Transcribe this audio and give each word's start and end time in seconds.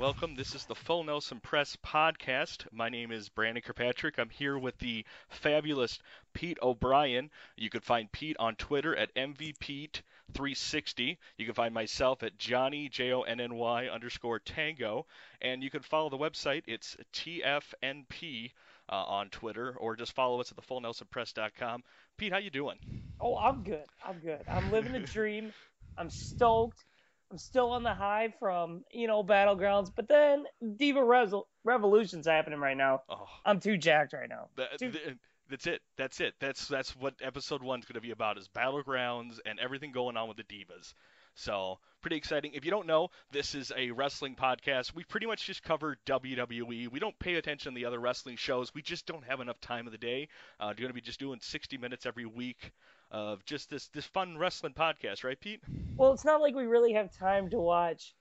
welcome. 0.00 0.34
This 0.34 0.54
is 0.54 0.64
the 0.64 0.74
Full 0.74 1.04
Nelson 1.04 1.40
Press 1.40 1.76
podcast. 1.84 2.64
My 2.72 2.88
name 2.88 3.12
is 3.12 3.28
Brandon 3.28 3.62
Kirkpatrick. 3.62 4.18
I'm 4.18 4.30
here 4.30 4.58
with 4.58 4.78
the 4.78 5.04
fabulous 5.28 5.98
Pete 6.32 6.56
O'Brien. 6.62 7.28
You 7.54 7.68
can 7.68 7.82
find 7.82 8.10
Pete 8.10 8.38
on 8.38 8.54
Twitter 8.54 8.96
at 8.96 9.14
MVPete360. 9.14 11.18
You 11.36 11.44
can 11.44 11.54
find 11.54 11.74
myself 11.74 12.22
at 12.22 12.38
Johnny 12.38 12.88
J 12.88 13.12
O 13.12 13.20
N 13.20 13.40
N 13.40 13.54
Y 13.54 13.88
underscore 13.88 14.38
Tango, 14.38 15.04
and 15.42 15.62
you 15.62 15.68
can 15.68 15.82
follow 15.82 16.08
the 16.08 16.16
website. 16.16 16.62
It's 16.66 16.96
TFNP 17.12 18.52
uh, 18.88 18.94
on 18.94 19.28
Twitter, 19.28 19.76
or 19.76 19.96
just 19.96 20.14
follow 20.14 20.40
us 20.40 20.50
at 20.50 20.56
thefullnelsonpress.com. 20.56 21.82
Pete, 22.16 22.32
how 22.32 22.38
you 22.38 22.48
doing? 22.48 22.78
Oh, 23.20 23.36
I'm 23.36 23.62
good. 23.62 23.84
I'm 24.02 24.18
good. 24.20 24.40
I'm 24.48 24.70
living 24.70 24.92
the 24.92 25.00
dream. 25.00 25.52
I'm 25.98 26.08
stoked. 26.08 26.86
I'm 27.30 27.38
still 27.38 27.70
on 27.70 27.82
the 27.82 27.94
high 27.94 28.34
from, 28.38 28.84
you 28.90 29.06
know, 29.06 29.22
Battlegrounds, 29.22 29.90
but 29.94 30.08
then 30.08 30.44
Diva 30.76 31.00
Resol- 31.00 31.46
Revolution's 31.64 32.26
happening 32.26 32.58
right 32.58 32.76
now. 32.76 33.02
Oh, 33.08 33.26
I'm 33.44 33.60
too 33.60 33.76
jacked 33.76 34.12
right 34.12 34.28
now. 34.28 34.48
that, 34.56 34.78
th- 34.78 35.16
that's 35.48 35.66
it. 35.66 35.80
That's 35.96 36.20
it. 36.20 36.34
That's 36.40 36.68
that's 36.68 36.96
what 36.96 37.14
episode 37.22 37.62
one's 37.62 37.84
going 37.84 37.94
to 37.94 38.00
be 38.00 38.12
about 38.12 38.38
is 38.38 38.48
battlegrounds 38.48 39.38
and 39.44 39.58
everything 39.58 39.92
going 39.92 40.16
on 40.16 40.28
with 40.28 40.36
the 40.36 40.44
divas. 40.44 40.94
So 41.34 41.78
pretty 42.00 42.16
exciting. 42.16 42.52
If 42.54 42.64
you 42.64 42.70
don't 42.70 42.86
know, 42.86 43.08
this 43.30 43.54
is 43.54 43.72
a 43.76 43.90
wrestling 43.90 44.34
podcast. 44.34 44.94
We 44.94 45.04
pretty 45.04 45.26
much 45.26 45.46
just 45.46 45.62
cover 45.62 45.96
WWE. 46.06 46.90
We 46.90 47.00
don't 47.00 47.18
pay 47.18 47.34
attention 47.34 47.72
to 47.72 47.76
the 47.76 47.86
other 47.86 48.00
wrestling 48.00 48.36
shows. 48.36 48.74
We 48.74 48.82
just 48.82 49.06
don't 49.06 49.24
have 49.24 49.40
enough 49.40 49.60
time 49.60 49.86
of 49.86 49.92
the 49.92 49.98
day. 49.98 50.28
Uh, 50.58 50.66
we're 50.68 50.82
going 50.82 50.88
to 50.88 50.94
be 50.94 51.00
just 51.00 51.20
doing 51.20 51.38
60 51.40 51.78
minutes 51.78 52.06
every 52.06 52.26
week 52.26 52.72
of 53.10 53.44
just 53.44 53.70
this 53.70 53.88
this 53.88 54.06
fun 54.06 54.38
wrestling 54.38 54.72
podcast, 54.72 55.24
right, 55.24 55.38
Pete? 55.40 55.60
Well, 55.96 56.12
it's 56.12 56.24
not 56.24 56.40
like 56.40 56.54
we 56.54 56.64
really 56.66 56.92
have 56.94 57.12
time 57.16 57.50
to 57.50 57.58
watch 57.58 58.14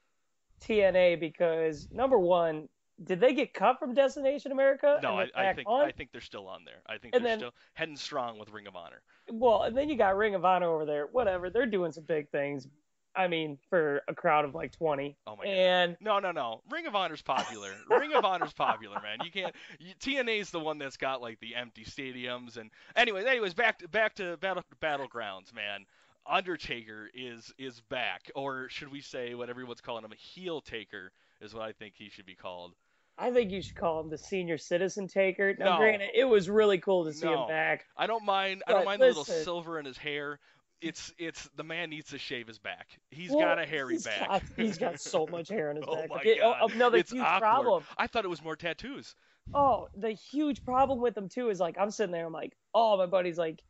TNA 0.62 1.20
because, 1.20 1.88
number 1.92 2.20
one, 2.20 2.68
did 3.04 3.20
they 3.20 3.34
get 3.34 3.54
cut 3.54 3.80
from 3.80 3.94
Destination 3.94 4.52
America? 4.52 5.00
No, 5.02 5.20
I, 5.20 5.28
I 5.36 5.54
think 5.54 5.68
on? 5.70 5.86
I 5.88 5.92
think 5.92 6.12
they're 6.12 6.20
still 6.22 6.48
on 6.48 6.66
there. 6.66 6.81
I 6.88 6.98
think 6.98 7.16
And 7.16 7.23
they're 7.23 7.31
then- 7.31 7.40
still 7.40 7.54
heading 7.73 7.96
strong 7.96 8.38
with 8.40 8.50
Ring 8.50 8.68
of 8.68 8.76
Honor. 8.76 9.02
Well, 9.31 9.64
and 9.64 9.78
then 9.78 9.90
you 9.90 9.96
got 9.98 10.18
Ring 10.18 10.36
of 10.36 10.44
Honor 10.44 10.68
over 10.68 10.86
there. 10.86 11.08
Whatever. 11.12 11.50
They're 11.50 11.66
doing 11.68 11.92
some 11.92 12.03
big 12.06 12.30
things. 12.30 12.68
I 13.20 13.28
mean, 13.28 13.58
for 13.70 14.02
a 14.08 14.16
crowd 14.16 14.45
of 14.45 14.56
like 14.56 14.72
20. 14.72 15.17
Oh 15.28 15.36
my 15.36 15.44
god. 15.44 15.52
and 15.52 15.98
No, 16.00 16.20
no, 16.20 16.31
no. 16.31 16.62
Ring 16.70 16.88
of 16.88 16.95
Honor's 16.95 17.22
popular. 17.22 17.72
Ring 17.89 18.14
of 18.14 18.23
Honor's 18.23 18.53
popular, 18.53 18.95
man. 19.02 19.17
You 19.25 19.30
can't. 19.31 19.53
You, 19.78 19.94
TNA's 20.00 20.52
the 20.52 20.59
one 20.59 20.78
that's 20.78 20.95
got 20.95 21.22
like 21.22 21.40
the 21.42 21.56
empty 21.56 21.84
stadiums 21.84 22.56
and. 22.58 22.72
Anyways, 22.95 23.25
anyways, 23.25 23.53
back 23.53 23.80
to 23.80 23.88
back 23.90 24.16
to 24.16 24.38
battle 24.38 24.64
battlegrounds, 24.81 25.53
man. 25.53 25.86
Undertaker 26.25 27.09
is 27.14 27.52
is 27.58 27.81
back, 27.90 28.31
or 28.36 28.69
should 28.69 28.91
we 28.91 29.02
say 29.02 29.36
what 29.36 29.50
everyone's 29.50 29.81
calling 29.81 30.06
him 30.06 30.12
a 30.12 30.16
heel 30.16 30.62
taker 30.62 31.12
is 31.41 31.53
what 31.53 31.63
I 31.63 31.72
think 31.74 31.96
he 31.97 32.09
should 32.09 32.25
be 32.25 32.36
called. 32.36 32.74
I 33.18 33.31
think 33.31 33.51
you 33.51 33.62
should 33.62 33.75
call 33.75 34.00
him 34.00 34.09
the 34.09 34.18
senior 34.18 34.57
citizen 34.57 35.07
taker. 35.09 35.53
Now, 35.59 35.72
No. 35.74 35.78
granted, 35.78 36.12
it 36.13 36.24
was 36.24 36.50
really 36.50 36.78
cool 36.78 37.03
to 37.03 37.12
see 37.12 37.25
No. 37.25 37.41
him 37.44 37.47
back. 37.50 37.86
I 37.97 38.07
don't 38.07 38.24
mind. 38.24 38.63
I 38.66 38.72
don't 38.72 38.86
mind 38.86 39.01
the 39.01 39.07
little 39.07 39.25
silver 39.25 39.78
in 39.78 39.86
his 39.86 39.97
hair. 39.97 40.40
It's 40.81 41.13
it's 41.17 41.50
the 41.56 41.63
man 41.63 41.90
needs 41.90 42.09
to 42.12 42.17
shave 42.17 42.47
his 42.47 42.57
back. 42.59 42.88
He's 43.12 43.31
Well, 43.31 43.40
got 43.40 43.59
a 43.59 43.66
hairy 43.66 43.95
he's 43.95 44.06
back. 44.06 44.28
Got, 44.28 44.44
he's 44.56 44.78
got 44.78 45.00
so 45.00 45.28
much 45.31 45.50
hair 45.50 45.69
on 45.69 45.75
his 45.75 45.85
Oh 45.88 45.95
back. 45.95 46.09
my 46.09 46.38
oh, 46.41 46.56
God. 46.59 46.72
another 46.72 46.97
it's 46.97 47.12
huge 47.12 47.22
awkward. 47.22 47.40
problem. 47.41 47.84
I 47.97 48.07
thought 48.07 48.23
it 48.25 48.29
was 48.29 48.44
more 48.44 48.56
tattoos. 48.56 49.16
Oh, 49.53 49.88
the 49.95 50.12
huge 50.12 50.63
problem 50.63 51.01
with 51.01 51.18
him 51.18 51.28
too 51.28 51.50
is 51.50 51.59
like 51.59 51.78
I'm 51.79 51.91
sitting 51.91 52.12
there, 52.13 52.25
I'm 52.25 52.34
like, 52.34 52.56
oh, 52.73 52.97
my 52.97 53.07
buddy's 53.07 53.38
like 53.38 53.62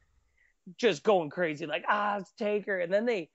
just 0.78 1.04
going 1.04 1.30
crazy, 1.30 1.66
like 1.66 1.86
ah, 1.88 2.18
it's 2.18 2.32
Taker, 2.34 2.78
and 2.78 2.94
then 2.94 3.06
they 3.06 3.30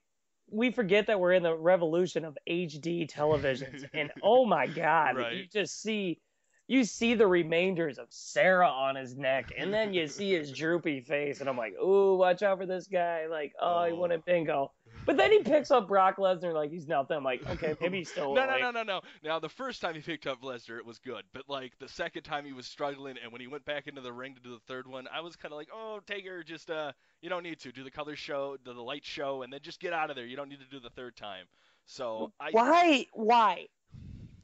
we 0.50 0.70
forget 0.70 1.06
that 1.06 1.18
we're 1.18 1.32
in 1.32 1.42
the 1.42 1.56
revolution 1.56 2.24
of 2.24 2.36
HD 2.48 3.10
televisions, 3.10 3.84
and 3.94 4.10
oh 4.22 4.44
my 4.44 4.66
God, 4.66 5.16
you 5.32 5.46
just 5.52 5.80
see. 5.82 6.20
You 6.66 6.84
see 6.84 7.14
the 7.14 7.26
remainders 7.26 7.98
of 7.98 8.06
Sara 8.10 8.68
on 8.68 8.96
his 8.96 9.16
neck, 9.16 9.50
and 9.58 9.72
then 9.72 9.92
you 9.92 10.06
see 10.08 10.32
his 10.32 10.50
droopy 10.50 11.00
face, 11.00 11.40
and 11.40 11.48
I'm 11.48 11.58
like, 11.58 11.74
"Ooh, 11.74 12.16
watch 12.16 12.42
out 12.42 12.58
for 12.58 12.66
this 12.66 12.86
guy!" 12.86 13.26
Like, 13.26 13.52
oh, 13.60 13.84
he 13.84 13.92
Oh. 13.92 13.96
won 13.96 14.12
a 14.12 14.18
bingo. 14.18 14.72
But 15.06 15.18
then 15.18 15.30
he 15.30 15.42
picks 15.42 15.70
up 15.70 15.86
Brock 15.86 16.16
Lesnar 16.16 16.54
like 16.54 16.70
he's 16.70 16.88
nothing. 16.88 17.18
I'm 17.18 17.24
like, 17.24 17.46
okay, 17.50 17.74
maybe 17.82 17.98
he's 17.98 18.10
still 18.10 18.34
No, 18.34 18.46
no, 18.46 18.52
like, 18.52 18.62
no, 18.62 18.70
no, 18.70 18.82
no. 18.82 19.00
Now 19.22 19.38
the 19.38 19.50
first 19.50 19.82
time 19.82 19.94
he 19.94 20.00
picked 20.00 20.26
up 20.26 20.40
Lesnar, 20.40 20.78
it 20.78 20.86
was 20.86 20.98
good, 20.98 21.24
but 21.34 21.42
like 21.46 21.78
the 21.78 21.88
second 21.88 22.22
time 22.22 22.46
he 22.46 22.54
was 22.54 22.66
struggling, 22.66 23.16
and 23.22 23.30
when 23.30 23.42
he 23.42 23.46
went 23.46 23.66
back 23.66 23.86
into 23.86 24.00
the 24.00 24.12
ring 24.12 24.34
to 24.34 24.40
do 24.40 24.52
the 24.52 24.60
third 24.66 24.86
one, 24.86 25.06
I 25.14 25.20
was 25.20 25.36
kind 25.36 25.52
of 25.52 25.58
like, 25.58 25.68
oh, 25.74 26.00
Taker, 26.06 26.42
just 26.42 26.70
uh, 26.70 26.92
you 27.20 27.28
don't 27.28 27.42
need 27.42 27.60
to 27.60 27.72
do 27.72 27.84
the 27.84 27.90
color 27.90 28.16
show, 28.16 28.56
do 28.64 28.72
the 28.72 28.80
light 28.80 29.04
show, 29.04 29.42
and 29.42 29.52
then 29.52 29.60
just 29.62 29.78
get 29.80 29.92
out 29.92 30.08
of 30.08 30.16
there. 30.16 30.24
You 30.24 30.36
don't 30.36 30.48
need 30.48 30.60
to 30.60 30.70
do 30.70 30.80
the 30.80 30.88
third 30.90 31.16
time. 31.16 31.44
So 31.84 32.32
I. 32.40 32.50
Why? 32.52 33.06
Why? 33.12 33.66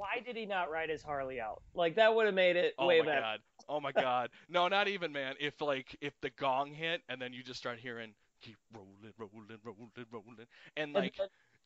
Why 0.01 0.23
did 0.25 0.35
he 0.35 0.47
not 0.47 0.71
ride 0.71 0.89
his 0.89 1.03
Harley 1.03 1.43
out? 1.43 1.61
Like 1.75 1.97
that 1.97 2.15
would 2.15 2.25
have 2.25 2.35
made 2.35 2.57
it 2.57 2.75
way 2.79 2.81
better. 2.81 2.81
Oh 2.81 2.87
way 2.87 3.01
my 3.01 3.05
better. 3.05 3.21
god. 3.21 3.41
Oh 3.69 3.81
my 3.81 3.93
god. 3.93 4.31
No, 4.49 4.67
not 4.67 4.89
even, 4.89 5.13
man. 5.13 5.35
If 5.39 5.61
like 5.61 5.95
if 6.01 6.19
the 6.23 6.31
gong 6.31 6.73
hit 6.73 7.03
and 7.11 7.21
then 7.21 7.35
you 7.35 7.43
just 7.43 7.61
start 7.61 7.79
hearing 7.79 8.15
keep 8.41 8.57
rolling, 8.75 9.13
rolling, 9.19 9.59
rolling, 9.63 10.07
rolling, 10.11 10.47
and 10.79 10.95
like 10.95 11.21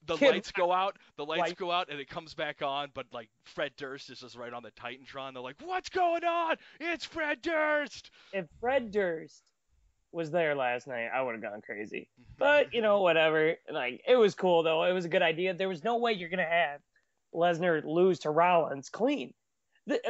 the 0.06 0.16
Kid 0.16 0.32
lights 0.32 0.50
go 0.50 0.72
out, 0.72 0.96
the 1.16 1.24
lights 1.24 1.52
go 1.52 1.70
out, 1.70 1.88
and 1.90 2.00
it 2.00 2.10
comes 2.10 2.34
back 2.34 2.60
on, 2.60 2.88
but 2.92 3.06
like 3.12 3.28
Fred 3.44 3.70
Durst 3.76 4.10
is 4.10 4.18
just 4.18 4.34
right 4.34 4.52
on 4.52 4.64
the 4.64 4.72
Titantron. 4.72 5.34
They're 5.34 5.40
like, 5.40 5.62
"What's 5.64 5.88
going 5.88 6.24
on? 6.24 6.56
It's 6.80 7.04
Fred 7.04 7.40
Durst." 7.40 8.10
if 8.32 8.46
Fred 8.60 8.90
Durst 8.90 9.44
was 10.10 10.32
there 10.32 10.56
last 10.56 10.88
night, 10.88 11.08
I 11.14 11.22
would 11.22 11.34
have 11.36 11.42
gone 11.42 11.62
crazy. 11.62 12.08
Mm-hmm. 12.20 12.32
But 12.38 12.74
you 12.74 12.82
know, 12.82 13.00
whatever. 13.00 13.54
Like 13.72 14.02
it 14.08 14.16
was 14.16 14.34
cool 14.34 14.64
though. 14.64 14.82
It 14.82 14.92
was 14.92 15.04
a 15.04 15.08
good 15.08 15.22
idea. 15.22 15.54
There 15.54 15.68
was 15.68 15.84
no 15.84 15.98
way 15.98 16.14
you're 16.14 16.28
gonna 16.28 16.42
have 16.42 16.80
Lesnar 17.34 17.82
lose 17.84 18.20
to 18.20 18.30
Rollins 18.30 18.88
clean. 18.88 19.34
The, 19.86 20.00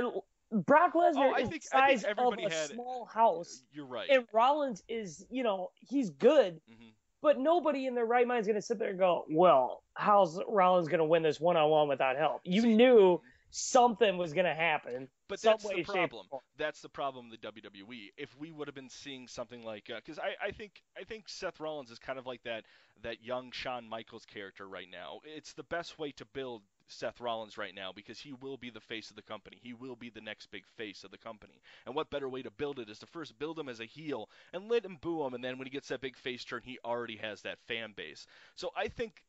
Brock 0.52 0.92
oh, 0.94 1.00
Lesnar 1.00 1.32
Oh, 1.32 1.42
is 1.42 1.48
think- 1.48 1.62
the 1.62 1.68
size 1.68 2.04
of 2.04 2.18
a 2.18 2.50
small 2.68 3.06
house, 3.06 3.62
uh, 3.62 3.66
You're 3.72 3.86
right. 3.86 4.08
and 4.08 4.26
Rollins 4.32 4.82
is, 4.88 5.26
you 5.30 5.42
know, 5.42 5.70
he's 5.80 6.10
good. 6.10 6.60
Mhm. 6.70 6.92
But 7.20 7.38
nobody 7.38 7.86
in 7.86 7.94
their 7.94 8.04
right 8.04 8.26
mind 8.26 8.42
is 8.42 8.46
going 8.46 8.56
to 8.56 8.62
sit 8.62 8.78
there 8.78 8.90
and 8.90 8.98
go, 8.98 9.24
well, 9.30 9.82
how's 9.94 10.38
Rollins 10.46 10.88
going 10.88 10.98
to 10.98 11.06
win 11.06 11.22
this 11.22 11.40
one 11.40 11.56
on 11.56 11.70
one 11.70 11.88
without 11.88 12.18
help? 12.18 12.42
You 12.44 12.66
knew 12.66 13.16
mm-hmm. 13.16 13.26
something 13.50 14.18
was 14.18 14.34
going 14.34 14.44
to 14.44 14.54
happen. 14.54 15.08
But 15.26 15.40
that's 15.40 15.64
way, 15.64 15.76
the 15.76 15.84
problem. 15.84 16.26
That's 16.58 16.82
the 16.82 16.90
problem 16.90 17.30
the 17.30 17.38
WWE. 17.38 18.12
If 18.18 18.38
we 18.38 18.52
would 18.52 18.68
have 18.68 18.74
been 18.74 18.90
seeing 18.90 19.26
something 19.26 19.62
like, 19.64 19.88
uh, 19.90 20.00
because 20.04 20.18
I, 20.18 20.48
I 20.48 20.50
think 20.50 20.82
I 21.00 21.04
think 21.04 21.30
Seth 21.30 21.60
Rollins 21.60 21.90
is 21.90 21.98
kind 21.98 22.18
of 22.18 22.26
like 22.26 22.42
that 22.42 22.64
that 23.02 23.24
young 23.24 23.52
Shawn 23.52 23.88
Michaels 23.88 24.26
character 24.26 24.68
right 24.68 24.88
now. 24.92 25.20
It's 25.24 25.54
the 25.54 25.62
best 25.62 25.98
way 25.98 26.12
to 26.12 26.26
build 26.26 26.60
Seth 26.88 27.20
Rollins 27.20 27.58
right 27.58 27.74
now 27.74 27.92
because 27.92 28.18
he 28.18 28.32
will 28.32 28.56
be 28.56 28.70
the 28.70 28.80
face 28.80 29.10
of 29.10 29.16
the 29.16 29.22
company. 29.22 29.58
He 29.62 29.72
will 29.72 29.96
be 29.96 30.10
the 30.10 30.20
next 30.20 30.50
big 30.50 30.66
face 30.76 31.04
of 31.04 31.10
the 31.10 31.18
company. 31.18 31.60
And 31.86 31.94
what 31.94 32.10
better 32.10 32.28
way 32.28 32.42
to 32.42 32.50
build 32.50 32.78
it 32.78 32.88
is 32.90 32.98
to 33.00 33.06
first 33.06 33.38
build 33.38 33.58
him 33.58 33.68
as 33.68 33.80
a 33.80 33.84
heel 33.86 34.28
and 34.52 34.68
let 34.68 34.84
him 34.84 34.98
boo 35.00 35.24
him, 35.24 35.34
and 35.34 35.42
then 35.42 35.58
when 35.58 35.66
he 35.66 35.70
gets 35.70 35.88
that 35.88 36.00
big 36.00 36.16
face 36.16 36.44
turn, 36.44 36.62
he 36.64 36.78
already 36.84 37.16
has 37.16 37.42
that 37.42 37.58
fan 37.66 37.92
base. 37.96 38.26
So 38.56 38.70
I 38.76 38.88
think. 38.88 39.22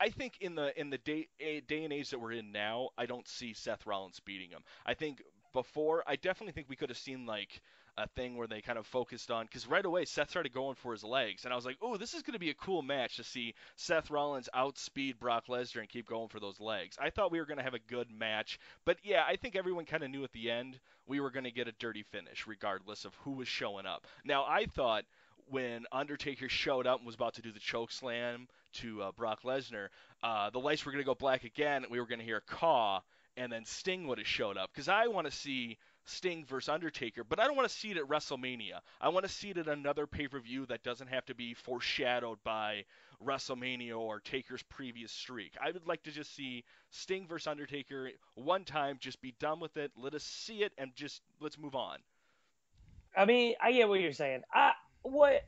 I 0.00 0.08
think 0.08 0.38
in 0.40 0.56
the 0.56 0.78
in 0.80 0.90
the 0.90 0.98
day 0.98 1.28
day 1.38 1.84
and 1.84 1.92
age 1.92 2.10
that 2.10 2.18
we're 2.18 2.32
in 2.32 2.50
now, 2.50 2.88
I 2.98 3.06
don't 3.06 3.28
see 3.28 3.52
Seth 3.52 3.86
Rollins 3.86 4.18
beating 4.18 4.50
him. 4.50 4.64
I 4.84 4.94
think 4.94 5.22
before, 5.52 6.02
I 6.08 6.16
definitely 6.16 6.52
think 6.52 6.68
we 6.68 6.74
could 6.74 6.88
have 6.88 6.98
seen 6.98 7.24
like 7.24 7.60
a 7.98 8.08
thing 8.08 8.36
where 8.36 8.46
they 8.46 8.60
kind 8.60 8.78
of 8.78 8.86
focused 8.86 9.30
on 9.30 9.44
because 9.44 9.66
right 9.66 9.84
away 9.84 10.04
Seth 10.04 10.30
started 10.30 10.52
going 10.52 10.76
for 10.76 10.92
his 10.92 11.04
legs, 11.04 11.44
and 11.44 11.52
I 11.52 11.56
was 11.56 11.66
like, 11.66 11.76
oh, 11.82 11.96
this 11.96 12.14
is 12.14 12.22
going 12.22 12.32
to 12.32 12.38
be 12.38 12.50
a 12.50 12.54
cool 12.54 12.82
match 12.82 13.16
to 13.16 13.24
see 13.24 13.54
Seth 13.76 14.10
Rollins 14.10 14.48
outspeed 14.54 15.18
Brock 15.18 15.46
Lesnar 15.48 15.80
and 15.80 15.88
keep 15.88 16.06
going 16.06 16.28
for 16.28 16.40
those 16.40 16.60
legs. 16.60 16.96
I 17.00 17.10
thought 17.10 17.32
we 17.32 17.38
were 17.38 17.46
going 17.46 17.58
to 17.58 17.64
have 17.64 17.74
a 17.74 17.78
good 17.78 18.10
match, 18.10 18.58
but 18.84 18.96
yeah, 19.02 19.22
I 19.26 19.36
think 19.36 19.56
everyone 19.56 19.84
kind 19.84 20.02
of 20.02 20.10
knew 20.10 20.24
at 20.24 20.32
the 20.32 20.50
end 20.50 20.78
we 21.06 21.20
were 21.20 21.30
going 21.30 21.44
to 21.44 21.50
get 21.50 21.68
a 21.68 21.72
dirty 21.72 22.04
finish 22.04 22.46
regardless 22.46 23.04
of 23.04 23.14
who 23.24 23.32
was 23.32 23.48
showing 23.48 23.86
up. 23.86 24.06
Now 24.24 24.44
I 24.44 24.66
thought 24.66 25.04
when 25.50 25.84
Undertaker 25.92 26.48
showed 26.48 26.86
up 26.86 26.98
and 26.98 27.06
was 27.06 27.14
about 27.14 27.34
to 27.34 27.42
do 27.42 27.52
the 27.52 27.60
choke 27.60 27.92
slam 27.92 28.48
to 28.74 29.02
uh, 29.02 29.12
Brock 29.12 29.42
Lesnar, 29.42 29.88
uh, 30.22 30.50
the 30.50 30.60
lights 30.60 30.86
were 30.86 30.92
going 30.92 31.04
to 31.04 31.06
go 31.06 31.14
black 31.14 31.44
again. 31.44 31.82
and 31.82 31.90
We 31.90 32.00
were 32.00 32.06
going 32.06 32.20
to 32.20 32.24
hear 32.24 32.38
a 32.38 32.54
caw, 32.54 33.00
and 33.36 33.52
then 33.52 33.64
Sting 33.64 34.06
would 34.06 34.18
have 34.18 34.26
showed 34.26 34.56
up 34.56 34.70
because 34.72 34.88
I 34.88 35.08
want 35.08 35.26
to 35.26 35.32
see 35.32 35.76
Sting 36.04 36.44
versus 36.44 36.68
Undertaker, 36.68 37.24
but 37.24 37.38
I 37.38 37.46
don't 37.46 37.56
want 37.56 37.68
to 37.68 37.74
see 37.74 37.90
it 37.90 37.96
at 37.96 38.04
WrestleMania. 38.04 38.80
I 39.00 39.08
want 39.08 39.24
to 39.24 39.32
see 39.32 39.50
it 39.50 39.58
at 39.58 39.68
another 39.68 40.06
pay 40.06 40.28
per 40.28 40.40
view 40.40 40.66
that 40.66 40.82
doesn't 40.82 41.08
have 41.08 41.24
to 41.26 41.34
be 41.34 41.54
foreshadowed 41.54 42.38
by 42.44 42.84
WrestleMania 43.24 43.96
or 43.96 44.20
Taker's 44.20 44.62
previous 44.64 45.12
streak. 45.12 45.52
I 45.62 45.70
would 45.70 45.86
like 45.86 46.02
to 46.04 46.10
just 46.10 46.34
see 46.34 46.64
Sting 46.90 47.26
versus 47.28 47.46
Undertaker 47.46 48.10
one 48.34 48.64
time, 48.64 48.98
just 49.00 49.20
be 49.22 49.34
done 49.38 49.60
with 49.60 49.76
it. 49.76 49.92
Let 49.96 50.14
us 50.14 50.24
see 50.24 50.62
it 50.62 50.72
and 50.78 50.94
just 50.96 51.22
let's 51.40 51.58
move 51.58 51.74
on. 51.74 51.98
I 53.16 53.24
mean, 53.24 53.54
I 53.60 53.72
get 53.72 53.88
what 53.88 54.00
you're 54.00 54.12
saying. 54.12 54.42
I 54.52 54.72
what 55.02 55.42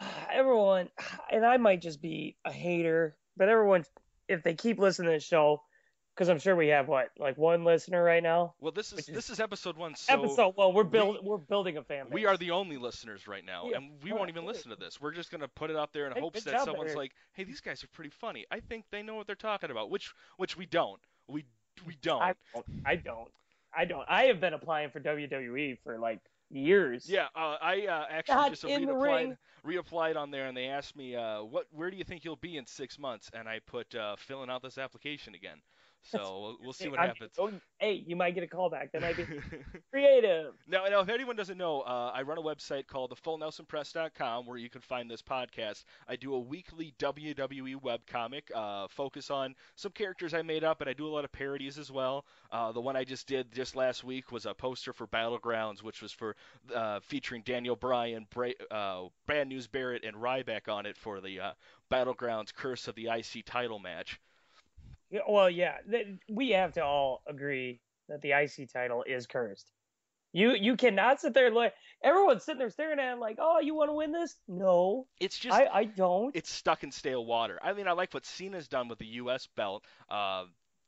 everyone, 0.32 0.88
and 1.30 1.44
I 1.44 1.56
might 1.56 1.82
just 1.82 2.00
be 2.00 2.36
a 2.44 2.52
hater, 2.52 3.16
but 3.36 3.48
everyone, 3.48 3.84
if 4.28 4.42
they 4.42 4.54
keep 4.54 4.78
listening 4.78 5.10
to 5.10 5.16
the 5.16 5.20
show, 5.20 5.62
because 6.18 6.28
I'm 6.28 6.40
sure 6.40 6.56
we 6.56 6.66
have 6.68 6.88
what 6.88 7.10
like 7.16 7.38
one 7.38 7.62
listener 7.62 8.02
right 8.02 8.22
now. 8.22 8.54
Well, 8.60 8.72
this 8.72 8.92
is 8.92 9.06
this 9.06 9.30
is 9.30 9.38
episode 9.38 9.76
one. 9.76 9.94
So 9.94 10.12
Episode. 10.14 10.54
Well, 10.56 10.72
we're 10.72 10.82
build 10.82 11.22
we- 11.22 11.28
we're 11.28 11.36
building 11.36 11.76
a 11.76 11.84
fan 11.84 12.06
base. 12.06 12.12
we 12.12 12.26
are 12.26 12.36
the 12.36 12.50
only 12.50 12.76
listeners 12.76 13.28
right 13.28 13.44
now, 13.44 13.68
Yeah, 13.70 13.76
and 13.76 14.02
we 14.02 14.12
won't 14.12 14.28
even 14.28 14.42
good. 14.44 14.48
listen 14.54 14.70
to 14.70 14.76
this. 14.76 15.00
We're 15.00 15.12
just 15.12 15.30
gonna 15.30 15.46
put 15.46 15.70
it 15.70 15.76
out 15.76 15.92
there 15.92 16.06
in 16.06 16.12
Hey, 16.14 16.20
hopes 16.20 16.42
that 16.42 16.64
someone's 16.64 16.96
like, 16.96 17.12
"Hey, 17.34 17.44
these 17.44 17.60
guys 17.60 17.84
are 17.84 17.88
pretty 17.88 18.10
funny. 18.10 18.46
I 18.50 18.58
think 18.58 18.86
they 18.90 19.00
know 19.02 19.14
what 19.14 19.28
they're 19.28 19.36
talking 19.36 19.70
about." 19.70 19.90
Which 19.90 20.12
which 20.38 20.56
we 20.56 20.66
don't. 20.66 21.00
We 21.28 21.44
we 21.86 21.94
don't. 22.02 22.20
I 22.20 22.34
don't. 22.52 22.66
I 22.84 22.96
don't. 22.96 23.30
I 23.72 23.84
don't. 23.84 24.04
I 24.08 24.24
have 24.24 24.40
been 24.40 24.54
applying 24.54 24.90
for 24.90 24.98
WWE 24.98 25.78
for 25.84 25.98
like 25.98 26.18
years. 26.50 27.08
Yeah, 27.08 27.28
uh, 27.36 27.58
I 27.62 27.86
uh, 27.86 28.06
actually 28.10 28.34
God, 28.34 28.50
just 28.50 28.64
reapplied, 28.64 29.36
reapplied 29.64 30.16
on 30.16 30.32
there, 30.32 30.46
and 30.46 30.56
they 30.56 30.66
asked 30.66 30.96
me, 30.96 31.14
uh, 31.14 31.42
"What? 31.44 31.66
Where 31.70 31.92
do 31.92 31.96
you 31.96 32.04
think 32.04 32.24
you'll 32.24 32.34
be 32.36 32.56
in 32.56 32.66
six 32.66 32.98
months?" 32.98 33.30
And 33.32 33.48
I 33.48 33.60
put 33.60 33.94
uh, 33.94 34.16
filling 34.16 34.50
out 34.50 34.62
this 34.62 34.78
application 34.78 35.36
again. 35.36 35.60
So 36.10 36.18
we'll, 36.40 36.56
we'll 36.62 36.72
see 36.72 36.88
what 36.88 37.00
I'm- 37.00 37.08
happens. 37.08 37.32
oh, 37.38 37.50
hey, 37.78 38.02
you 38.06 38.16
might 38.16 38.34
get 38.34 38.42
a 38.42 38.46
call 38.46 38.70
back. 38.70 38.92
That 38.92 39.02
might 39.02 39.16
be 39.16 39.26
creative. 39.90 40.54
Now, 40.66 40.84
now, 40.86 41.00
if 41.00 41.08
anyone 41.10 41.36
doesn't 41.36 41.58
know, 41.58 41.82
uh, 41.82 42.12
I 42.14 42.22
run 42.22 42.38
a 42.38 42.42
website 42.42 42.86
called 42.86 43.10
thefullnelsonpress.com 43.10 44.46
where 44.46 44.56
you 44.56 44.70
can 44.70 44.80
find 44.80 45.10
this 45.10 45.20
podcast. 45.22 45.84
I 46.08 46.16
do 46.16 46.34
a 46.34 46.38
weekly 46.38 46.94
WWE 46.98 47.76
webcomic, 47.82 48.42
uh, 48.54 48.88
focus 48.88 49.30
on 49.30 49.54
some 49.76 49.92
characters 49.92 50.32
I 50.34 50.42
made 50.42 50.64
up, 50.64 50.80
and 50.80 50.88
I 50.88 50.92
do 50.94 51.06
a 51.06 51.10
lot 51.10 51.24
of 51.24 51.32
parodies 51.32 51.78
as 51.78 51.90
well. 51.90 52.24
Uh, 52.50 52.72
the 52.72 52.80
one 52.80 52.96
I 52.96 53.04
just 53.04 53.26
did 53.26 53.52
just 53.52 53.76
last 53.76 54.02
week 54.02 54.32
was 54.32 54.46
a 54.46 54.54
poster 54.54 54.92
for 54.92 55.06
Battlegrounds, 55.06 55.82
which 55.82 56.00
was 56.00 56.12
for 56.12 56.36
uh, 56.74 57.00
featuring 57.00 57.42
Daniel 57.44 57.76
Bryan, 57.76 58.26
Bra- 58.30 58.52
uh, 58.70 59.08
Brand 59.26 59.48
News 59.50 59.66
Barrett, 59.66 60.04
and 60.04 60.16
Ryback 60.16 60.72
on 60.72 60.86
it 60.86 60.96
for 60.96 61.20
the 61.20 61.40
uh, 61.40 61.52
Battlegrounds 61.92 62.54
Curse 62.54 62.88
of 62.88 62.94
the 62.94 63.08
IC 63.08 63.44
title 63.44 63.78
match. 63.78 64.18
Yeah, 65.10 65.20
well, 65.28 65.48
yeah, 65.48 65.76
we 66.28 66.50
have 66.50 66.72
to 66.74 66.84
all 66.84 67.22
agree 67.26 67.80
that 68.08 68.20
the 68.22 68.32
IC 68.32 68.72
title 68.72 69.04
is 69.06 69.26
cursed. 69.26 69.70
You 70.32 70.52
you 70.52 70.76
cannot 70.76 71.20
sit 71.20 71.32
there 71.32 71.46
and 71.46 71.56
like 71.56 71.72
everyone's 72.04 72.44
sitting 72.44 72.58
there 72.58 72.68
staring 72.70 72.98
at 72.98 73.14
it 73.14 73.18
like, 73.20 73.38
oh, 73.40 73.60
you 73.60 73.74
want 73.74 73.88
to 73.88 73.94
win 73.94 74.12
this? 74.12 74.36
No, 74.46 75.06
It's 75.20 75.38
just 75.38 75.56
I 75.56 75.66
I 75.66 75.84
don't. 75.84 76.36
it's 76.36 76.52
stuck 76.52 76.84
in 76.84 76.92
stale 76.92 77.24
water. 77.24 77.58
I 77.62 77.72
mean, 77.72 77.88
I 77.88 77.92
like 77.92 78.12
what 78.12 78.26
Cena's 78.26 78.68
done 78.68 78.88
with 78.88 78.98
the 78.98 79.06
U.S. 79.06 79.48
belt, 79.56 79.84
uh, 80.10 80.44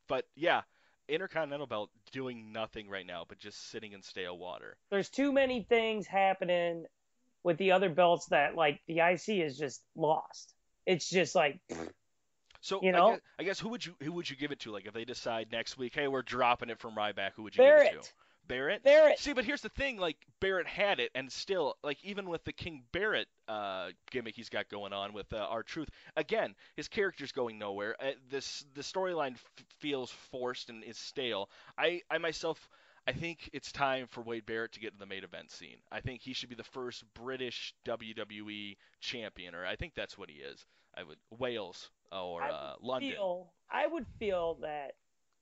but 0.07 0.25
yeah, 0.35 0.61
Intercontinental 1.09 1.65
belt 1.65 1.89
doing 2.11 2.53
nothing 2.53 2.87
right 2.87 3.05
now, 3.05 3.25
but 3.27 3.39
just 3.39 3.69
sitting 3.71 3.93
in 3.93 4.03
stale 4.03 4.37
water. 4.37 4.77
There's 4.91 5.09
too 5.09 5.31
many 5.31 5.63
things 5.63 6.05
happening 6.05 6.85
with 7.43 7.57
the 7.57 7.71
other 7.71 7.89
belts 7.89 8.27
that 8.27 8.55
like 8.55 8.79
the 8.87 8.99
IC 8.99 9.29
is 9.43 9.57
just 9.57 9.81
lost. 9.95 10.53
It's 10.85 11.09
just 11.09 11.33
like 11.33 11.59
So 12.61 12.79
You 12.81 12.89
I, 12.89 12.91
know? 12.91 13.11
guess, 13.11 13.19
I 13.39 13.43
guess 13.43 13.59
who 13.59 13.69
would 13.69 13.85
you 13.85 13.95
who 14.01 14.11
would 14.13 14.29
you 14.29 14.35
give 14.35 14.51
it 14.51 14.59
to? 14.61 14.71
Like 14.71 14.85
if 14.85 14.93
they 14.93 15.05
decide 15.05 15.51
next 15.51 15.77
week, 15.77 15.93
hey, 15.95 16.07
we're 16.07 16.21
dropping 16.21 16.69
it 16.69 16.79
from 16.79 16.95
Ryback, 16.95 17.31
who 17.35 17.43
would 17.43 17.55
you 17.55 17.63
give 17.63 17.75
it 17.75 17.77
Barrett. 17.77 18.03
to? 18.03 18.09
Barrett. 18.47 18.83
Barrett. 18.83 19.19
See, 19.19 19.33
but 19.33 19.45
here's 19.45 19.61
the 19.61 19.69
thing: 19.69 19.97
like 19.97 20.17
Barrett 20.41 20.67
had 20.67 20.99
it, 20.99 21.11
and 21.15 21.31
still, 21.31 21.75
like 21.83 21.97
even 22.03 22.27
with 22.29 22.43
the 22.43 22.51
King 22.51 22.83
Barrett 22.91 23.27
uh, 23.47 23.89
gimmick 24.09 24.35
he's 24.35 24.49
got 24.49 24.67
going 24.69 24.93
on 24.93 25.13
with 25.13 25.31
uh, 25.31 25.37
R-Truth, 25.49 25.89
again, 26.17 26.55
his 26.75 26.87
character's 26.87 27.31
going 27.31 27.57
nowhere. 27.59 27.95
Uh, 27.99 28.11
this 28.29 28.65
the 28.73 28.81
storyline 28.81 29.33
f- 29.33 29.45
feels 29.79 30.11
forced 30.31 30.69
and 30.69 30.83
is 30.83 30.97
stale. 30.97 31.49
I, 31.77 32.01
I 32.09 32.17
myself, 32.17 32.67
I 33.07 33.13
think 33.13 33.49
it's 33.51 33.71
time 33.71 34.07
for 34.09 34.21
Wade 34.21 34.45
Barrett 34.45 34.73
to 34.73 34.79
get 34.79 34.93
in 34.93 34.99
the 34.99 35.05
main 35.05 35.23
event 35.23 35.49
scene. 35.51 35.77
I 35.91 36.01
think 36.01 36.21
he 36.21 36.33
should 36.33 36.49
be 36.49 36.55
the 36.55 36.63
first 36.63 37.03
British 37.15 37.73
WWE 37.85 38.77
champion, 38.99 39.55
or 39.55 39.65
I 39.65 39.75
think 39.75 39.93
that's 39.95 40.17
what 40.17 40.29
he 40.29 40.35
is. 40.35 40.65
I 40.95 41.03
would 41.03 41.17
Wales 41.31 41.89
or 42.11 42.43
I 42.43 42.49
uh, 42.49 42.73
London. 42.81 43.11
feel 43.11 43.51
I 43.71 43.87
would 43.87 44.05
feel 44.19 44.59
that 44.61 44.91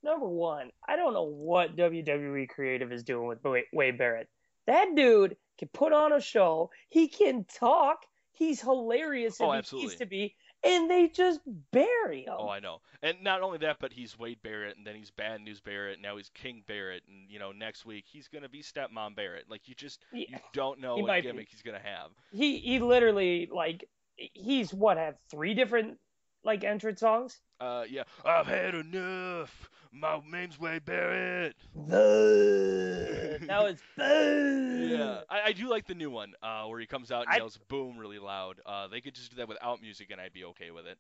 number 0.04 0.28
one, 0.28 0.70
I 0.88 0.96
don't 0.96 1.14
know 1.14 1.24
what 1.24 1.76
WWE 1.76 2.48
creative 2.50 2.92
is 2.94 3.04
doing 3.04 3.28
with 3.28 3.44
Wade- 3.44 3.66
Wade 3.74 3.98
Barrett. 3.98 4.30
That 4.68 4.96
dude 4.96 5.36
can 5.58 5.68
put 5.74 5.92
on 5.92 6.14
a 6.14 6.22
show. 6.22 6.70
He 6.90 7.08
can 7.08 7.46
talk. 7.46 8.06
He's 8.32 8.62
hilarious 8.62 9.36
if 9.36 9.42
Oh, 9.42 9.52
he 9.52 9.58
absolutely. 9.58 9.88
needs 9.90 10.00
to 10.00 10.06
be, 10.06 10.36
and 10.64 10.90
they 10.90 11.08
just 11.08 11.40
bury 11.72 12.24
him. 12.26 12.34
Oh, 12.38 12.50
I 12.50 12.60
know. 12.60 12.80
And 13.02 13.22
not 13.24 13.42
only 13.42 13.58
that, 13.60 13.78
but 13.80 13.94
he's 13.94 14.18
Wade 14.20 14.40
Barrett, 14.44 14.78
and 14.78 14.86
then 14.86 14.96
he's 14.96 15.12
Bad 15.12 15.42
News 15.42 15.62
Barrett, 15.62 16.02
now 16.02 16.18
he's 16.18 16.30
King 16.34 16.64
Barrett, 16.68 17.04
and 17.08 17.30
you 17.30 17.40
know 17.40 17.52
next 17.52 17.86
week 17.86 18.06
he's 18.08 18.28
gonna 18.28 18.50
be 18.50 18.62
Stepmom 18.62 19.16
Barrett. 19.16 19.46
Like 19.50 19.68
you 19.68 19.76
just 19.76 20.04
Yeah. 20.12 20.26
you 20.30 20.38
don't 20.54 20.80
know 20.80 20.96
He 20.96 21.02
what 21.02 21.08
might 21.08 21.24
be. 21.24 21.30
gimmick 21.30 21.48
he's 21.50 21.62
gonna 21.62 21.80
have. 21.80 22.12
He 22.32 22.58
he 22.60 22.80
literally 22.80 23.48
like 23.52 23.86
he's 24.16 24.74
what 24.74 24.98
had 24.98 25.16
three 25.32 25.54
different 25.54 25.98
like 26.44 26.64
entrance 26.64 27.00
songs. 27.02 27.40
Uh, 27.60 27.84
yeah. 27.90 28.04
I've 28.26 28.48
had 28.48 28.74
enough. 28.76 29.70
My 29.92 30.22
name's 30.32 30.60
Wade 30.60 30.86
Barrett. 30.86 31.56
now 31.76 33.66
it's 33.66 33.82
boo. 33.98 34.88
Yeah, 34.90 35.22
I, 35.30 35.42
I 35.48 35.52
do 35.54 35.68
like 35.70 35.88
the 35.88 35.96
new 35.96 36.12
one, 36.12 36.34
uh, 36.44 36.66
where 36.66 36.80
he 36.80 36.86
comes 36.86 37.12
out 37.12 37.26
and 37.26 37.34
I- 37.34 37.38
yells 37.38 37.58
"boom" 37.68 37.98
really 37.98 38.20
loud. 38.20 38.62
Uh, 38.66 38.88
they 38.88 39.02
could 39.02 39.16
just 39.16 39.32
do 39.32 39.38
that 39.38 39.48
without 39.48 39.82
music, 39.82 40.12
and 40.12 40.22
I'd 40.22 40.34
be 40.34 40.46
okay 40.46 40.72
with 40.72 40.86
it. 40.86 40.98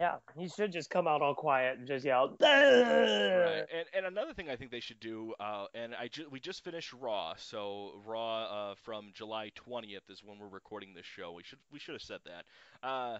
Yeah, 0.00 0.16
he 0.36 0.48
should 0.48 0.72
just 0.72 0.90
come 0.90 1.06
out 1.06 1.22
all 1.22 1.34
quiet 1.34 1.78
and 1.78 1.86
just 1.86 2.04
yell. 2.04 2.36
Right. 2.40 2.80
Right. 2.80 3.64
And 3.72 3.86
and 3.94 4.06
another 4.06 4.32
thing 4.34 4.48
I 4.50 4.56
think 4.56 4.70
they 4.72 4.80
should 4.80 4.98
do, 4.98 5.34
uh, 5.38 5.66
and 5.74 5.94
I 5.94 6.08
ju- 6.08 6.26
we 6.30 6.40
just 6.40 6.64
finished 6.64 6.92
Raw, 6.94 7.34
so 7.36 7.92
Raw 8.04 8.70
uh, 8.70 8.74
from 8.82 9.12
July 9.14 9.52
20th 9.54 10.10
is 10.10 10.24
when 10.24 10.38
we're 10.40 10.48
recording 10.48 10.94
this 10.94 11.06
show. 11.06 11.30
We 11.32 11.44
should 11.44 11.58
we 11.70 11.78
should 11.78 11.94
have 11.94 12.02
said 12.02 12.20
that. 12.24 12.44
Uh, 12.86 13.18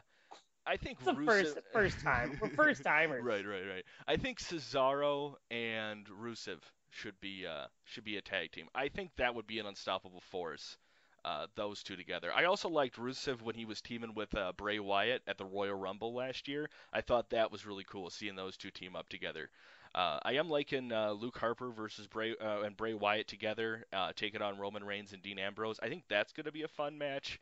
I 0.66 0.76
think 0.76 0.98
It's 0.98 1.06
the 1.06 1.12
Rusev- 1.12 1.26
first 1.26 1.58
first 1.72 2.00
time. 2.00 2.38
We're 2.40 2.48
first 2.50 2.82
timers. 2.84 3.24
right, 3.24 3.46
right, 3.46 3.64
right. 3.68 3.84
I 4.06 4.16
think 4.16 4.38
Cesaro 4.38 5.34
and 5.50 6.06
Rusev 6.06 6.58
should 6.90 7.18
be 7.20 7.46
uh, 7.46 7.66
should 7.84 8.04
be 8.04 8.16
a 8.16 8.22
tag 8.22 8.52
team. 8.52 8.68
I 8.74 8.88
think 8.88 9.10
that 9.16 9.34
would 9.34 9.46
be 9.46 9.58
an 9.58 9.66
unstoppable 9.66 10.20
force. 10.30 10.76
Uh, 11.24 11.46
those 11.54 11.84
two 11.84 11.94
together. 11.94 12.32
I 12.34 12.46
also 12.46 12.68
liked 12.68 12.96
Rusev 12.96 13.42
when 13.42 13.54
he 13.54 13.64
was 13.64 13.80
teaming 13.80 14.12
with 14.12 14.34
uh, 14.34 14.50
Bray 14.56 14.80
Wyatt 14.80 15.22
at 15.28 15.38
the 15.38 15.44
Royal 15.44 15.76
Rumble 15.76 16.12
last 16.12 16.48
year. 16.48 16.68
I 16.92 17.00
thought 17.00 17.30
that 17.30 17.52
was 17.52 17.64
really 17.64 17.84
cool 17.88 18.10
seeing 18.10 18.34
those 18.34 18.56
two 18.56 18.72
team 18.72 18.96
up 18.96 19.08
together. 19.08 19.48
Uh, 19.94 20.18
I 20.24 20.32
am 20.32 20.48
liking 20.48 20.90
uh, 20.90 21.12
Luke 21.12 21.38
Harper 21.38 21.70
versus 21.70 22.08
Bray 22.08 22.34
uh, 22.40 22.62
and 22.62 22.76
Bray 22.76 22.94
Wyatt 22.94 23.28
together, 23.28 23.84
uh, 23.92 24.10
taking 24.16 24.42
on 24.42 24.58
Roman 24.58 24.82
Reigns 24.82 25.12
and 25.12 25.22
Dean 25.22 25.38
Ambrose. 25.38 25.78
I 25.80 25.88
think 25.88 26.02
that's 26.08 26.32
going 26.32 26.46
to 26.46 26.52
be 26.52 26.62
a 26.62 26.68
fun 26.68 26.98
match. 26.98 27.38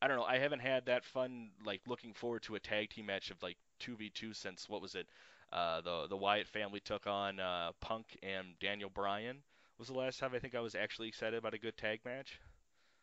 I 0.00 0.08
don't 0.08 0.16
know. 0.16 0.24
I 0.24 0.38
haven't 0.38 0.60
had 0.60 0.86
that 0.86 1.04
fun 1.04 1.50
like 1.64 1.80
looking 1.86 2.12
forward 2.12 2.42
to 2.44 2.54
a 2.54 2.60
tag 2.60 2.90
team 2.90 3.06
match 3.06 3.30
of 3.30 3.42
like 3.42 3.56
two 3.78 3.96
v 3.96 4.10
two 4.10 4.32
since 4.34 4.68
what 4.68 4.82
was 4.82 4.94
it? 4.94 5.06
Uh, 5.52 5.80
the 5.80 6.06
the 6.08 6.16
Wyatt 6.16 6.48
family 6.48 6.80
took 6.80 7.06
on 7.06 7.40
uh, 7.40 7.70
Punk 7.80 8.18
and 8.22 8.48
Daniel 8.60 8.90
Bryan. 8.90 9.38
Was 9.78 9.88
the 9.88 9.94
last 9.94 10.18
time 10.18 10.32
I 10.34 10.38
think 10.38 10.54
I 10.54 10.60
was 10.60 10.74
actually 10.74 11.08
excited 11.08 11.38
about 11.38 11.54
a 11.54 11.58
good 11.58 11.76
tag 11.76 12.00
match. 12.04 12.40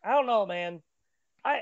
I 0.03 0.11
don't 0.11 0.25
know, 0.25 0.45
man. 0.45 0.81
I 1.45 1.61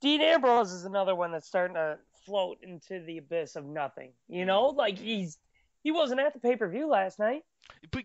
Dean 0.00 0.20
Ambrose 0.20 0.72
is 0.72 0.84
another 0.84 1.14
one 1.14 1.32
that's 1.32 1.46
starting 1.46 1.74
to 1.74 1.98
float 2.26 2.58
into 2.62 3.00
the 3.04 3.18
abyss 3.18 3.56
of 3.56 3.64
nothing. 3.64 4.12
You 4.28 4.44
know, 4.44 4.66
like 4.66 4.98
he's 4.98 5.38
he 5.82 5.92
wasn't 5.92 6.20
at 6.20 6.34
the 6.34 6.40
pay 6.40 6.56
per 6.56 6.68
view 6.68 6.88
last 6.88 7.18
night. 7.18 7.42
But, 7.90 8.04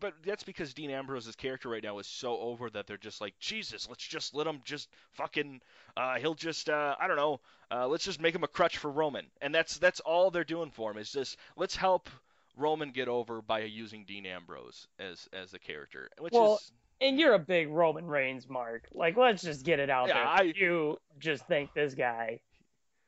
but 0.00 0.14
that's 0.24 0.42
because 0.42 0.74
Dean 0.74 0.90
Ambrose's 0.90 1.36
character 1.36 1.68
right 1.68 1.82
now 1.82 1.98
is 1.98 2.06
so 2.06 2.38
over 2.38 2.70
that 2.70 2.86
they're 2.86 2.96
just 2.96 3.20
like, 3.20 3.34
Jesus, 3.40 3.88
let's 3.88 4.06
just 4.06 4.34
let 4.34 4.46
him 4.46 4.60
just 4.64 4.88
fucking, 5.12 5.60
uh, 5.96 6.18
he'll 6.18 6.34
just, 6.34 6.68
uh, 6.68 6.94
I 7.00 7.06
don't 7.06 7.16
know, 7.16 7.40
uh, 7.70 7.86
let's 7.86 8.04
just 8.04 8.20
make 8.20 8.34
him 8.34 8.44
a 8.44 8.48
crutch 8.48 8.78
for 8.78 8.90
Roman, 8.90 9.26
and 9.42 9.54
that's 9.54 9.78
that's 9.78 10.00
all 10.00 10.30
they're 10.30 10.44
doing 10.44 10.70
for 10.70 10.90
him 10.90 10.96
is 10.98 11.12
just 11.12 11.36
let's 11.56 11.76
help 11.76 12.08
Roman 12.56 12.90
get 12.90 13.08
over 13.08 13.42
by 13.42 13.60
using 13.60 14.04
Dean 14.04 14.24
Ambrose 14.26 14.86
as 14.98 15.28
as 15.32 15.52
a 15.54 15.58
character, 15.58 16.08
which 16.18 16.32
Well, 16.32 16.54
is 16.54 16.72
And 17.00 17.18
you're 17.20 17.34
a 17.34 17.38
big 17.38 17.68
Roman 17.68 18.06
Reigns 18.06 18.48
mark. 18.48 18.88
Like, 18.92 19.16
let's 19.16 19.42
just 19.42 19.64
get 19.64 19.80
it 19.80 19.90
out 19.90 20.08
Yeah, 20.08 20.14
there. 20.14 20.26
I- 20.26 20.52
You 20.56 20.98
just 21.18 21.46
think 21.46 21.74
this 21.74 21.94
guy 21.94 22.40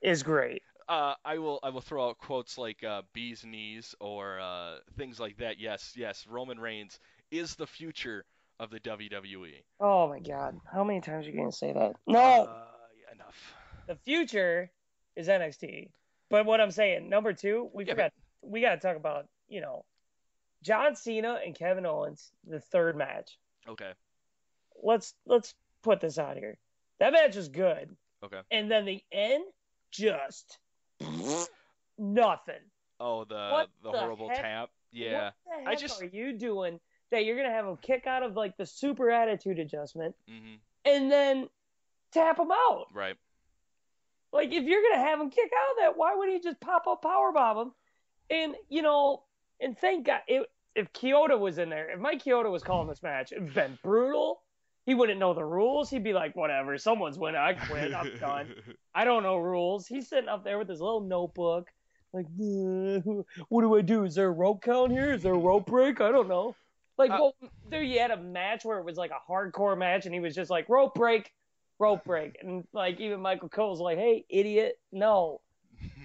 is 0.03 0.23
great. 0.23 0.63
Uh, 0.91 1.15
I 1.25 1.39
will 1.39 1.61
I 1.63 1.71
will 1.71 1.81
throw 1.81 2.09
out 2.11 2.19
quotes 2.19 2.59
like 2.59 2.85
uh, 2.85 3.03
bees 3.15 3.45
knees 3.45 3.95
or 4.01 4.39
uh, 4.41 4.79
things 4.99 5.19
like 5.21 5.39
that. 5.39 5.59
Yes, 5.59 5.95
yes, 5.97 6.27
Roman 6.29 6.59
Reigns 6.61 6.99
is 7.31 7.55
the 7.55 7.67
future 7.67 8.25
of 8.59 8.71
the 8.71 8.81
WWE. 8.81 9.63
Oh 9.81 10.09
my 10.09 10.19
God, 10.21 10.59
how 10.71 10.85
many 10.85 11.01
times 11.01 11.27
are 11.27 11.31
you 11.31 11.37
gonna 11.39 11.53
say 11.53 11.73
that? 11.73 11.93
No, 12.07 12.19
Uh, 12.19 12.65
yeah, 13.01 13.15
enough. 13.15 13.55
the 13.87 13.95
future 13.95 14.71
is 15.17 15.29
NXT. 15.29 15.91
But 16.29 16.45
what 16.47 16.61
I'm 16.61 16.71
saying, 16.71 17.09
number 17.09 17.33
two, 17.33 17.71
we 17.73 17.85
Yeah, 17.85 17.93
forgot. 17.95 18.13
We 18.43 18.61
got 18.61 18.75
to 18.75 18.81
talk 18.81 18.97
about 18.97 19.27
you 19.49 19.61
know, 19.61 19.85
John 20.63 20.95
Cena 20.97 21.41
and 21.45 21.55
Kevin 21.55 21.87
Owens, 21.87 22.31
the 22.47 22.61
third 22.61 22.97
match. 22.97 23.39
Okay. 23.69 23.93
Let's 24.83 25.15
let's 25.27 25.55
put 25.83 26.01
this 26.01 26.19
out 26.19 26.37
here. 26.37 26.57
That 26.99 27.13
match 27.13 27.37
was 27.37 27.49
good, 27.49 27.97
Okay. 28.25 28.41
and 28.51 28.71
then 28.71 28.85
the 28.85 29.03
end 29.13 29.45
just 29.91 30.59
nothing. 31.99 32.55
Oh, 32.99 33.25
the 33.25 33.49
What 33.53 33.69
the, 33.83 33.93
the 33.93 33.99
horrible 33.99 34.29
heck? 34.29 34.43
tap. 34.43 34.71
Yeah. 34.93 35.31
What 35.45 35.65
the 35.65 35.71
I 35.71 35.75
just- 35.75 36.03
are 36.03 36.07
you 36.07 36.33
doing 36.33 36.81
that 37.11 37.25
you're 37.25 37.37
gonna 37.37 37.51
have 37.55 37.67
him 37.67 37.77
kick 37.79 38.07
out 38.07 38.23
of 38.23 38.37
like 38.37 38.57
the 38.57 38.67
super 38.67 39.11
attitude 39.11 39.59
adjustment 39.59 40.15
hmm 40.29 40.55
and 40.85 41.11
then 41.11 41.49
tap 42.13 42.39
him 42.39 42.51
out? 42.51 42.87
Right. 42.95 43.17
Like 44.33 44.53
if 44.53 44.65
you're 44.65 44.83
gonna 44.83 45.03
have 45.05 45.21
him 45.21 45.31
kick 45.31 45.51
out 45.57 45.71
of 45.73 45.77
that, 45.81 45.99
why 45.99 46.15
would 46.15 46.29
he 46.31 46.41
just 46.41 46.61
pop 46.61 46.87
up 46.87 47.03
power 47.03 47.33
bomb 47.33 47.59
him 47.59 47.73
And 48.31 48.55
you 48.69 48.83
know, 48.83 49.25
and 49.61 49.77
thank 49.79 50.07
God, 50.07 50.21
it, 50.29 50.47
if 50.75 50.93
Chioda 50.93 51.39
was 51.39 51.59
in 51.59 51.69
there, 51.69 51.91
if 51.91 51.99
Mike 51.99 52.23
Chioda 52.25 52.51
was 52.51 52.63
calling 52.63 52.89
this 52.89 53.03
match, 53.03 53.33
it'd 53.33 53.53
been 53.53 53.79
brutal. 53.83 54.43
He 54.87 54.95
wouldn't 54.95 55.21
know 55.21 55.35
the 55.35 55.45
rules. 55.45 55.91
He'd 55.91 56.03
be 56.05 56.13
like, 56.13 56.35
whatever, 56.35 56.77
someone's 56.79 57.19
winning. 57.19 57.41
I 57.41 57.53
quit. 57.55 57.95
I'm 57.95 58.17
done. 58.19 58.55
I 58.95 59.05
don't 59.05 59.23
know 59.23 59.37
rules. 59.37 59.87
He's 59.87 60.09
sitting 60.09 60.29
up 60.29 60.43
there 60.45 60.59
with 60.59 60.69
his 60.69 60.81
little 60.81 61.01
notebook, 61.03 61.69
like, 62.13 62.27
"Uh, 62.27 63.23
what 63.49 63.61
do 63.63 63.77
I 63.77 63.83
do? 63.83 64.05
Is 64.05 64.15
there 64.15 64.29
a 64.29 64.33
rope 64.33 64.63
count 64.63 64.91
here? 64.91 65.13
Is 65.13 65.23
there 65.23 65.35
a 65.35 65.39
rope 65.39 65.67
break? 65.67 66.01
I 66.01 66.11
don't 66.11 66.29
know. 66.29 66.57
Like, 66.99 67.11
Uh, 67.13 67.19
well, 67.21 67.35
there 67.69 67.83
you 67.83 67.99
had 68.01 68.11
a 68.11 68.17
match 68.17 68.65
where 68.65 68.79
it 68.79 68.85
was 68.85 68.97
like 68.97 69.11
a 69.11 69.33
hardcore 69.33 69.79
match, 69.79 70.07
and 70.07 70.15
he 70.15 70.21
was 70.21 70.35
just 70.35 70.51
like, 70.51 70.69
rope 70.69 70.95
break, 70.95 71.33
rope 71.79 72.05
break, 72.05 72.37
and 72.43 72.67
like 72.73 72.99
even 73.01 73.21
Michael 73.21 73.49
Cole's 73.49 73.81
like, 73.81 73.97
hey, 73.99 74.25
idiot, 74.29 74.79
no. 74.93 75.41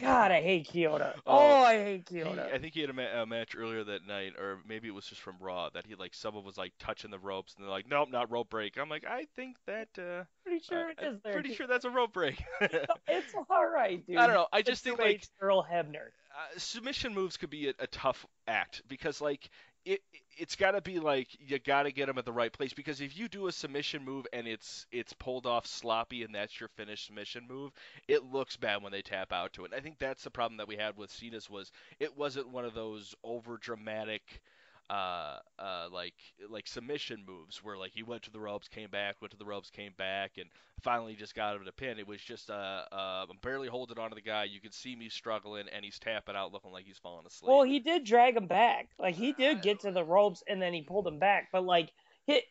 God, 0.01 0.31
I 0.31 0.41
hate 0.41 0.67
Chioda. 0.69 1.13
Oh, 1.25 1.37
Oh, 1.37 1.63
I 1.63 1.77
hate 1.83 2.09
He- 2.09 2.17
Chioda. 2.17 2.53
I 2.53 2.57
think 2.59 2.73
he 2.73 2.81
had 2.81 2.89
a, 2.89 2.93
ma- 2.93 3.21
a 3.21 3.25
match 3.25 3.55
earlier 3.57 3.83
that 3.83 4.05
night, 4.07 4.33
or 4.39 4.59
maybe 4.67 4.87
it 4.87 4.93
was 4.93 5.05
just 5.05 5.21
from 5.21 5.35
Raw, 5.39 5.69
that 5.69 5.85
he 5.85 5.95
like 5.95 6.13
someone 6.13 6.43
was 6.43 6.57
like 6.57 6.73
touching 6.79 7.11
the 7.11 7.19
ropes, 7.19 7.55
and 7.55 7.63
they're 7.63 7.71
like, 7.71 7.87
"Nope, 7.89 8.09
not 8.11 8.31
rope 8.31 8.49
break." 8.49 8.77
I'm 8.77 8.89
like, 8.89 9.05
I 9.05 9.25
think 9.35 9.57
that. 9.67 9.87
Uh, 9.97 10.23
pretty 10.43 10.63
sure 10.63 10.87
uh, 10.87 10.89
it 10.91 11.13
is 11.13 11.19
there. 11.23 11.33
pretty 11.33 11.53
sure 11.53 11.67
that's 11.67 11.85
a 11.85 11.89
rope 11.89 12.13
break. 12.13 12.43
It's 13.07 13.33
all 13.49 13.67
right, 13.67 14.05
dude. 14.05 14.17
I 14.17 14.27
don't 14.27 14.35
know. 14.35 14.47
I 14.51 14.59
It's 14.59 14.69
just 14.69 14.83
think 14.83 14.99
like 14.99 15.23
Earl 15.41 15.63
Hebner. 15.63 16.07
uh, 16.35 16.57
submission 16.57 17.13
moves 17.13 17.37
could 17.37 17.49
be 17.49 17.69
a, 17.69 17.73
a 17.79 17.87
tough 17.87 18.25
act 18.47 18.81
because 18.87 19.21
like 19.21 19.49
it 19.85 20.01
it's 20.37 20.55
got 20.55 20.71
to 20.71 20.81
be 20.81 20.99
like 20.99 21.27
you 21.39 21.57
got 21.59 21.83
to 21.83 21.91
get 21.91 22.07
them 22.07 22.17
at 22.17 22.25
the 22.25 22.33
right 22.33 22.51
place 22.51 22.73
because 22.73 22.99
if 22.99 23.17
you 23.17 23.27
do 23.29 23.47
a 23.47 23.51
submission 23.51 24.03
move 24.03 24.25
and 24.33 24.47
it's 24.47 24.85
it's 24.91 25.13
pulled 25.13 25.45
off 25.45 25.65
sloppy 25.65 26.23
and 26.23 26.33
that's 26.35 26.59
your 26.59 26.69
finished 26.69 27.05
submission 27.05 27.45
move 27.47 27.71
it 28.07 28.23
looks 28.25 28.57
bad 28.57 28.81
when 28.81 28.91
they 28.91 29.01
tap 29.01 29.31
out 29.31 29.53
to 29.53 29.63
it. 29.63 29.71
And 29.71 29.75
i 29.75 29.79
think 29.79 29.97
that's 29.99 30.23
the 30.23 30.31
problem 30.31 30.57
that 30.57 30.67
we 30.67 30.75
had 30.75 30.97
with 30.97 31.11
cena's 31.11 31.49
was 31.49 31.71
it 31.99 32.17
wasn't 32.17 32.49
one 32.49 32.65
of 32.65 32.73
those 32.73 33.15
over 33.23 33.57
dramatic 33.57 34.41
uh 34.89 35.37
uh 35.57 35.87
like 35.91 36.13
like 36.49 36.67
submission 36.67 37.23
moves 37.27 37.63
where 37.63 37.75
like 37.75 37.91
he 37.91 38.03
went 38.03 38.21
to 38.21 38.29
the 38.29 38.39
ropes 38.39 38.67
came 38.67 38.89
back 38.89 39.15
went 39.19 39.31
to 39.31 39.37
the 39.37 39.45
ropes 39.45 39.71
came 39.71 39.93
back 39.97 40.33
and 40.37 40.47
finally 40.83 41.15
just 41.15 41.33
got 41.33 41.55
him 41.55 41.65
to 41.65 41.71
pin 41.71 41.97
it 41.97 42.07
was 42.07 42.21
just 42.21 42.51
uh, 42.51 42.83
uh 42.91 43.25
i'm 43.27 43.37
barely 43.41 43.67
holding 43.67 43.97
on 43.97 44.09
to 44.09 44.15
the 44.15 44.21
guy 44.21 44.43
you 44.43 44.61
can 44.61 44.71
see 44.71 44.95
me 44.95 45.09
struggling 45.09 45.65
and 45.73 45.83
he's 45.83 45.97
tapping 45.97 46.35
out 46.35 46.53
looking 46.53 46.71
like 46.71 46.85
he's 46.85 46.99
falling 46.99 47.25
asleep 47.25 47.49
Well, 47.49 47.63
he 47.63 47.79
did 47.79 48.03
drag 48.03 48.37
him 48.37 48.47
back. 48.47 48.89
Like 48.99 49.15
he 49.15 49.33
did 49.33 49.61
get 49.61 49.79
to 49.81 49.91
the 49.91 50.03
ropes 50.03 50.43
and 50.47 50.61
then 50.61 50.73
he 50.73 50.81
pulled 50.81 51.07
him 51.07 51.17
back. 51.19 51.49
But 51.51 51.65
like, 51.65 51.91
he, 52.27 52.41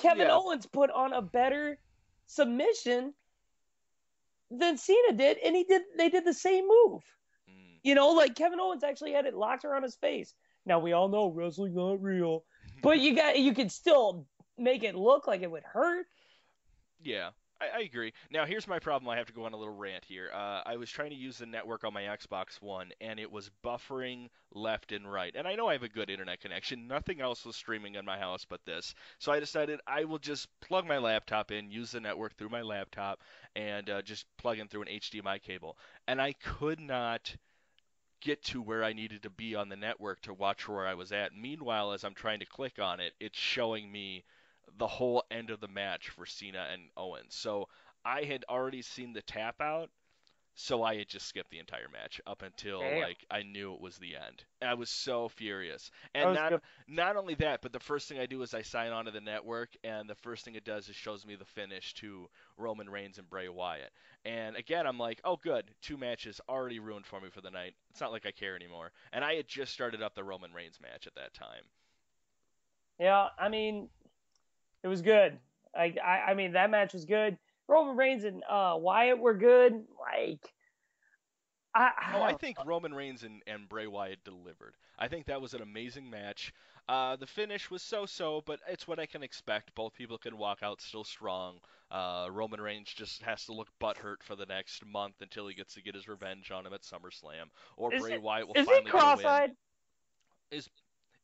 Kevin 0.00 0.28
Yeah. 0.28 0.34
Owens 0.34 0.66
put 0.66 0.90
on 0.90 1.12
a 1.12 1.22
better 1.22 1.78
submission 2.26 3.14
than 4.50 4.76
Cena 4.76 5.12
did, 5.16 5.38
and 5.38 5.56
he 5.56 5.64
did. 5.64 5.82
They 5.96 6.08
did 6.10 6.24
the 6.24 6.34
same 6.34 6.66
move. 6.68 7.02
Mm. 7.50 7.78
You 7.82 7.94
know, 7.94 8.10
like 8.10 8.34
Kevin 8.34 8.60
Owens 8.60 8.84
actually 8.84 9.12
had 9.12 9.26
it 9.26 9.34
locked 9.34 9.64
around 9.64 9.82
his 9.82 9.96
face. 9.96 10.34
Now 10.66 10.78
we 10.78 10.92
all 10.92 11.08
know 11.08 11.30
wrestling's 11.30 11.76
not 11.76 12.02
real, 12.02 12.44
but 12.82 13.00
you 13.00 13.14
got 13.14 13.38
you 13.38 13.54
could 13.54 13.70
still 13.70 14.26
make 14.58 14.82
it 14.82 14.94
look 14.94 15.26
like 15.26 15.42
it 15.42 15.50
would 15.50 15.64
hurt. 15.64 16.06
Yeah, 17.02 17.30
I, 17.60 17.78
I 17.78 17.80
agree. 17.82 18.12
Now, 18.30 18.44
here's 18.44 18.66
my 18.66 18.78
problem. 18.78 19.08
I 19.08 19.16
have 19.16 19.26
to 19.26 19.32
go 19.32 19.44
on 19.44 19.52
a 19.52 19.56
little 19.56 19.74
rant 19.74 20.04
here. 20.04 20.30
Uh, 20.32 20.62
I 20.64 20.76
was 20.76 20.90
trying 20.90 21.10
to 21.10 21.16
use 21.16 21.38
the 21.38 21.46
network 21.46 21.84
on 21.84 21.92
my 21.92 22.02
Xbox 22.02 22.60
One, 22.60 22.90
and 23.00 23.20
it 23.20 23.30
was 23.30 23.50
buffering 23.64 24.28
left 24.52 24.92
and 24.92 25.10
right. 25.10 25.34
And 25.36 25.46
I 25.46 25.54
know 25.54 25.68
I 25.68 25.72
have 25.74 25.82
a 25.82 25.88
good 25.88 26.10
internet 26.10 26.40
connection. 26.40 26.86
Nothing 26.86 27.20
else 27.20 27.44
was 27.44 27.56
streaming 27.56 27.94
in 27.94 28.04
my 28.04 28.18
house 28.18 28.44
but 28.48 28.64
this. 28.64 28.94
So 29.18 29.32
I 29.32 29.40
decided 29.40 29.80
I 29.86 30.04
will 30.04 30.18
just 30.18 30.48
plug 30.60 30.86
my 30.86 30.98
laptop 30.98 31.50
in, 31.50 31.70
use 31.70 31.92
the 31.92 32.00
network 32.00 32.36
through 32.36 32.50
my 32.50 32.62
laptop, 32.62 33.20
and 33.54 33.88
uh, 33.88 34.02
just 34.02 34.26
plug 34.36 34.58
in 34.58 34.68
through 34.68 34.82
an 34.82 34.88
HDMI 34.88 35.40
cable. 35.42 35.76
And 36.06 36.20
I 36.20 36.32
could 36.32 36.80
not 36.80 37.34
get 38.24 38.42
to 38.42 38.62
where 38.62 38.82
I 38.82 38.94
needed 38.94 39.22
to 39.22 39.30
be 39.30 39.54
on 39.54 39.68
the 39.68 39.76
network 39.76 40.22
to 40.22 40.32
watch 40.34 40.66
where 40.66 40.86
I 40.86 40.94
was 40.94 41.12
at. 41.12 41.36
Meanwhile, 41.36 41.92
as 41.92 42.04
I'm 42.04 42.14
trying 42.14 42.40
to 42.40 42.46
click 42.46 42.78
on 42.80 42.98
it, 42.98 43.12
it's 43.20 43.38
showing 43.38 43.92
me 43.92 44.24
the 44.78 44.86
whole 44.86 45.22
end 45.30 45.50
of 45.50 45.60
the 45.60 45.68
match 45.68 46.08
for 46.08 46.26
Cena 46.26 46.66
and 46.72 46.88
Owens. 46.96 47.34
So 47.34 47.68
I 48.04 48.22
had 48.22 48.44
already 48.48 48.82
seen 48.82 49.12
the 49.12 49.22
tap 49.22 49.60
out, 49.60 49.90
so 50.56 50.84
I 50.84 50.96
had 50.96 51.08
just 51.08 51.26
skipped 51.26 51.50
the 51.50 51.58
entire 51.58 51.88
match 51.92 52.20
up 52.26 52.42
until 52.42 52.80
Damn. 52.80 53.02
like 53.02 53.24
I 53.30 53.42
knew 53.42 53.74
it 53.74 53.80
was 53.80 53.98
the 53.98 54.14
end. 54.14 54.44
I 54.62 54.74
was 54.74 54.88
so 54.88 55.28
furious. 55.28 55.90
And 56.14 56.34
not 56.34 56.50
good. 56.50 56.60
not 56.86 57.16
only 57.16 57.34
that, 57.36 57.60
but 57.60 57.72
the 57.72 57.80
first 57.80 58.08
thing 58.08 58.18
I 58.20 58.26
do 58.26 58.40
is 58.42 58.54
I 58.54 58.62
sign 58.62 58.92
on 58.92 59.06
to 59.06 59.10
the 59.10 59.20
network, 59.20 59.70
and 59.82 60.08
the 60.08 60.14
first 60.14 60.44
thing 60.44 60.54
it 60.54 60.64
does 60.64 60.88
is 60.88 60.94
shows 60.94 61.26
me 61.26 61.34
the 61.34 61.44
finish 61.44 61.92
to 61.94 62.28
Roman 62.56 62.88
Reigns 62.88 63.18
and 63.18 63.28
Bray 63.28 63.48
Wyatt. 63.48 63.90
And 64.24 64.56
again, 64.56 64.86
I'm 64.86 64.98
like, 64.98 65.20
oh, 65.24 65.36
good, 65.36 65.64
two 65.82 65.96
matches 65.96 66.40
already 66.48 66.78
ruined 66.78 67.06
for 67.06 67.20
me 67.20 67.30
for 67.30 67.40
the 67.40 67.50
night. 67.50 67.74
It's 67.90 68.00
not 68.00 68.12
like 68.12 68.26
I 68.26 68.30
care 68.30 68.54
anymore. 68.54 68.92
And 69.12 69.24
I 69.24 69.34
had 69.34 69.48
just 69.48 69.72
started 69.72 70.02
up 70.02 70.14
the 70.14 70.24
Roman 70.24 70.52
Reigns 70.52 70.78
match 70.80 71.06
at 71.06 71.14
that 71.16 71.34
time. 71.34 71.64
Yeah, 73.00 73.28
I 73.38 73.48
mean, 73.48 73.88
it 74.84 74.88
was 74.88 75.02
good. 75.02 75.38
I, 75.76 75.94
I, 76.02 76.30
I 76.30 76.34
mean, 76.34 76.52
that 76.52 76.70
match 76.70 76.92
was 76.92 77.04
good. 77.04 77.36
Roman 77.68 77.96
Reigns 77.96 78.24
and 78.24 78.42
uh, 78.48 78.74
Wyatt 78.78 79.18
were 79.18 79.34
good. 79.34 79.72
Like, 80.00 80.52
I, 81.74 81.90
Oh, 82.14 82.22
I 82.22 82.34
think 82.34 82.56
Roman 82.64 82.94
Reigns 82.94 83.22
and, 83.24 83.42
and 83.46 83.68
Bray 83.68 83.86
Wyatt 83.86 84.22
delivered. 84.24 84.74
I 84.98 85.08
think 85.08 85.26
that 85.26 85.40
was 85.40 85.54
an 85.54 85.62
amazing 85.62 86.08
match. 86.08 86.52
Uh, 86.88 87.16
the 87.16 87.26
finish 87.26 87.70
was 87.70 87.82
so-so, 87.82 88.42
but 88.46 88.60
it's 88.68 88.86
what 88.86 88.98
I 89.00 89.06
can 89.06 89.22
expect. 89.22 89.74
Both 89.74 89.94
people 89.94 90.18
can 90.18 90.36
walk 90.36 90.58
out 90.62 90.80
still 90.82 91.02
strong. 91.04 91.56
Uh, 91.90 92.28
Roman 92.30 92.60
Reigns 92.60 92.92
just 92.94 93.22
has 93.22 93.46
to 93.46 93.52
look 93.54 93.68
butthurt 93.80 94.22
for 94.22 94.36
the 94.36 94.44
next 94.46 94.84
month 94.84 95.14
until 95.22 95.48
he 95.48 95.54
gets 95.54 95.74
to 95.74 95.82
get 95.82 95.94
his 95.94 96.06
revenge 96.06 96.50
on 96.50 96.66
him 96.66 96.74
at 96.74 96.82
SummerSlam, 96.82 97.46
or 97.76 97.92
Is 97.94 98.02
Bray 98.02 98.14
it- 98.14 98.22
Wyatt 98.22 98.46
will 98.48 98.54
is 98.54 98.66
finally 98.66 98.84
he 98.84 98.90
get 98.90 98.94
a 98.94 98.96
win. 98.96 99.00
cross-eyed? 99.00 99.50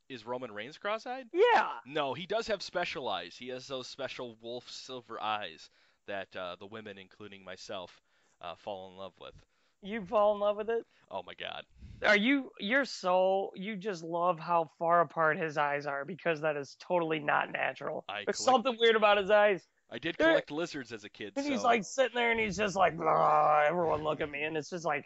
Is 0.09 0.27
Roman 0.27 0.51
Reigns 0.51 0.77
cross-eyed? 0.79 1.27
Yeah. 1.33 1.69
No, 1.87 2.15
he 2.15 2.27
does 2.27 2.49
have 2.49 2.63
special 2.63 3.07
eyes. 3.09 3.37
He 3.39 3.49
has 3.49 3.69
those 3.69 3.87
special 3.87 4.37
wolf 4.43 4.69
silver 4.69 5.23
eyes 5.23 5.71
that 6.11 6.37
uh, 6.37 6.57
the 6.59 6.67
women, 6.67 6.99
including 6.99 7.45
myself, 7.45 8.01
uh, 8.43 8.55
fall 8.57 8.91
in 8.91 8.99
love 8.99 9.13
with. 9.21 9.35
You 9.83 10.05
fall 10.05 10.35
in 10.35 10.41
love 10.41 10.57
with 10.57 10.69
it? 10.69 10.85
Oh 11.11 11.23
my 11.25 11.35
God. 11.39 11.63
Are 12.05 12.17
you? 12.17 12.51
You're 12.59 12.85
so. 12.85 13.51
You 13.55 13.77
just 13.77 14.03
love 14.03 14.39
how 14.39 14.71
far 14.79 15.01
apart 15.01 15.39
his 15.39 15.57
eyes 15.57 15.87
are 15.87 16.05
because 16.05 16.41
that 16.41 16.57
is 16.57 16.77
totally 16.81 17.19
not 17.21 17.53
natural. 17.53 18.05
I 18.09 18.25
There's 18.27 18.37
collect- 18.37 18.65
something 18.65 18.77
weird 18.81 18.97
about 18.97 19.19
his 19.19 19.31
eyes. 19.31 19.67
I 19.93 19.99
did 19.99 20.19
collect 20.19 20.51
lizards 20.51 20.93
as 20.93 21.05
a 21.05 21.09
kid. 21.09 21.33
And 21.37 21.45
so... 21.45 21.51
he's 21.51 21.63
like 21.63 21.85
sitting 21.85 22.15
there 22.15 22.31
and 22.31 22.39
he's 22.39 22.57
just 22.57 22.77
like, 22.77 22.93
everyone 22.93 24.05
look 24.05 24.21
at 24.21 24.31
me. 24.31 24.43
And 24.45 24.57
it's 24.57 24.71
just 24.71 24.85
like, 24.85 25.05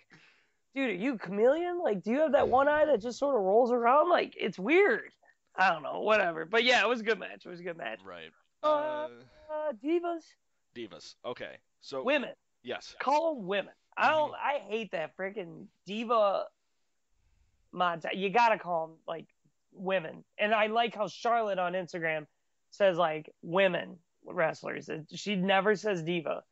dude, 0.75 0.91
are 0.91 0.93
you 0.93 1.15
a 1.15 1.19
chameleon? 1.19 1.79
Like, 1.83 2.03
do 2.03 2.11
you 2.11 2.21
have 2.21 2.33
that 2.33 2.49
one 2.49 2.69
eye 2.69 2.85
that 2.85 3.01
just 3.01 3.19
sort 3.19 3.35
of 3.35 3.43
rolls 3.43 3.73
around? 3.73 4.11
Like, 4.11 4.35
it's 4.37 4.59
weird. 4.59 5.11
I 5.57 5.71
don't 5.73 5.83
know, 5.83 6.01
whatever. 6.01 6.45
But 6.45 6.65
yeah, 6.65 6.83
it 6.83 6.89
was 6.89 7.01
a 7.01 7.05
good 7.05 7.19
match. 7.19 7.47
It 7.47 7.49
was 7.49 7.61
a 7.61 7.63
good 7.63 7.79
match. 7.79 8.01
Right. 8.05 8.31
Uh, 8.63 8.67
Uh, 8.67 9.09
Uh, 9.51 9.73
divas, 9.83 10.25
divas. 10.75 11.15
Okay. 11.25 11.57
So 11.81 12.03
women. 12.03 12.31
yes. 12.63 12.95
Call 13.01 13.35
them 13.37 13.47
women. 13.47 13.73
I 13.97 14.11
don't. 14.11 14.33
Mm-hmm. 14.33 14.67
I 14.67 14.71
hate 14.71 14.91
that 14.93 15.17
freaking 15.17 15.67
diva. 15.87 16.45
Monta. 17.75 18.09
You 18.15 18.31
gotta 18.31 18.59
call 18.59 18.87
them 18.89 18.97
like 19.07 19.27
women. 19.73 20.25
And 20.39 20.55
I 20.55 20.67
like 20.69 20.95
how 20.95 21.09
Charlotte 21.09 21.59
on 21.59 21.73
Instagram 21.73 22.27
says 22.71 22.97
like 22.97 23.31
women 23.43 23.97
wrestlers. 24.25 24.89
She 25.15 25.37
never 25.37 25.75
says 25.77 26.03
diva. 26.03 26.43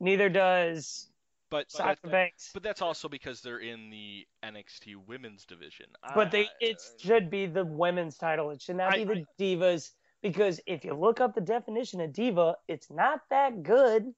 Neither 0.00 0.30
does 0.30 1.08
But 1.50 1.70
Sasha 1.70 1.98
but, 2.02 2.10
Banks. 2.12 2.50
but 2.54 2.62
that's 2.62 2.80
also 2.80 3.08
because 3.08 3.42
they're 3.42 3.58
in 3.58 3.90
the 3.90 4.26
NXT 4.42 4.96
Women's 5.06 5.44
division. 5.44 5.86
But 6.14 6.30
they 6.30 6.44
I- 6.44 6.48
it 6.60 6.76
uh, 6.76 6.98
should 7.06 7.30
be 7.30 7.44
the 7.46 7.64
women's 7.64 8.16
title. 8.16 8.50
It 8.50 8.62
should 8.62 8.76
not 8.76 8.94
I- 8.94 9.04
be 9.04 9.24
the 9.38 9.56
divas 9.56 9.90
because 10.22 10.60
if 10.66 10.84
you 10.84 10.94
look 10.94 11.20
up 11.20 11.34
the 11.34 11.40
definition 11.40 12.00
of 12.00 12.12
diva, 12.12 12.56
it's 12.68 12.90
not 12.90 13.20
that 13.30 13.62
good. 13.62 14.12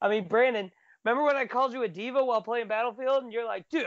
I 0.00 0.08
mean, 0.08 0.28
Brandon, 0.28 0.70
remember 1.04 1.24
when 1.24 1.36
I 1.36 1.46
called 1.46 1.72
you 1.72 1.82
a 1.82 1.88
diva 1.88 2.24
while 2.24 2.42
playing 2.42 2.68
Battlefield, 2.68 3.24
and 3.24 3.32
you're 3.32 3.44
like, 3.46 3.68
dude, 3.68 3.86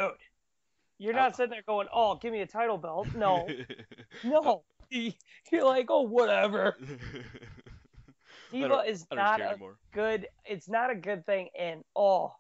you're 0.98 1.14
not 1.14 1.32
Oh. 1.34 1.36
sitting 1.38 1.52
there 1.52 1.64
going, 1.66 1.88
oh, 1.94 2.16
give 2.16 2.34
me 2.34 2.42
a 2.42 2.48
title 2.48 2.78
belt. 2.78 3.08
No, 3.16 3.48
no. 4.24 4.42
Oh. 4.44 4.64
You're 5.52 5.64
like, 5.66 5.86
oh, 5.90 6.02
whatever. 6.02 6.76
Diva 8.52 8.84
is 8.88 9.06
don't 9.06 9.20
a 9.20 9.44
anymore. 9.52 9.78
good. 9.94 10.28
It's 10.46 10.68
not 10.68 10.90
a 10.90 10.96
good 10.96 11.26
thing. 11.28 11.50
And 11.58 11.84
oh, 11.96 12.34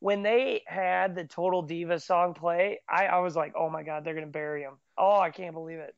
when 0.00 0.22
they 0.22 0.62
had 0.66 1.14
the 1.14 1.24
Total 1.24 1.60
Diva 1.60 2.00
song 2.00 2.32
play, 2.32 2.80
I, 2.88 3.06
I 3.06 3.18
was 3.18 3.36
like, 3.36 3.52
oh 3.54 3.68
my 3.68 3.82
god, 3.82 4.04
they're 4.04 4.14
gonna 4.14 4.26
bury 4.26 4.62
him. 4.62 4.78
Oh, 4.96 5.20
I 5.20 5.30
can't 5.30 5.52
believe 5.52 5.78
it. 5.78 5.94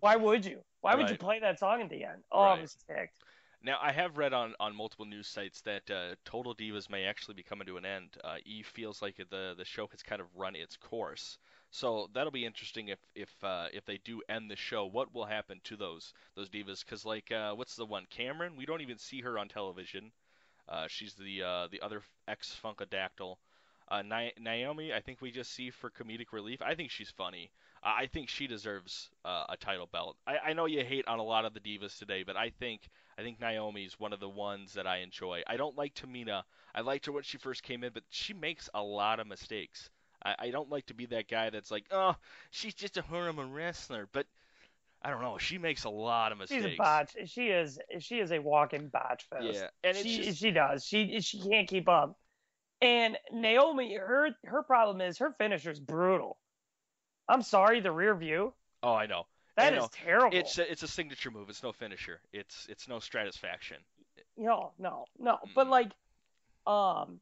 Why 0.00 0.16
would 0.16 0.46
you? 0.46 0.60
Why 0.86 0.94
would 0.94 1.10
you 1.10 1.16
play 1.16 1.40
that 1.40 1.58
song 1.58 1.82
at 1.82 1.90
the 1.90 2.04
end? 2.04 2.22
Oh, 2.30 2.40
I 2.40 2.60
was 2.60 2.76
ticked. 2.86 3.18
Now, 3.62 3.78
I 3.82 3.90
have 3.90 4.16
read 4.16 4.32
on, 4.32 4.54
on 4.60 4.76
multiple 4.76 5.06
news 5.06 5.26
sites 5.26 5.60
that 5.62 5.90
uh, 5.90 6.14
Total 6.24 6.54
Divas 6.54 6.88
may 6.88 7.04
actually 7.04 7.34
be 7.34 7.42
coming 7.42 7.66
to 7.66 7.76
an 7.76 7.84
end. 7.84 8.10
Uh, 8.22 8.36
E 8.44 8.62
feels 8.62 9.02
like 9.02 9.16
the 9.16 9.54
the 9.56 9.64
show 9.64 9.88
has 9.88 10.02
kind 10.02 10.20
of 10.20 10.28
run 10.36 10.54
its 10.54 10.76
course, 10.76 11.38
so 11.70 12.08
that'll 12.14 12.30
be 12.30 12.46
interesting 12.46 12.88
if 12.88 13.00
if 13.16 13.30
uh, 13.42 13.66
if 13.72 13.84
they 13.84 13.98
do 13.98 14.22
end 14.28 14.50
the 14.50 14.56
show. 14.56 14.86
What 14.86 15.12
will 15.12 15.24
happen 15.24 15.60
to 15.64 15.76
those 15.76 16.12
those 16.36 16.48
divas? 16.48 16.84
Because 16.84 17.04
like, 17.04 17.32
uh, 17.32 17.54
what's 17.54 17.74
the 17.74 17.86
one? 17.86 18.06
Cameron. 18.08 18.56
We 18.56 18.66
don't 18.66 18.82
even 18.82 18.98
see 18.98 19.22
her 19.22 19.38
on 19.38 19.48
television. 19.48 20.12
Uh, 20.68 20.86
she's 20.88 21.14
the 21.14 21.42
uh, 21.42 21.66
the 21.68 21.80
other 21.80 22.02
ex 22.28 22.56
Funkadactyl. 22.62 23.36
Uh, 23.88 24.02
Naomi, 24.38 24.92
I 24.92 25.00
think 25.00 25.20
we 25.20 25.30
just 25.30 25.52
see 25.52 25.70
for 25.70 25.90
comedic 25.90 26.32
relief. 26.32 26.60
I 26.60 26.74
think 26.74 26.90
she's 26.90 27.10
funny. 27.10 27.50
I 27.86 28.06
think 28.06 28.28
she 28.28 28.48
deserves 28.48 29.10
uh, 29.24 29.44
a 29.48 29.56
title 29.56 29.88
belt. 29.90 30.16
I, 30.26 30.38
I 30.48 30.52
know 30.54 30.66
you 30.66 30.84
hate 30.84 31.06
on 31.06 31.20
a 31.20 31.22
lot 31.22 31.44
of 31.44 31.54
the 31.54 31.60
divas 31.60 31.96
today, 31.98 32.24
but 32.24 32.36
I 32.36 32.50
think 32.50 32.88
I 33.16 33.22
think 33.22 33.40
Naomi's 33.40 33.98
one 33.98 34.12
of 34.12 34.18
the 34.18 34.28
ones 34.28 34.74
that 34.74 34.88
I 34.88 34.98
enjoy. 34.98 35.42
I 35.46 35.56
don't 35.56 35.76
like 35.76 35.94
Tamina. 35.94 36.42
I 36.74 36.80
liked 36.80 37.06
her 37.06 37.12
when 37.12 37.22
she 37.22 37.38
first 37.38 37.62
came 37.62 37.84
in, 37.84 37.92
but 37.94 38.02
she 38.10 38.34
makes 38.34 38.68
a 38.74 38.82
lot 38.82 39.20
of 39.20 39.28
mistakes. 39.28 39.88
I, 40.24 40.34
I 40.38 40.50
don't 40.50 40.68
like 40.68 40.86
to 40.86 40.94
be 40.94 41.06
that 41.06 41.28
guy 41.28 41.50
that's 41.50 41.70
like, 41.70 41.84
oh, 41.92 42.16
she's 42.50 42.74
just 42.74 42.96
a 42.96 43.02
horrible 43.02 43.48
wrestler, 43.48 44.08
but 44.12 44.26
I 45.00 45.10
don't 45.10 45.22
know. 45.22 45.38
She 45.38 45.56
makes 45.56 45.84
a 45.84 45.90
lot 45.90 46.32
of 46.32 46.38
mistakes. 46.38 46.64
She's 46.64 46.74
a 46.74 46.76
botch. 46.76 47.16
She 47.26 47.46
is 47.48 47.78
she 48.00 48.18
is 48.18 48.32
a 48.32 48.40
walking 48.40 48.88
botch 48.88 49.26
fest. 49.30 49.44
Yeah, 49.44 49.68
and 49.84 49.96
she 49.96 50.24
just, 50.24 50.40
she 50.40 50.50
does. 50.50 50.84
She 50.84 51.20
she 51.20 51.40
can't 51.40 51.68
keep 51.68 51.88
up. 51.88 52.18
And 52.82 53.16
Naomi, 53.32 53.94
her 53.94 54.30
her 54.44 54.64
problem 54.64 55.00
is 55.00 55.18
her 55.18 55.32
finisher's 55.38 55.78
brutal. 55.78 56.38
I'm 57.28 57.42
sorry, 57.42 57.80
the 57.80 57.92
rear 57.92 58.14
view. 58.14 58.52
oh, 58.82 58.94
I 58.94 59.06
know. 59.06 59.26
That 59.56 59.72
I 59.72 59.78
is 59.78 59.88
terrible. 59.90 60.36
It's 60.36 60.58
a, 60.58 60.70
it's 60.70 60.82
a 60.82 60.88
signature 60.88 61.30
move. 61.30 61.48
It's 61.48 61.62
no 61.62 61.72
finisher. 61.72 62.20
It's 62.32 62.66
it's 62.68 62.88
no 62.88 62.96
Stratusfaction. 62.96 63.78
no, 64.36 64.72
no, 64.78 65.06
no. 65.18 65.38
But 65.54 65.66
Mm. 65.66 65.70
like, 65.70 65.92
um, 66.66 67.20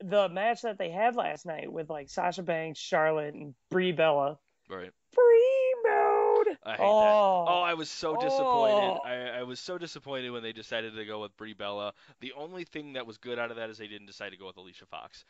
the 0.00 0.28
match 0.30 0.62
that 0.62 0.78
they 0.78 0.90
had 0.90 1.14
last 1.14 1.44
night 1.46 1.70
with 1.70 1.90
like 1.90 2.08
Sasha 2.08 2.42
Banks, 2.42 2.78
Charlotte, 2.80 3.34
and 3.34 3.54
Brie 3.70 3.92
Bella. 3.92 4.38
Right. 4.68 4.90
Brie 5.14 5.74
mode. 5.84 6.56
I 6.64 6.70
hate 6.72 6.78
that. 6.78 6.80
oh, 6.80 7.44
Oh, 7.48 7.60
I 7.62 7.74
was 7.74 7.90
so 7.90 8.16
disappointed. 8.16 8.98
Oh. 8.98 9.00
I, 9.04 9.40
I 9.40 9.42
was 9.42 9.60
so 9.60 9.76
disappointed 9.78 10.30
when 10.30 10.42
they 10.42 10.52
decided 10.52 10.94
to 10.96 11.04
go 11.04 11.20
with 11.20 11.36
Brie 11.36 11.52
Bella. 11.52 11.92
The 12.20 12.32
only 12.32 12.64
thing 12.64 12.94
that 12.94 13.06
was 13.06 13.18
good 13.18 13.38
out 13.38 13.50
of 13.50 13.58
that 13.58 13.68
is 13.70 13.78
they 13.78 13.88
didn't 13.88 14.06
decide 14.06 14.30
to 14.30 14.38
go 14.38 14.46
with 14.46 14.56
Alicia 14.56 14.86
Fox. 14.86 15.24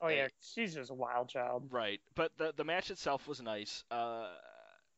Oh 0.00 0.08
yeah, 0.08 0.28
she's 0.40 0.74
just 0.74 0.90
a 0.90 0.94
wild 0.94 1.28
child. 1.28 1.64
Right, 1.70 2.00
but 2.14 2.32
the 2.38 2.52
the 2.56 2.64
match 2.64 2.90
itself 2.90 3.26
was 3.28 3.40
nice. 3.42 3.84
Uh, 3.90 4.28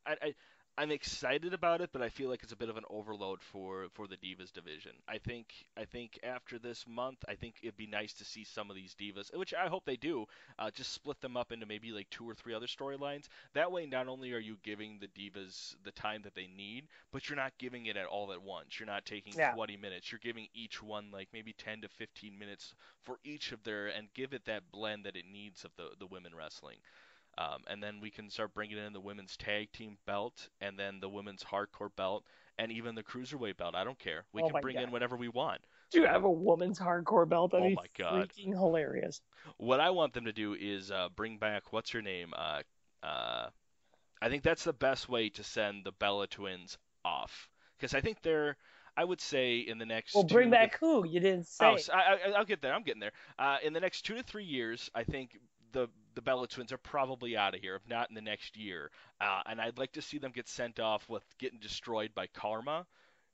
I, 0.07 0.17
I 0.23 0.35
I'm 0.79 0.91
excited 0.91 1.53
about 1.53 1.83
it, 1.83 1.91
but 1.93 2.03
I 2.03 2.09
feel 2.09 2.31
like 2.31 2.43
it's 2.43 2.53
a 2.53 2.57
bit 2.57 2.71
of 2.71 2.77
an 2.79 2.85
overload 2.89 3.43
for 3.43 3.89
for 3.93 4.07
the 4.07 4.17
Divas 4.17 4.53
division. 4.53 4.93
I 5.07 5.19
think 5.19 5.67
I 5.77 5.85
think 5.85 6.19
after 6.23 6.59
this 6.59 6.87
month, 6.89 7.25
I 7.29 7.35
think 7.35 7.57
it'd 7.63 7.77
be 7.77 7.87
nice 7.87 8.15
to 8.15 8.25
see 8.25 8.45
some 8.45 8.71
of 8.71 8.77
these 8.77 8.95
Divas, 8.95 9.37
which 9.37 9.53
I 9.53 9.69
hope 9.69 9.85
they 9.85 9.97
do, 9.97 10.27
uh, 10.59 10.71
just 10.71 10.93
split 10.93 11.21
them 11.21 11.37
up 11.37 11.53
into 11.53 11.67
maybe 11.67 11.93
like 11.93 12.09
two 12.11 12.29
or 12.29 12.35
three 12.35 12.55
other 12.55 12.67
storylines. 12.67 13.29
That 13.53 13.71
way, 13.71 13.85
not 13.87 14.09
only 14.09 14.33
are 14.33 14.39
you 14.39 14.57
giving 14.63 14.99
the 14.99 15.09
Divas 15.09 15.77
the 15.85 15.93
time 15.93 16.23
that 16.23 16.35
they 16.35 16.47
need, 16.47 16.89
but 17.13 17.29
you're 17.29 17.37
not 17.37 17.59
giving 17.59 17.87
it 17.87 17.97
at 17.99 18.07
all 18.07 18.33
at 18.33 18.43
once. 18.43 18.81
You're 18.81 18.87
not 18.87 19.05
taking 19.05 19.35
Yeah. 19.37 19.53
20 19.53 19.77
minutes. 19.77 20.11
You're 20.11 20.21
giving 20.21 20.49
each 20.55 20.83
one 20.83 21.11
like 21.13 21.29
maybe 21.35 21.53
10 21.53 21.83
to 21.83 21.89
15 21.89 22.39
minutes 22.39 22.75
for 23.05 23.19
each 23.25 23.53
of 23.53 23.63
their 23.63 23.89
and 23.89 24.13
give 24.15 24.33
it 24.33 24.47
that 24.47 24.71
blend 24.73 25.05
that 25.05 25.17
it 25.17 25.27
needs 25.27 25.65
of 25.65 25.77
the 25.77 25.91
the 25.99 26.07
women 26.07 26.35
wrestling. 26.35 26.79
Um, 27.39 27.63
and 27.67 27.83
then 27.83 28.01
we 28.01 28.11
can 28.11 28.29
start 28.29 28.53
bringing 28.55 28.77
in 28.77 28.93
the 28.93 29.01
women's 29.01 29.37
tag 29.37 29.73
team 29.73 29.97
belt, 30.07 30.49
and 30.61 30.79
then 30.79 31.01
the 31.01 31.09
women's 31.09 31.43
hardcore 31.43 31.95
belt, 31.97 32.25
and 32.59 32.71
even 32.71 32.95
the 32.95 33.03
cruiserweight 33.03 33.57
belt. 33.57 33.75
I 33.75 33.85
don't 33.85 33.99
care. 33.99 34.25
We 34.33 34.43
Oh 34.43 34.51
can 34.51 34.61
bring 34.61 34.77
in 34.77 34.91
whatever 34.91 35.17
we 35.17 35.29
want. 35.29 35.63
Do 35.91 36.01
you 36.01 36.07
have 36.07 36.25
a 36.25 36.31
woman's 36.31 36.79
hardcore 36.79 37.29
belt? 37.29 37.53
That'd 37.53 37.73
Oh 37.73 37.75
my 37.75 37.87
God. 37.97 38.31
freaking 38.31 38.53
hilarious. 38.53 39.21
What 39.57 39.81
I 39.81 39.91
want 39.91 40.13
them 40.13 40.27
to 40.27 40.33
do 40.33 40.55
is 40.55 40.91
uh, 40.91 41.09
bring 41.15 41.39
back 41.39 41.73
what's 41.73 41.91
her 41.91 42.03
name? 42.03 42.33
Uh, 42.37 42.63
uh, 43.03 43.49
I 44.21 44.29
think 44.29 44.43
that's 44.43 44.65
the 44.65 44.73
best 44.73 45.09
way 45.09 45.31
to 45.31 45.43
send 45.43 45.85
the 45.85 45.93
Bella 45.93 46.27
twins 46.27 46.79
off, 47.05 47.49
because 47.79 47.95
I 47.95 48.01
think 48.01 48.23
they're. 48.23 48.57
I 48.95 49.05
would 49.05 49.23
say 49.23 49.57
in 49.61 49.79
the 49.79 49.87
next. 49.87 50.15
Well, 50.15 50.25
bring 50.25 50.51
back 50.51 50.79
who? 50.79 51.07
You 51.07 51.19
didn't 51.19 51.47
say. 51.47 51.67
Oh, 51.67 51.77
so 51.79 51.95
I, 51.95 52.29
I, 52.29 52.31
I'll 52.37 52.45
get 52.45 52.61
there. 52.61 52.75
I'm 52.75 52.83
getting 52.83 53.01
there. 53.01 53.13
Uh, 53.39 53.57
in 53.65 53.73
the 53.73 53.81
next 53.81 54.03
two 54.03 54.15
to 54.17 54.23
three 54.23 54.45
years, 54.45 54.91
I 54.95 55.05
think 55.05 55.39
the 55.73 55.89
the 56.15 56.23
Bella 56.23 56.47
twins 56.49 56.73
are 56.73 56.79
probably 56.79 57.37
out 57.37 57.55
of 57.55 57.61
here, 57.61 57.75
if 57.77 57.87
not 57.89 58.09
in 58.09 58.15
the 58.15 58.21
next 58.23 58.57
year. 58.57 58.91
Uh, 59.21 59.43
and 59.47 59.61
I'd 59.61 59.79
like 59.79 59.93
to 59.93 60.03
see 60.03 60.19
them 60.19 60.33
get 60.33 60.49
sent 60.49 60.81
off 60.81 61.09
with 61.09 61.25
getting 61.39 61.59
destroyed 61.61 62.15
by 62.15 62.27
Karma. 62.29 62.87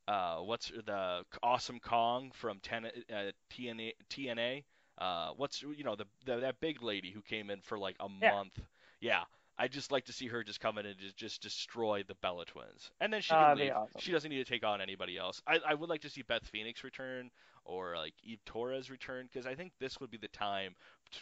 Uh, 0.06 0.38
what's 0.38 0.70
the 0.70 1.24
Awesome 1.42 1.80
Kong 1.80 2.30
from 2.34 2.60
ten, 2.60 2.86
uh, 2.86 3.32
TNA? 3.50 3.92
TNA? 4.10 4.64
Uh, 4.98 5.30
what's 5.36 5.62
you 5.62 5.84
know 5.84 5.94
the, 5.96 6.06
the 6.24 6.36
that 6.40 6.60
big 6.60 6.82
lady 6.82 7.10
who 7.10 7.22
came 7.22 7.50
in 7.50 7.60
for 7.60 7.78
like 7.78 7.96
a 8.00 8.08
Yeah. 8.20 8.30
month? 8.30 8.58
Yeah. 9.00 9.24
I'd 9.58 9.72
just 9.72 9.90
like 9.90 10.04
to 10.04 10.12
see 10.12 10.28
her 10.28 10.44
just 10.44 10.60
come 10.60 10.78
in 10.78 10.86
and 10.86 10.96
just, 10.98 11.16
just 11.16 11.42
destroy 11.42 12.04
the 12.06 12.14
Bella 12.22 12.44
twins, 12.44 12.90
and 13.00 13.12
then 13.12 13.20
she 13.22 13.34
Oh, 13.34 13.36
can 13.36 13.54
leave. 13.54 13.72
awesome. 13.72 14.00
She 14.00 14.12
doesn't 14.12 14.30
need 14.30 14.44
to 14.44 14.50
take 14.50 14.64
on 14.64 14.80
anybody 14.80 15.18
else. 15.18 15.42
I, 15.46 15.58
I 15.66 15.74
would 15.74 15.88
like 15.88 16.02
to 16.02 16.10
see 16.10 16.22
Beth 16.22 16.46
Phoenix 16.46 16.84
return 16.84 17.30
or 17.68 17.96
like 17.96 18.14
Eve 18.24 18.40
Torres 18.44 18.90
return 18.90 19.28
because 19.32 19.46
I 19.46 19.54
think 19.54 19.72
this 19.78 20.00
would 20.00 20.10
be 20.10 20.16
the 20.16 20.26
time 20.28 20.74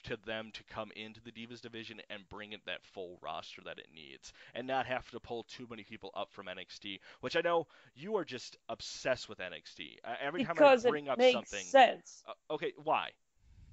to 0.04 0.16
them 0.24 0.50
to 0.54 0.62
come 0.64 0.90
into 0.96 1.20
the 1.22 1.30
Divas 1.32 1.60
division 1.60 2.00
and 2.08 2.28
bring 2.28 2.52
it 2.52 2.60
that 2.66 2.84
full 2.84 3.18
roster 3.20 3.62
that 3.64 3.78
it 3.78 3.88
needs 3.94 4.32
and 4.54 4.66
not 4.66 4.86
have 4.86 5.10
to 5.10 5.20
pull 5.20 5.44
too 5.44 5.66
many 5.68 5.82
people 5.82 6.10
up 6.14 6.32
from 6.32 6.46
NXT, 6.46 7.00
which 7.20 7.36
I 7.36 7.40
know 7.40 7.66
you 7.94 8.16
are 8.16 8.24
just 8.24 8.56
obsessed 8.68 9.28
with 9.28 9.38
NXT. 9.38 9.96
Uh, 10.04 10.14
every 10.20 10.44
time 10.44 10.54
because 10.54 10.86
I 10.86 10.90
bring 10.90 11.06
it 11.06 11.10
up 11.10 11.18
makes 11.18 11.34
something, 11.34 11.64
sense. 11.66 12.22
uh, 12.28 12.54
okay, 12.54 12.72
why? 12.82 13.10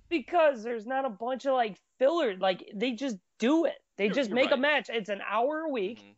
Because 0.10 0.62
there's 0.64 0.86
not 0.86 1.06
a 1.06 1.10
bunch 1.10 1.46
of 1.46 1.54
like 1.54 1.78
filler. 1.98 2.36
Like 2.38 2.70
they 2.76 2.92
just 2.92 3.18
do 3.40 3.66
it. 3.66 3.76
They 3.98 4.06
You're- 4.06 4.16
just 4.16 4.30
you're 4.30 4.36
make 4.36 4.52
a 4.52 4.58
match. 4.58 4.90
It's 4.92 5.10
an 5.10 5.22
hour 5.28 5.62
a 5.62 5.70
week, 5.70 6.00
Mhm. 6.00 6.16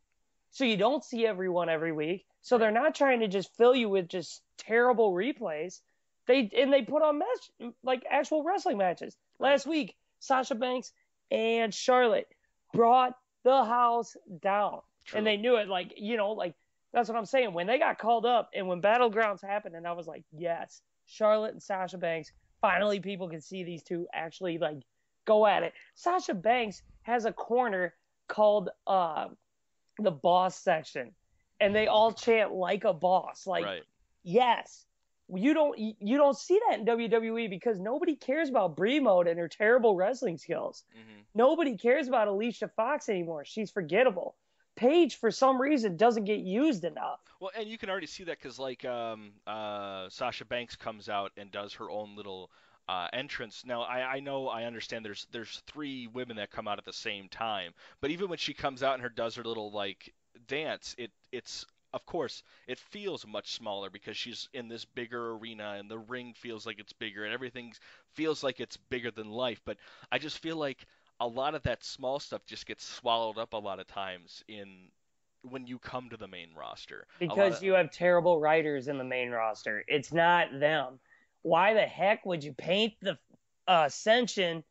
so 0.51 0.63
you 0.65 0.77
don't 0.77 1.03
see 1.03 1.25
everyone 1.25 1.69
every 1.69 1.91
week. 1.91 2.25
So 2.41 2.55
Right. 2.55 2.61
they're 2.63 2.71
not 2.71 2.95
trying 2.95 3.21
to 3.21 3.27
just 3.27 3.55
fill 3.55 3.75
you 3.75 3.89
with 3.89 4.07
just 4.09 4.41
terrible 4.57 5.11
replays. 5.13 5.81
They 6.27 6.49
and 6.57 6.73
they 6.73 6.81
put 6.81 7.03
on 7.03 7.19
match 7.19 7.73
like 7.83 8.03
actual 8.09 8.43
wrestling 8.43 8.77
matches. 8.77 9.15
Last 9.39 9.67
week, 9.67 9.95
Sasha 10.19 10.55
Banks 10.55 10.91
and 11.31 11.73
Charlotte 11.73 12.27
brought 12.73 13.13
the 13.43 13.63
house 13.63 14.15
down. 14.41 14.81
True. 15.05 15.19
and 15.19 15.27
they 15.27 15.37
knew 15.37 15.57
it. 15.57 15.67
Like 15.67 15.93
you 15.97 16.17
know, 16.17 16.31
like 16.31 16.55
that's 16.91 17.09
what 17.09 17.17
I'm 17.17 17.25
saying. 17.25 17.53
When 17.53 17.67
they 17.67 17.77
got 17.77 17.99
called 17.99 18.25
up 18.25 18.49
and 18.55 18.67
when 18.67 18.81
battlegrounds 18.81 19.41
happened, 19.45 19.75
and 19.75 19.85
I 19.85 19.91
was 19.91 20.07
like, 20.07 20.23
yes, 20.31 20.81
Charlotte 21.05 21.53
and 21.53 21.61
Sasha 21.61 21.97
Banks. 21.97 22.31
Finally, 22.61 22.99
people 22.99 23.29
can 23.29 23.41
see 23.41 23.63
these 23.63 23.83
two 23.83 24.07
actually 24.13 24.57
like 24.57 24.77
go 25.25 25.45
at 25.45 25.61
it. 25.61 25.73
Sasha 25.93 26.33
Banks 26.33 26.81
has 27.03 27.25
a 27.25 27.33
corner 27.33 27.93
called 28.27 28.69
uh, 28.87 29.27
the 29.99 30.11
boss 30.11 30.57
section, 30.59 31.11
and 31.59 31.75
they 31.75 31.85
all 31.87 32.11
chant 32.13 32.51
like 32.51 32.83
a 32.83 32.93
boss. 32.93 33.45
Like 33.45 33.65
right. 33.65 33.83
yes. 34.23 34.84
You 35.33 35.53
don't 35.53 35.77
you 35.77 36.17
don't 36.17 36.37
see 36.37 36.59
that 36.67 36.79
in 36.79 36.85
WWE 36.85 37.49
because 37.49 37.79
nobody 37.79 38.15
cares 38.15 38.49
about 38.49 38.75
Brie 38.75 38.99
mode 38.99 39.27
and 39.27 39.39
her 39.39 39.47
terrible 39.47 39.95
wrestling 39.95 40.37
skills. 40.37 40.83
hmm 40.93 41.21
Nobody 41.33 41.75
cares 41.75 42.07
about 42.07 42.29
Alicia 42.29 42.69
Fox 42.69 43.09
anymore. 43.09 43.43
She's 43.43 43.69
forgettable. 43.69 44.35
Paige, 44.77 45.17
for 45.17 45.31
some 45.31 45.61
reason, 45.61 45.97
doesn't 45.97 46.23
get 46.23 46.39
used 46.39 46.85
enough. 46.85 47.19
Well, 47.41 47.51
and 47.57 47.67
you 47.67 47.77
can 47.77 47.89
already 47.89 48.07
see 48.07 48.23
that 48.25 48.37
because 48.37 48.57
like 48.59 48.85
um, 48.85 49.31
uh, 49.45 50.09
Sasha 50.09 50.45
Banks 50.45 50.75
comes 50.75 51.09
out 51.09 51.31
and 51.37 51.51
does 51.51 51.73
her 51.73 51.89
own 51.89 52.15
little 52.15 52.51
uh, 52.87 53.07
entrance. 53.13 53.63
Now 53.65 53.81
I, 53.81 54.15
I 54.15 54.19
know 54.19 54.47
I 54.47 54.63
understand 54.63 55.03
there's 55.03 55.27
there's 55.31 55.61
three 55.67 56.07
women 56.07 56.37
that 56.37 56.51
come 56.51 56.67
out 56.67 56.77
at 56.77 56.85
the 56.85 56.93
same 56.93 57.27
time, 57.29 57.73
but 58.01 58.11
even 58.11 58.29
when 58.29 58.37
she 58.37 58.53
comes 58.53 58.83
out 58.83 58.93
and 58.93 59.03
her 59.03 59.09
does 59.09 59.35
her 59.35 59.43
little 59.43 59.71
like 59.71 60.13
dance, 60.47 60.95
it 60.97 61.11
it's 61.31 61.65
of 61.95 62.05
course 62.05 62.43
it 62.67 62.77
feels 62.77 63.25
much 63.25 63.53
smaller 63.53 63.89
because 63.89 64.17
she's 64.17 64.49
in 64.53 64.67
this 64.67 64.83
bigger 64.83 65.31
arena 65.31 65.77
and 65.79 65.89
the 65.89 65.97
ring 65.97 66.33
feels 66.35 66.65
like 66.65 66.77
it's 66.77 66.93
bigger 66.93 67.23
and 67.23 67.33
everything 67.33 67.73
feels 68.13 68.43
like 68.43 68.59
it's 68.59 68.77
bigger 68.77 69.09
than 69.09 69.31
life. 69.31 69.61
But 69.65 69.77
I 70.11 70.19
just 70.19 70.39
feel 70.39 70.57
like 70.57 70.85
a 71.21 71.27
lot 71.27 71.55
of 71.55 71.63
that 71.63 71.83
small 71.83 72.19
stuff 72.19 72.45
just 72.45 72.65
gets 72.65 72.83
swallowed 72.85 73.37
up 73.37 73.53
a 73.53 73.57
lot 73.57 73.79
of 73.79 73.87
times 73.87 74.43
in 74.49 74.89
when 75.41 75.65
you 75.65 75.79
come 75.79 76.09
to 76.09 76.17
the 76.17 76.27
main 76.27 76.49
roster. 76.53 77.07
Because 77.17 77.57
of- 77.57 77.63
you 77.63 77.73
have 77.73 77.91
terrible 77.91 78.39
writers 78.41 78.89
in 78.89 78.97
the 78.97 79.03
main 79.03 79.31
roster. 79.31 79.85
It's 79.87 80.11
not 80.11 80.59
them. 80.59 80.99
Why 81.43 81.73
the 81.73 81.81
heck 81.81 82.25
would 82.25 82.43
you 82.43 82.53
paint 82.53 82.93
the 83.01 83.17
uh, 83.67 83.83
Ascension 83.85 84.63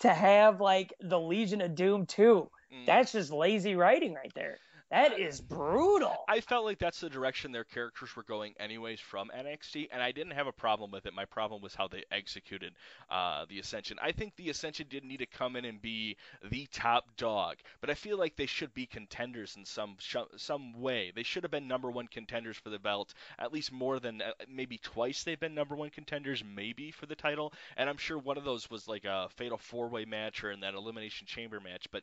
to 0.00 0.12
have 0.12 0.60
like 0.60 0.92
the 1.00 1.20
Legion 1.20 1.60
of 1.60 1.76
Doom 1.76 2.06
too? 2.06 2.50
Mm. 2.72 2.86
That's 2.86 3.12
just 3.12 3.30
lazy 3.30 3.76
writing 3.76 4.14
right 4.14 4.32
there. 4.34 4.58
That 4.90 5.18
is 5.18 5.40
brutal. 5.40 6.14
I 6.28 6.40
felt 6.40 6.64
like 6.64 6.78
that's 6.78 7.00
the 7.00 7.10
direction 7.10 7.50
their 7.50 7.64
characters 7.64 8.14
were 8.14 8.22
going, 8.22 8.54
anyways, 8.60 9.00
from 9.00 9.32
NXT, 9.36 9.88
and 9.90 10.00
I 10.00 10.12
didn't 10.12 10.34
have 10.34 10.46
a 10.46 10.52
problem 10.52 10.92
with 10.92 11.06
it. 11.06 11.12
My 11.12 11.24
problem 11.24 11.60
was 11.60 11.74
how 11.74 11.88
they 11.88 12.04
executed 12.12 12.72
uh, 13.10 13.46
the 13.48 13.58
Ascension. 13.58 13.98
I 14.00 14.12
think 14.12 14.36
the 14.36 14.48
Ascension 14.48 14.86
didn't 14.88 15.08
need 15.08 15.18
to 15.18 15.26
come 15.26 15.56
in 15.56 15.64
and 15.64 15.82
be 15.82 16.16
the 16.48 16.68
top 16.70 17.16
dog, 17.16 17.56
but 17.80 17.90
I 17.90 17.94
feel 17.94 18.16
like 18.16 18.36
they 18.36 18.46
should 18.46 18.72
be 18.74 18.86
contenders 18.86 19.56
in 19.56 19.64
some 19.64 19.96
sh- 19.98 20.16
some 20.36 20.80
way. 20.80 21.10
They 21.12 21.24
should 21.24 21.42
have 21.42 21.50
been 21.50 21.66
number 21.66 21.90
one 21.90 22.06
contenders 22.06 22.56
for 22.56 22.70
the 22.70 22.78
belt, 22.78 23.12
at 23.40 23.52
least 23.52 23.72
more 23.72 23.98
than 23.98 24.22
uh, 24.22 24.32
maybe 24.48 24.78
twice 24.78 25.24
they've 25.24 25.40
been 25.40 25.54
number 25.54 25.74
one 25.74 25.90
contenders, 25.90 26.44
maybe 26.44 26.92
for 26.92 27.06
the 27.06 27.16
title. 27.16 27.52
And 27.76 27.90
I'm 27.90 27.96
sure 27.98 28.18
one 28.18 28.38
of 28.38 28.44
those 28.44 28.70
was 28.70 28.86
like 28.86 29.04
a 29.04 29.28
fatal 29.30 29.58
four 29.58 29.88
way 29.88 30.04
match 30.04 30.44
or 30.44 30.52
in 30.52 30.60
that 30.60 30.74
elimination 30.74 31.26
chamber 31.26 31.58
match, 31.58 31.86
but 31.90 32.02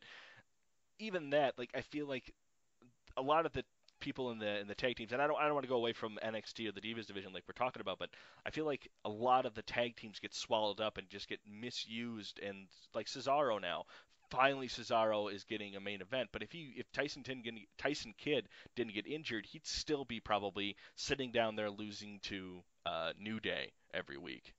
even 0.99 1.31
that, 1.31 1.57
like 1.57 1.71
I 1.73 1.81
feel 1.81 2.07
like 2.07 2.33
a 3.17 3.21
lot 3.21 3.45
of 3.45 3.53
the 3.53 3.63
people 3.99 4.31
in 4.31 4.37
the 4.37 4.59
in 4.59 4.67
the 4.67 4.75
tag 4.75 4.95
teams, 4.95 5.13
and 5.13 5.21
I 5.21 5.27
don't 5.27 5.39
I 5.39 5.45
don't 5.45 5.53
want 5.53 5.63
to 5.63 5.69
go 5.69 5.77
away 5.77 5.93
from 5.93 6.19
NXT 6.23 6.67
or 6.67 6.71
the 6.71 6.81
Divas 6.81 7.07
division 7.07 7.33
like 7.33 7.43
we're 7.47 7.53
talking 7.53 7.81
about, 7.81 7.99
but 7.99 8.09
I 8.45 8.51
feel 8.51 8.65
like 8.65 8.89
a 9.05 9.09
lot 9.09 9.45
of 9.45 9.55
the 9.55 9.61
tag 9.63 9.95
teams 9.95 10.19
get 10.19 10.35
swallowed 10.35 10.81
up 10.81 10.97
and 10.97 11.09
just 11.09 11.29
get 11.29 11.39
misused, 11.49 12.39
and 12.39 12.67
like 12.93 13.07
Cesaro 13.07 13.59
now. 13.59 13.85
Finally, 14.29 14.67
Cesaro 14.67 15.31
is 15.31 15.43
getting 15.43 15.75
a 15.75 15.79
main 15.79 16.01
event, 16.01 16.27
but 16.31 16.41
if 16.41 16.51
he 16.51 16.73
if 16.77 16.91
Tyson 16.91 17.21
didn't 17.21 17.59
Tyson 17.77 18.13
Kidd 18.17 18.47
didn't 18.75 18.93
get 18.93 19.05
injured, 19.05 19.45
he'd 19.45 19.65
still 19.65 20.05
be 20.05 20.19
probably 20.19 20.75
sitting 20.95 21.31
down 21.31 21.55
there 21.55 21.69
losing 21.69 22.19
to 22.23 22.63
uh, 22.85 23.11
New 23.19 23.39
Day 23.39 23.71
every 23.93 24.17
week. 24.17 24.53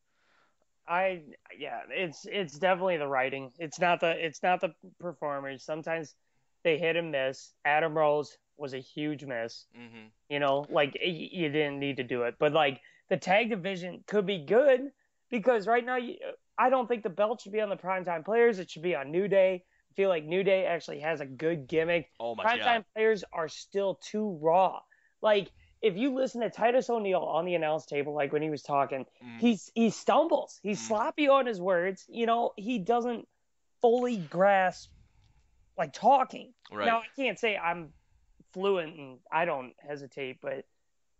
I 0.87 1.23
yeah, 1.59 1.81
it's 1.89 2.27
it's 2.31 2.59
definitely 2.59 2.99
the 2.99 3.09
writing. 3.09 3.51
It's 3.59 3.81
not 3.81 4.01
the 4.01 4.11
it's 4.25 4.43
not 4.43 4.61
the 4.61 4.75
performers. 5.01 5.65
Sometimes 5.65 6.15
they 6.63 6.79
hit 6.79 6.97
and 6.97 7.11
miss. 7.11 7.53
Adam 7.65 7.97
Rose 7.97 8.37
was 8.57 8.75
a 8.75 8.79
huge 8.79 9.25
miss. 9.25 9.67
Mm-hmm. 9.79 10.07
You 10.29 10.39
know, 10.41 10.67
like 10.71 10.95
y- 10.95 11.29
you 11.33 11.49
didn't 11.49 11.79
need 11.81 11.97
to 11.99 12.05
do 12.05 12.23
it, 12.23 12.37
but 12.39 12.53
like 12.53 12.81
the 13.09 13.17
tag 13.17 13.51
division 13.51 14.05
could 14.07 14.27
be 14.27 14.39
good 14.39 14.91
because 15.31 15.67
right 15.67 15.85
now 15.85 15.97
you, 15.97 16.17
I 16.57 16.71
don't 16.71 16.87
think 16.89 17.03
the 17.03 17.11
belt 17.11 17.41
should 17.41 17.53
be 17.53 17.61
on 17.61 17.69
the 17.69 17.77
primetime 17.77 18.25
players. 18.25 18.59
It 18.59 18.71
should 18.71 18.83
be 18.83 18.95
on 18.95 19.11
New 19.11 19.29
Day. 19.29 19.65
I 19.91 19.95
feel 19.95 20.09
like 20.09 20.25
New 20.25 20.43
Day 20.43 20.67
actually 20.67 21.01
has 21.01 21.21
a 21.21 21.27
good 21.27 21.67
gimmick. 21.69 22.11
Oh 22.19 22.35
my 22.35 22.45
Primetime 22.45 22.65
god! 22.79 22.85
players 22.95 23.25
are 23.33 23.49
still 23.49 23.97
too 24.03 24.39
raw. 24.41 24.81
Like 25.23 25.51
if 25.83 25.97
you 25.97 26.15
listen 26.15 26.41
to 26.41 26.49
Titus 26.51 26.89
O'Neil 26.89 27.21
on 27.21 27.45
the 27.45 27.55
announce 27.55 27.85
table, 27.87 28.15
like 28.15 28.33
when 28.33 28.41
he 28.43 28.51
was 28.51 28.63
talking, 28.63 29.05
Mm. 29.23 29.39
he's 29.41 29.71
he 29.75 29.91
stumbles. 29.91 30.59
He's 30.63 30.81
Mm. 30.81 30.89
sloppy 30.89 31.29
on 31.29 31.47
his 31.47 31.61
words. 31.61 32.05
You 32.09 32.27
know, 32.27 32.53
he 32.57 32.79
doesn't 32.79 33.29
fully 33.83 34.17
grasp 34.17 34.91
like 35.77 35.93
talking. 35.93 36.55
right. 36.73 36.87
Now 36.87 36.99
I 36.99 37.07
can't 37.17 37.39
say 37.39 37.57
I'm 37.57 37.93
fluent 38.55 38.97
and 38.97 39.19
I 39.31 39.45
don't 39.45 39.75
hesitate, 39.87 40.39
but 40.41 40.65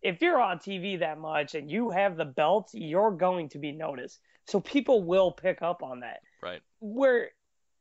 if 0.01 0.23
you're 0.23 0.41
on 0.41 0.59
TV 0.59 0.99
that 1.01 1.19
much 1.19 1.55
and 1.55 1.71
you 1.71 1.91
have 1.91 2.17
the 2.17 2.25
belt, 2.25 2.71
you're 2.73 3.11
going 3.11 3.49
to 3.51 3.59
be 3.59 3.73
noticed. 3.73 4.21
So 4.47 4.61
people 4.61 5.03
will 5.03 5.33
pick 5.33 5.63
up 5.63 5.83
on 5.83 6.01
that. 6.01 6.21
right. 6.43 6.61
Where 6.81 7.31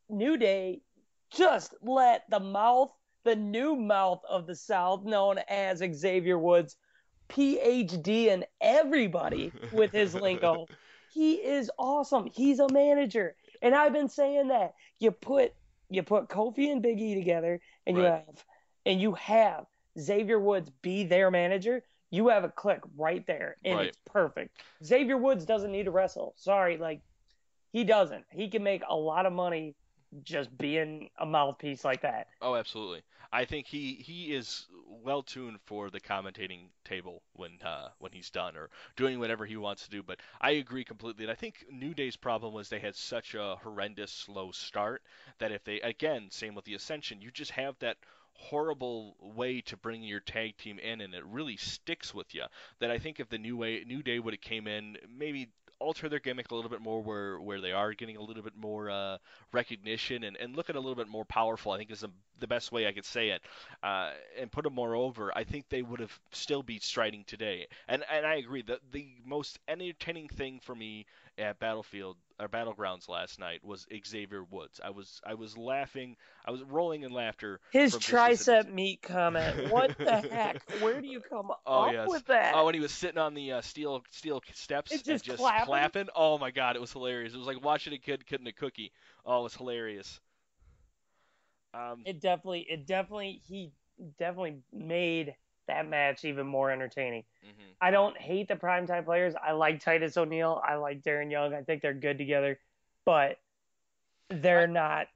New 0.09 0.37
Day 0.37 0.81
just 1.29 1.73
let 1.81 2.23
the 2.29 2.39
mouth, 2.39 2.91
the 3.25 3.35
new 3.35 3.75
mouth 3.75 4.21
of 4.29 4.47
the 4.47 4.55
South, 4.55 5.03
known 5.03 5.39
as 5.49 5.83
Xavier 5.93 6.37
Woods, 6.37 6.77
PhD 7.29 8.31
and 8.31 8.45
everybody 8.61 9.51
with 9.73 9.91
his 9.91 10.15
lingo. 10.15 10.67
He 11.13 11.33
is 11.33 11.69
awesome. 11.77 12.27
He's 12.33 12.59
a 12.59 12.71
manager. 12.71 13.35
And 13.61 13.75
I've 13.75 13.93
been 13.93 14.09
saying 14.09 14.47
that. 14.47 14.73
You 14.99 15.11
put 15.11 15.53
you 15.89 16.03
put 16.03 16.29
Kofi 16.29 16.71
and 16.71 16.81
Big 16.81 16.99
E 16.99 17.13
together 17.15 17.59
and 17.85 17.97
you 17.97 18.03
have 18.03 18.45
and 18.85 19.01
you 19.01 19.13
have 19.13 19.65
Xavier 19.99 20.39
Woods 20.39 20.69
be 20.81 21.03
their 21.05 21.31
manager, 21.31 21.83
you 22.11 22.27
have 22.29 22.43
a 22.43 22.49
click 22.49 22.81
right 22.97 23.25
there 23.27 23.57
and 23.63 23.79
Right. 23.79 23.87
it's 23.87 23.97
perfect. 24.05 24.57
Xavier 24.83 25.17
Woods 25.17 25.45
doesn't 25.45 25.71
need 25.71 25.85
to 25.85 25.91
wrestle. 25.91 26.33
Sorry, 26.37 26.77
like 26.77 27.01
he 27.71 27.83
doesn't. 27.83 28.25
He 28.31 28.49
can 28.49 28.63
make 28.63 28.83
a 28.87 28.95
lot 28.95 29.25
of 29.25 29.33
money 29.33 29.75
just 30.23 30.55
being 30.57 31.09
a 31.17 31.25
mouthpiece 31.25 31.83
like 31.83 32.01
that. 32.01 32.27
Oh, 32.41 32.55
absolutely. 32.55 33.03
I 33.31 33.45
think 33.45 33.65
he 33.65 33.95
he 33.95 34.35
is 34.35 34.67
well 34.87 35.23
tuned 35.23 35.59
for 35.61 35.89
the 35.89 35.99
commentating 35.99 36.69
table 36.85 37.23
when 37.33 37.59
uh, 37.63 37.89
when 37.97 38.11
he's 38.11 38.29
done 38.29 38.55
or 38.55 38.69
doing 38.95 39.17
whatever 39.17 39.45
he 39.47 39.57
wants 39.57 39.85
to 39.85 39.89
do. 39.89 40.03
But 40.03 40.19
I 40.39 40.51
agree 40.51 40.83
completely. 40.83 41.23
And 41.23 41.31
I 41.31 41.35
think 41.35 41.65
New 41.71 41.95
Day's 41.95 42.15
problem 42.17 42.53
was 42.53 42.69
they 42.69 42.79
had 42.79 42.95
such 42.95 43.33
a 43.33 43.55
horrendous 43.63 44.11
slow 44.11 44.51
start 44.51 45.01
that 45.39 45.51
if 45.51 45.63
they 45.63 45.81
again 45.81 46.29
same 46.29 46.53
with 46.53 46.65
the 46.65 46.75
Ascension, 46.75 47.21
you 47.21 47.31
just 47.31 47.51
have 47.51 47.79
that 47.79 47.97
horrible 48.35 49.15
way 49.21 49.61
to 49.61 49.77
bring 49.77 50.03
your 50.03 50.19
tag 50.19 50.57
team 50.57 50.79
in 50.79 51.01
and 51.01 51.13
it 51.13 51.25
really 51.25 51.57
sticks 51.57 52.13
with 52.13 52.33
you 52.33 52.43
that 52.79 52.91
I 52.91 52.97
think 52.99 53.19
if 53.19 53.29
the 53.29 53.37
new 53.37 53.57
way 53.57 53.83
new 53.87 54.03
day 54.03 54.19
would 54.19 54.33
have 54.33 54.41
came 54.41 54.67
in 54.67 54.97
maybe 55.17 55.49
alter 55.79 56.07
their 56.07 56.19
gimmick 56.19 56.49
a 56.51 56.55
little 56.55 56.69
bit 56.69 56.81
more 56.81 57.01
where 57.01 57.39
where 57.39 57.59
they 57.59 57.71
are 57.71 57.93
getting 57.93 58.15
a 58.17 58.21
little 58.21 58.43
bit 58.43 58.55
more 58.55 58.89
uh, 58.89 59.17
recognition 59.51 60.23
and, 60.23 60.37
and 60.37 60.55
looking 60.55 60.75
a 60.75 60.79
little 60.79 60.95
bit 60.95 61.07
more 61.09 61.25
powerful, 61.25 61.71
I 61.73 61.77
think 61.77 61.91
is 61.91 62.01
the, 62.01 62.09
the 62.39 62.47
best 62.47 62.71
way 62.71 62.87
I 62.87 62.93
could 62.93 63.05
say 63.05 63.29
it, 63.29 63.41
uh, 63.83 64.11
and 64.39 64.51
put 64.51 64.63
them 64.63 64.73
more 64.73 64.95
over, 64.95 65.31
I 65.35 65.43
think 65.43 65.65
they 65.69 65.81
would 65.81 65.99
have 65.99 66.17
still 66.31 66.63
be 66.63 66.79
striding 66.79 67.23
today. 67.25 67.67
And 67.87 68.03
and 68.11 68.25
I 68.25 68.35
agree 68.35 68.61
that 68.63 68.79
the 68.91 69.07
most 69.25 69.59
entertaining 69.67 70.29
thing 70.29 70.59
for 70.63 70.75
me 70.75 71.05
at 71.37 71.59
Battlefield 71.59 72.17
or 72.39 72.47
Battlegrounds 72.47 73.09
last 73.09 73.39
night 73.39 73.63
was 73.63 73.87
Xavier 74.05 74.43
Woods. 74.43 74.79
I 74.83 74.89
was 74.91 75.21
I 75.25 75.33
was 75.35 75.57
laughing, 75.57 76.15
I 76.45 76.51
was 76.51 76.63
rolling 76.63 77.03
in 77.03 77.11
laughter. 77.11 77.59
His 77.71 77.97
just 77.97 77.97
tricep 77.97 78.69
meat 78.69 79.01
comment. 79.01 79.59
What 79.65 80.01
the 80.03 80.21
heck? 80.21 80.63
Where 80.69 81.01
do 81.01 81.07
you 81.07 81.19
come 81.19 81.51
Oh, 81.65 81.85
up 81.85 81.85
yes. 81.85 82.05
with 82.05 82.25
that? 82.27 82.59
Oh, 82.59 82.65
when 82.65 82.73
he 82.75 82.79
was 82.79 82.91
sitting 82.91 83.17
on 83.17 83.33
the 83.33 83.53
uh, 83.53 83.61
steel 83.61 84.03
steel 84.11 84.41
steps 84.53 84.91
It's 84.91 85.03
and 85.07 85.21
just 85.21 85.23
just 85.23 85.55
clapping? 85.57 86.09
Oh 86.15 86.37
my 86.37 86.51
god, 86.51 86.75
it 86.75 86.79
was 86.81 86.91
hilarious. 86.91 87.33
It 87.33 87.37
was 87.37 87.47
like 87.47 87.63
watching 87.63 87.93
a 87.93 87.97
kid 87.97 88.25
cutting 88.27 88.47
a 88.47 88.53
cookie. 88.53 88.91
Oh, 89.25 89.39
it 89.41 89.43
was 89.43 89.55
hilarious. 89.55 90.19
Um, 91.73 92.05
it 92.05 92.19
definitely 92.21 92.65
it 92.69 92.85
definitely 92.85 93.41
he 93.47 93.71
definitely 94.19 94.59
made 94.71 95.35
that 95.67 95.87
match 95.87 96.25
even 96.25 96.47
more 96.47 96.71
entertaining. 96.71 97.23
mhm. 97.43 97.75
I 97.81 97.91
don't 97.91 98.17
hate 98.17 98.47
the 98.47 98.55
primetime 98.55 99.05
players. 99.05 99.33
I 99.41 99.51
like 99.51 99.79
Titus 99.81 100.15
O'Neil. 100.17 100.61
I 100.65 100.75
like 100.75 101.01
Darren 101.01 101.31
Young. 101.31 101.53
I 101.53 101.63
think 101.63 101.81
they're 101.81 101.93
good 101.93 102.17
together, 102.17 102.59
but 103.05 103.37
they're 104.29 104.67
not 104.67 105.07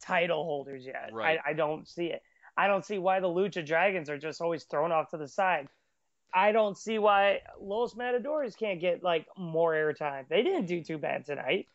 title 0.00 0.44
holders 0.44 0.84
yet. 0.84 1.10
Right. 1.12 1.38
I, 1.44 1.50
I 1.50 1.52
don't 1.54 1.86
see 1.88 2.06
it. 2.06 2.22
I 2.56 2.66
don't 2.66 2.84
see 2.84 2.98
why 2.98 3.20
the 3.20 3.28
Lucha 3.28 3.64
Dragons 3.64 4.10
are 4.10 4.18
just 4.18 4.40
always 4.40 4.64
thrown 4.64 4.90
off 4.90 5.10
to 5.10 5.16
the 5.16 5.28
side. 5.28 5.68
I 6.34 6.52
don't 6.52 6.76
see 6.76 6.98
why 6.98 7.40
Los 7.60 7.96
Matadores 7.96 8.54
can't 8.56 8.80
get 8.80 9.02
like 9.02 9.26
more 9.36 9.72
airtime. 9.72 10.28
They 10.28 10.42
didn't 10.42 10.66
do 10.66 10.82
too 10.82 10.98
bad 10.98 11.24
tonight. 11.24 11.68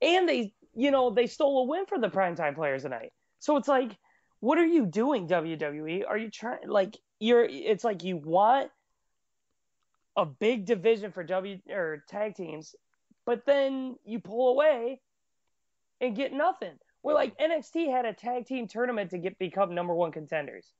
And 0.00 0.28
they, 0.28 0.52
you 0.74 0.90
know, 0.90 1.10
they 1.10 1.26
stole 1.26 1.62
a 1.62 1.64
win 1.64 1.86
for 1.86 1.98
the 1.98 2.08
primetime 2.08 2.54
players 2.54 2.82
tonight. 2.82 3.12
So 3.40 3.56
it's 3.56 3.68
like, 3.68 3.96
what 4.40 4.58
are 4.58 4.66
you 4.66 4.86
doing, 4.86 5.26
WWE? 5.26 6.04
Are 6.06 6.16
you 6.16 6.30
trying 6.30 6.68
like 6.68 6.96
you're 7.20 7.44
it's 7.44 7.84
like 7.84 8.04
you 8.04 8.16
want 8.16 8.70
a 10.16 10.24
big 10.24 10.66
division 10.66 11.12
for 11.12 11.22
W 11.22 11.58
or 11.70 12.04
tag 12.08 12.34
teams, 12.34 12.74
but 13.24 13.46
then 13.46 13.96
you 14.04 14.18
pull 14.18 14.50
away 14.50 15.00
and 16.00 16.16
get 16.16 16.32
nothing. 16.32 16.74
Well, 17.02 17.14
like 17.14 17.38
NXT 17.38 17.90
had 17.90 18.04
a 18.04 18.12
tag 18.12 18.46
team 18.46 18.66
tournament 18.66 19.10
to 19.10 19.18
get 19.18 19.38
become 19.38 19.74
number 19.74 19.94
one 19.94 20.12
contenders. 20.12 20.72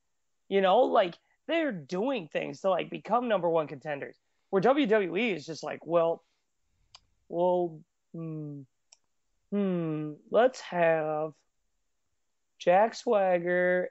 You 0.48 0.60
know, 0.60 0.80
like 0.80 1.14
they're 1.46 1.72
doing 1.72 2.28
things 2.28 2.60
to 2.60 2.70
like 2.70 2.90
become 2.90 3.28
number 3.28 3.48
one 3.48 3.68
contenders. 3.68 4.16
Where 4.50 4.62
WWE 4.62 5.36
is 5.36 5.46
just 5.46 5.62
like, 5.62 5.86
well, 5.86 6.24
well, 7.28 7.80
hmm, 8.14 8.62
hmm 9.52 10.12
let's 10.30 10.60
have 10.60 11.32
Jack 12.58 12.94
Swagger 12.94 13.88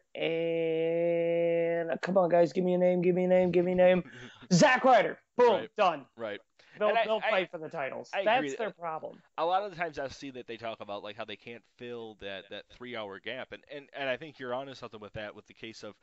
and 1.88 1.90
come 2.02 2.18
on, 2.18 2.30
guys, 2.30 2.52
give 2.54 2.64
me 2.64 2.74
a 2.74 2.78
name, 2.78 3.02
give 3.02 3.16
me 3.16 3.24
a 3.24 3.28
name, 3.28 3.52
give 3.52 3.66
me 3.66 3.72
a 3.74 3.76
name. 3.76 4.04
Zack 4.54 4.84
Ryder. 4.84 5.18
Boom, 5.38 5.52
Right. 5.54 5.70
done. 5.78 6.06
right. 6.16 6.40
They'll, 6.80 6.90
I- 6.90 7.06
they'll 7.06 7.22
I- 7.26 7.30
fight 7.32 7.52
for 7.52 7.58
the 7.58 7.70
titles. 7.70 8.10
I 8.14 8.24
That's 8.24 8.44
agree. 8.46 8.56
their 8.58 8.72
problem. 8.72 9.18
A 9.38 9.46
lot 9.46 9.64
of 9.64 9.72
the 9.72 9.78
times 9.78 9.98
I 9.98 10.08
see 10.10 10.30
that 10.32 10.48
they 10.48 10.58
talk 10.58 10.80
about 10.80 11.02
like 11.04 11.16
how 11.16 11.26
they 11.26 11.36
can't 11.36 11.64
fill 11.78 12.18
that 12.22 12.44
that 12.52 12.64
three 12.70 12.96
hour 12.96 13.20
gap, 13.20 13.52
and 13.52 13.64
and 13.74 13.88
and 13.98 14.08
I 14.10 14.18
think 14.18 14.38
you're 14.40 14.54
onto 14.54 14.76
something 14.76 15.00
with 15.00 15.14
that 15.14 15.34
with 15.36 15.48
the 15.48 15.54
case 15.56 15.84
of 15.84 15.96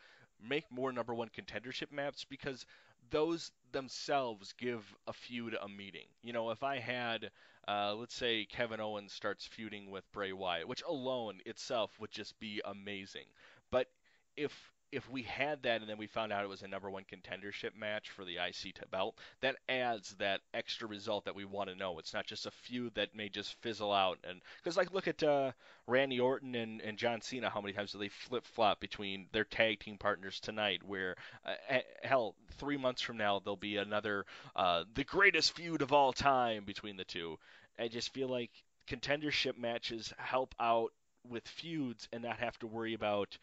make 0.42 0.64
more 0.72 0.90
number 0.90 1.14
one 1.14 1.28
contendership 1.28 1.92
maps 1.92 2.24
because 2.24 2.66
those 3.10 3.52
themselves 3.72 4.52
give 4.58 4.82
a 5.06 5.12
feud 5.12 5.54
a 5.62 5.68
meeting. 5.68 6.06
You 6.22 6.32
know, 6.32 6.50
if 6.50 6.64
I 6.64 6.78
had, 6.78 7.30
uh, 7.68 7.94
let's 7.94 8.14
say 8.14 8.46
Kevin 8.46 8.80
Owens 8.80 9.12
starts 9.12 9.46
feuding 9.46 9.90
with 9.90 10.10
Bray 10.12 10.32
Wyatt, 10.32 10.68
which 10.68 10.82
alone 10.88 11.40
itself 11.46 11.98
would 12.00 12.10
just 12.10 12.38
be 12.38 12.60
amazing. 12.64 13.26
But 13.70 13.88
if 14.36 14.73
if 14.94 15.10
we 15.10 15.22
had 15.22 15.62
that 15.64 15.80
and 15.80 15.90
then 15.90 15.98
we 15.98 16.06
found 16.06 16.32
out 16.32 16.44
it 16.44 16.48
was 16.48 16.62
a 16.62 16.68
number 16.68 16.88
one 16.88 17.04
contendership 17.04 17.76
match 17.76 18.10
for 18.10 18.24
the 18.24 18.36
IC 18.36 18.74
belt, 18.90 19.18
that 19.40 19.56
adds 19.68 20.14
that 20.18 20.40
extra 20.54 20.86
result 20.86 21.24
that 21.24 21.34
we 21.34 21.44
want 21.44 21.68
to 21.68 21.74
know. 21.74 21.98
It's 21.98 22.14
not 22.14 22.26
just 22.26 22.46
a 22.46 22.50
feud 22.50 22.94
that 22.94 23.14
may 23.14 23.28
just 23.28 23.54
fizzle 23.60 23.92
out. 23.92 24.18
And 24.28 24.40
because 24.58 24.76
like 24.76 24.92
look 24.92 25.08
at 25.08 25.22
uh, 25.22 25.52
Randy 25.86 26.20
Orton 26.20 26.54
and, 26.54 26.80
and 26.80 26.96
John 26.96 27.20
Cena, 27.20 27.50
how 27.50 27.60
many 27.60 27.72
times 27.72 27.92
do 27.92 27.98
they 27.98 28.08
flip 28.08 28.44
flop 28.46 28.80
between 28.80 29.26
their 29.32 29.44
tag 29.44 29.80
team 29.80 29.98
partners 29.98 30.38
tonight? 30.38 30.82
Where 30.84 31.16
uh, 31.44 31.54
eh, 31.68 31.80
hell, 32.02 32.36
three 32.58 32.76
months 32.76 33.02
from 33.02 33.16
now 33.16 33.40
there'll 33.40 33.56
be 33.56 33.76
another 33.76 34.26
uh, 34.54 34.84
the 34.94 35.04
greatest 35.04 35.56
feud 35.56 35.82
of 35.82 35.92
all 35.92 36.12
time 36.12 36.64
between 36.64 36.96
the 36.96 37.04
two. 37.04 37.38
I 37.78 37.88
just 37.88 38.14
feel 38.14 38.28
like 38.28 38.50
contendership 38.88 39.58
matches 39.58 40.12
help 40.18 40.54
out 40.60 40.92
with 41.28 41.46
feuds 41.48 42.08
and 42.12 42.22
not 42.22 42.38
have 42.38 42.58
to 42.58 42.66
worry 42.66 42.94
about 42.94 43.36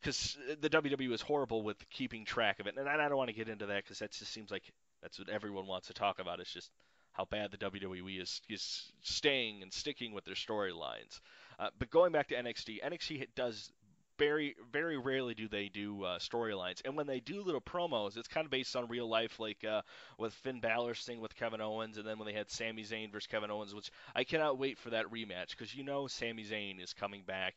because 0.00 0.38
the 0.60 0.70
WWE 0.70 1.12
is 1.12 1.20
horrible 1.20 1.62
with 1.62 1.76
keeping 1.90 2.24
track 2.24 2.60
of 2.60 2.66
it, 2.66 2.76
and 2.76 2.88
I 2.88 3.08
don't 3.08 3.18
want 3.18 3.28
to 3.28 3.36
get 3.36 3.48
into 3.48 3.66
that 3.66 3.84
because 3.84 3.98
that 3.98 4.12
just 4.12 4.32
seems 4.32 4.50
like 4.50 4.64
that's 5.02 5.18
what 5.18 5.28
everyone 5.28 5.66
wants 5.66 5.88
to 5.88 5.94
talk 5.94 6.18
about. 6.18 6.40
It's 6.40 6.52
just 6.52 6.70
how 7.12 7.24
bad 7.24 7.50
the 7.50 7.58
WWE 7.58 8.20
is 8.20 8.40
is 8.48 8.92
staying 9.02 9.62
and 9.62 9.72
sticking 9.72 10.12
with 10.12 10.24
their 10.24 10.34
storylines. 10.34 11.20
Uh, 11.58 11.68
but 11.78 11.90
going 11.90 12.12
back 12.12 12.28
to 12.28 12.34
NXT, 12.34 12.82
NXT 12.82 13.26
does 13.34 13.70
very 14.18 14.54
very 14.72 14.98
rarely 14.98 15.34
do 15.34 15.48
they 15.48 15.68
do 15.68 16.04
uh, 16.04 16.18
storylines, 16.18 16.80
and 16.84 16.96
when 16.96 17.06
they 17.06 17.20
do 17.20 17.42
little 17.42 17.60
promos, 17.60 18.16
it's 18.16 18.28
kind 18.28 18.44
of 18.44 18.50
based 18.50 18.76
on 18.76 18.88
real 18.88 19.08
life, 19.08 19.38
like 19.38 19.64
uh, 19.64 19.82
with 20.18 20.32
Finn 20.34 20.60
Balor 20.60 20.94
sting 20.94 21.20
with 21.20 21.36
Kevin 21.36 21.60
Owens, 21.60 21.98
and 21.98 22.06
then 22.06 22.18
when 22.18 22.26
they 22.26 22.34
had 22.34 22.50
Sami 22.50 22.84
Zayn 22.84 23.12
versus 23.12 23.26
Kevin 23.26 23.50
Owens, 23.50 23.74
which 23.74 23.90
I 24.14 24.24
cannot 24.24 24.58
wait 24.58 24.78
for 24.78 24.90
that 24.90 25.06
rematch 25.10 25.50
because 25.50 25.74
you 25.74 25.84
know 25.84 26.06
Sami 26.06 26.44
Zayn 26.44 26.82
is 26.82 26.94
coming 26.94 27.22
back 27.26 27.54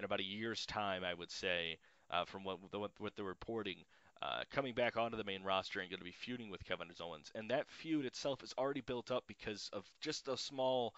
in 0.00 0.04
about 0.04 0.20
a 0.20 0.24
year's 0.24 0.66
time, 0.66 1.04
I 1.04 1.14
would 1.14 1.30
say, 1.30 1.78
uh, 2.10 2.24
from 2.24 2.44
what 2.44 2.58
what, 2.72 2.90
what 2.98 3.16
they're 3.16 3.24
reporting. 3.24 3.84
Uh, 4.22 4.42
coming 4.50 4.74
back 4.74 4.98
onto 4.98 5.16
the 5.16 5.24
main 5.24 5.42
roster 5.42 5.80
and 5.80 5.88
going 5.88 5.98
to 5.98 6.04
be 6.04 6.10
feuding 6.10 6.50
with 6.50 6.62
Kevin 6.64 6.88
Owens, 7.00 7.32
and 7.34 7.50
that 7.50 7.70
feud 7.70 8.04
itself 8.04 8.42
is 8.42 8.52
already 8.58 8.82
built 8.82 9.10
up 9.10 9.24
because 9.26 9.70
of 9.72 9.90
just 10.02 10.28
a 10.28 10.36
small 10.36 10.94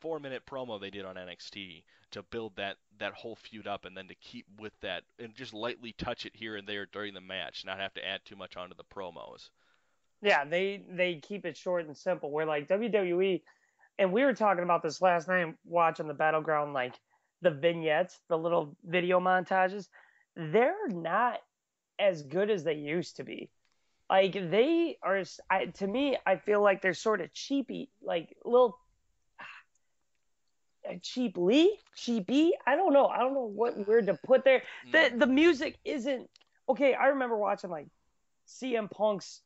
four 0.00 0.20
minute 0.20 0.42
promo 0.46 0.80
they 0.80 0.90
did 0.90 1.04
on 1.04 1.16
NXT 1.16 1.82
to 2.10 2.22
build 2.24 2.54
that 2.56 2.76
that 2.98 3.14
whole 3.14 3.36
feud 3.36 3.66
up 3.66 3.84
and 3.84 3.96
then 3.96 4.08
to 4.08 4.14
keep 4.16 4.46
with 4.58 4.72
that 4.80 5.02
and 5.18 5.34
just 5.34 5.54
lightly 5.54 5.92
touch 5.92 6.26
it 6.26 6.36
here 6.36 6.56
and 6.56 6.68
there 6.68 6.86
during 6.86 7.14
the 7.14 7.20
match, 7.20 7.64
not 7.64 7.78
have 7.78 7.94
to 7.94 8.06
add 8.06 8.20
too 8.24 8.36
much 8.36 8.56
onto 8.56 8.76
the 8.76 8.84
promos. 8.84 9.50
Yeah, 10.20 10.44
they 10.44 10.82
they 10.88 11.16
keep 11.16 11.44
it 11.44 11.56
short 11.56 11.86
and 11.86 11.96
simple. 11.96 12.30
We're 12.30 12.44
like 12.44 12.68
WWE, 12.68 13.42
and 13.98 14.12
we 14.12 14.22
were 14.22 14.34
talking 14.34 14.62
about 14.62 14.82
this 14.82 15.02
last 15.02 15.26
night 15.26 15.54
watching 15.64 16.06
the 16.06 16.14
battleground, 16.14 16.74
like 16.74 16.94
the 17.42 17.50
vignettes, 17.50 18.20
the 18.28 18.38
little 18.38 18.76
video 18.84 19.20
montages. 19.20 19.88
They're 20.36 20.88
not 20.88 21.40
as 21.98 22.22
good 22.22 22.50
as 22.50 22.64
they 22.64 22.74
used 22.74 23.16
to 23.16 23.24
be. 23.24 23.50
Like 24.08 24.32
they 24.32 24.98
are, 25.02 25.22
I, 25.50 25.66
to 25.66 25.86
me, 25.86 26.16
I 26.24 26.36
feel 26.36 26.62
like 26.62 26.82
they're 26.82 26.94
sort 26.94 27.20
of 27.20 27.32
cheapy, 27.32 27.90
like 28.02 28.36
little 28.44 28.78
cheaply, 31.02 31.70
cheapy. 31.96 32.52
I 32.66 32.76
don't 32.76 32.92
know. 32.92 33.06
I 33.06 33.18
don't 33.18 33.34
know 33.34 33.50
what 33.54 33.86
word 33.86 34.06
to 34.06 34.18
put 34.24 34.44
there. 34.44 34.62
The 34.90 35.12
the 35.16 35.26
music 35.26 35.78
isn't 35.84 36.28
okay. 36.68 36.94
I 36.94 37.08
remember 37.08 37.36
watching 37.36 37.70
like 37.70 37.86
CM 38.46 38.90
Punk's 38.90 39.40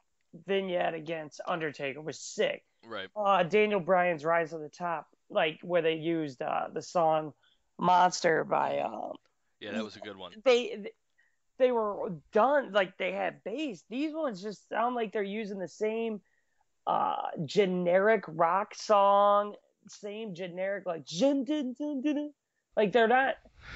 vignette 0.46 0.94
against 0.94 1.40
Undertaker 1.46 2.00
was 2.00 2.18
sick. 2.18 2.64
Right. 2.84 3.08
Uh, 3.16 3.42
Daniel 3.42 3.80
Bryan's 3.80 4.24
Rise 4.24 4.50
to 4.50 4.58
the 4.58 4.68
Top, 4.68 5.06
like 5.30 5.58
where 5.62 5.82
they 5.82 5.94
used 5.94 6.42
uh, 6.42 6.68
the 6.72 6.82
song 6.82 7.32
"Monster" 7.78 8.44
by 8.44 8.78
um, 8.78 9.14
Yeah, 9.60 9.72
that 9.72 9.84
was 9.84 9.96
a 9.96 10.00
good 10.00 10.16
one. 10.16 10.32
they 10.44 10.90
they 11.58 11.72
were 11.72 12.12
done 12.32 12.72
like 12.72 12.98
they 12.98 13.12
had 13.12 13.42
bass. 13.44 13.82
These 13.88 14.14
ones 14.14 14.42
just 14.42 14.68
sound 14.68 14.94
like 14.94 15.12
they're 15.12 15.22
using 15.22 15.58
the 15.58 15.68
same 15.68 16.20
uh 16.86 17.28
generic 17.44 18.24
rock 18.28 18.74
song, 18.74 19.54
same 19.88 20.34
generic 20.34 20.86
like 20.86 21.04
like 22.76 22.92
they're 22.92 23.08
not 23.08 23.34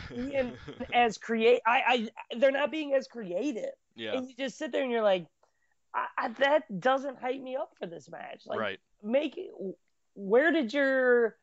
being 0.08 0.52
as 0.94 1.18
create. 1.18 1.60
I, 1.66 1.82
I 1.86 2.36
they're 2.36 2.50
not 2.50 2.70
being 2.70 2.94
as 2.94 3.06
creative. 3.06 3.72
yeah. 3.96 4.16
And 4.16 4.28
you 4.28 4.34
just 4.36 4.58
sit 4.58 4.72
there 4.72 4.82
and 4.82 4.92
you're 4.92 5.02
like, 5.02 5.26
I, 5.94 6.06
I, 6.16 6.28
that 6.40 6.80
doesn't 6.80 7.18
hype 7.18 7.40
me 7.40 7.56
up 7.56 7.72
for 7.78 7.86
this 7.86 8.08
match. 8.10 8.42
Like, 8.46 8.60
right. 8.60 8.78
make 9.02 9.38
where 10.14 10.52
did 10.52 10.72
your 10.72 11.36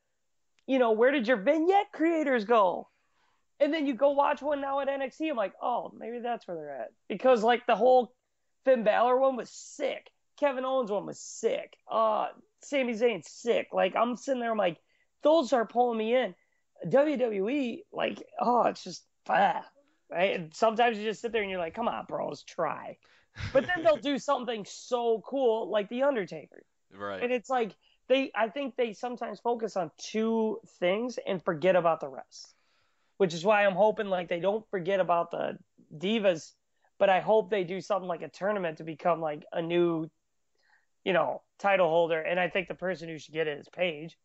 you 0.68 0.78
know 0.80 0.92
where 0.92 1.12
did 1.12 1.28
your 1.28 1.38
vignette 1.38 1.92
creators 1.94 2.46
go? 2.46 2.90
And 3.60 3.74
then 3.74 3.88
you 3.88 3.96
go 3.96 4.12
watch 4.12 4.42
one 4.42 4.62
now 4.62 4.80
at 4.82 4.88
nxt 4.88 5.32
i'm 5.32 5.36
like 5.36 5.54
oh 5.62 5.92
maybe 5.98 6.20
that's 6.20 6.48
where 6.48 6.56
they're 6.56 6.82
at. 6.82 6.92
Because 7.10 7.42
like 7.42 7.66
the 7.66 7.76
whole 7.76 8.14
finn 8.66 8.84
Balor 8.84 9.18
one 9.18 9.36
was 9.36 9.50
sick. 9.50 10.12
Kevin 10.40 10.66
owens 10.66 10.92
one 10.92 11.06
was 11.08 11.20
sick. 11.20 11.76
Uh 11.90 12.28
Sami 12.62 12.94
Zayn 12.94 13.24
sick. 13.26 13.70
Like 13.74 13.96
i'm 13.96 14.16
sitting 14.16 14.42
there 14.42 14.52
i'm 14.52 14.58
like 14.58 14.78
those 15.24 15.54
are 15.54 15.66
pulling 15.66 15.98
me 15.98 16.16
in. 16.16 16.36
Wwe 16.86 17.80
like 17.92 18.22
oh 18.40 18.64
it's 18.64 18.84
just 18.84 19.04
ah, 19.30 19.66
right? 20.12 20.40
And 20.40 20.54
sometimes 20.54 20.98
you 20.98 21.04
just 21.04 21.22
sit 21.22 21.32
there 21.32 21.42
and 21.42 21.50
you're 21.50 21.60
like 21.60 21.74
come 21.74 21.88
on 21.88 22.06
bros 22.08 22.44
try. 22.44 22.98
But 23.54 23.66
then 23.66 23.84
they'll 23.84 23.98
do 24.12 24.20
something 24.20 24.66
so 24.68 25.24
cool 25.26 25.70
like 25.72 25.90
the 25.90 26.04
undertaker. 26.04 26.64
Right. 26.96 27.22
and 27.22 27.34
it's 27.34 27.50
like 27.50 27.76
they 28.08 28.32
I 28.36 28.50
think 28.50 28.76
they 28.76 28.94
sometimes 28.94 29.40
focus 29.40 29.78
on 29.78 29.92
two 29.98 30.60
things 30.80 31.20
and 31.26 31.44
forget 31.44 31.76
about 31.76 32.00
the 32.00 32.10
rest. 32.10 32.54
Which 33.18 33.34
is 33.34 33.44
why 33.44 33.66
I'm 33.66 33.76
hoping 33.76 34.08
like 34.08 34.28
they 34.28 34.40
don't 34.40 34.68
forget 34.70 35.00
about 35.00 35.32
the 35.32 35.58
divas, 35.96 36.54
but 37.00 37.10
I 37.10 37.20
hope 37.20 37.50
they 37.50 37.64
do 37.64 37.82
something 37.82 38.08
like 38.08 38.22
a 38.22 38.30
tournament 38.30 38.78
to 38.78 38.84
become 38.84 39.22
like 39.22 39.44
a 39.52 39.62
new, 39.62 40.10
you 41.04 41.14
know, 41.14 41.42
title 41.58 41.90
holder. 41.90 42.22
And 42.22 42.40
I 42.40 42.50
think 42.50 42.68
the 42.68 42.76
person 42.76 43.10
who 43.10 43.18
should 43.18 43.34
get 43.34 43.48
it 43.48 43.58
is 43.60 43.68
Paige. 43.70 44.18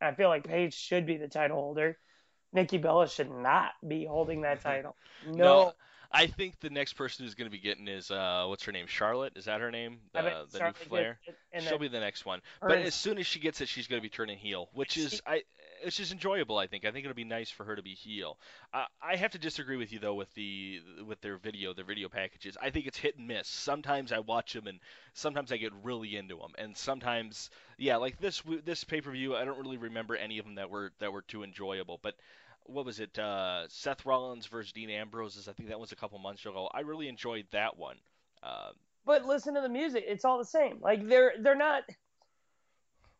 I 0.00 0.12
feel 0.12 0.28
like 0.28 0.46
Paige 0.46 0.74
should 0.74 1.06
be 1.06 1.16
the 1.16 1.28
title 1.28 1.56
holder. 1.56 1.98
Nikki 2.52 2.78
Bella 2.78 3.08
should 3.08 3.30
not 3.30 3.72
be 3.86 4.04
holding 4.04 4.42
that 4.42 4.60
title. 4.62 4.96
No. 5.26 5.32
No, 5.34 5.72
I 6.12 6.26
think 6.26 6.60
the 6.60 6.70
next 6.70 6.94
person 6.94 7.24
who's 7.24 7.34
going 7.34 7.46
to 7.50 7.56
be 7.56 7.58
getting 7.60 7.88
is 7.88 8.10
uh, 8.10 8.44
what's 8.48 8.64
her 8.64 8.72
name? 8.72 8.86
Charlotte. 8.86 9.32
Is 9.36 9.46
that 9.46 9.60
her 9.60 9.70
name? 9.70 9.98
I 10.14 10.22
The, 10.22 10.28
bet 10.28 10.50
the 10.52 10.58
Charlotte 10.58 10.76
new 10.80 10.86
Flair. 10.88 11.18
gets 11.24 11.36
it, 11.36 11.40
and 11.52 11.64
She'll 11.64 11.78
be 11.78 11.88
the 11.88 12.00
next 12.00 12.24
one. 12.24 12.40
But 12.60 12.78
as 12.78 12.94
soon 12.94 13.18
as 13.18 13.26
she 13.26 13.38
gets 13.40 13.60
it, 13.60 13.68
she's 13.68 13.86
going 13.86 14.00
to 14.00 14.02
be 14.02 14.08
turning 14.08 14.38
heel, 14.38 14.68
which 14.74 14.96
is 14.96 15.20
I. 15.26 15.42
It's 15.82 15.96
just 15.96 16.10
enjoyable. 16.10 16.56
I 16.56 16.66
think. 16.68 16.84
I 16.86 16.90
think 16.90 17.04
it'll 17.04 17.14
be 17.14 17.24
nice 17.24 17.50
for 17.50 17.64
her 17.64 17.76
to 17.76 17.82
be 17.82 17.94
heel. 17.94 18.38
Uh, 18.72 18.84
I 19.02 19.16
have 19.16 19.32
to 19.32 19.38
disagree 19.38 19.76
with 19.76 19.92
you 19.92 19.98
though 19.98 20.14
with 20.14 20.32
the 20.34 20.80
with 21.06 21.20
their 21.20 21.36
video, 21.36 21.74
their 21.74 21.84
video 21.84 22.08
packages. 22.08 22.56
I 22.60 22.70
think 22.70 22.86
it's 22.86 22.96
hit 22.98 23.18
and 23.18 23.28
miss. 23.28 23.46
Sometimes 23.46 24.10
I 24.10 24.20
watch 24.20 24.54
them 24.54 24.66
and 24.66 24.80
sometimes 25.12 25.52
I 25.52 25.58
get 25.58 25.72
really 25.82 26.16
into 26.16 26.36
them, 26.36 26.52
and 26.56 26.76
sometimes 26.76 27.50
yeah, 27.78 27.96
like 27.96 28.18
this 28.18 28.42
this 28.64 28.84
pay 28.84 29.00
per 29.02 29.10
view, 29.10 29.36
I 29.36 29.44
don't 29.44 29.58
really 29.58 29.76
remember 29.76 30.16
any 30.16 30.38
of 30.38 30.46
them 30.46 30.54
that 30.54 30.70
were 30.70 30.92
that 31.00 31.12
were 31.12 31.22
too 31.22 31.42
enjoyable. 31.42 32.00
But 32.02 32.14
what 32.68 32.84
was 32.84 33.00
it? 33.00 33.18
Uh, 33.18 33.64
Seth 33.68 34.04
Rollins 34.06 34.46
versus 34.46 34.72
Dean 34.72 34.90
Ambrose. 34.90 35.48
I 35.48 35.52
think 35.52 35.68
that 35.68 35.80
was 35.80 35.92
a 35.92 35.96
couple 35.96 36.18
months 36.18 36.44
ago. 36.44 36.68
I 36.72 36.80
really 36.80 37.08
enjoyed 37.08 37.46
that 37.52 37.76
one. 37.76 37.96
Uh, 38.42 38.70
but 39.04 39.24
listen 39.24 39.54
to 39.54 39.60
the 39.60 39.68
music; 39.68 40.04
it's 40.06 40.24
all 40.24 40.38
the 40.38 40.44
same. 40.44 40.78
Like 40.80 41.06
they're 41.08 41.34
they're 41.40 41.54
not. 41.56 41.84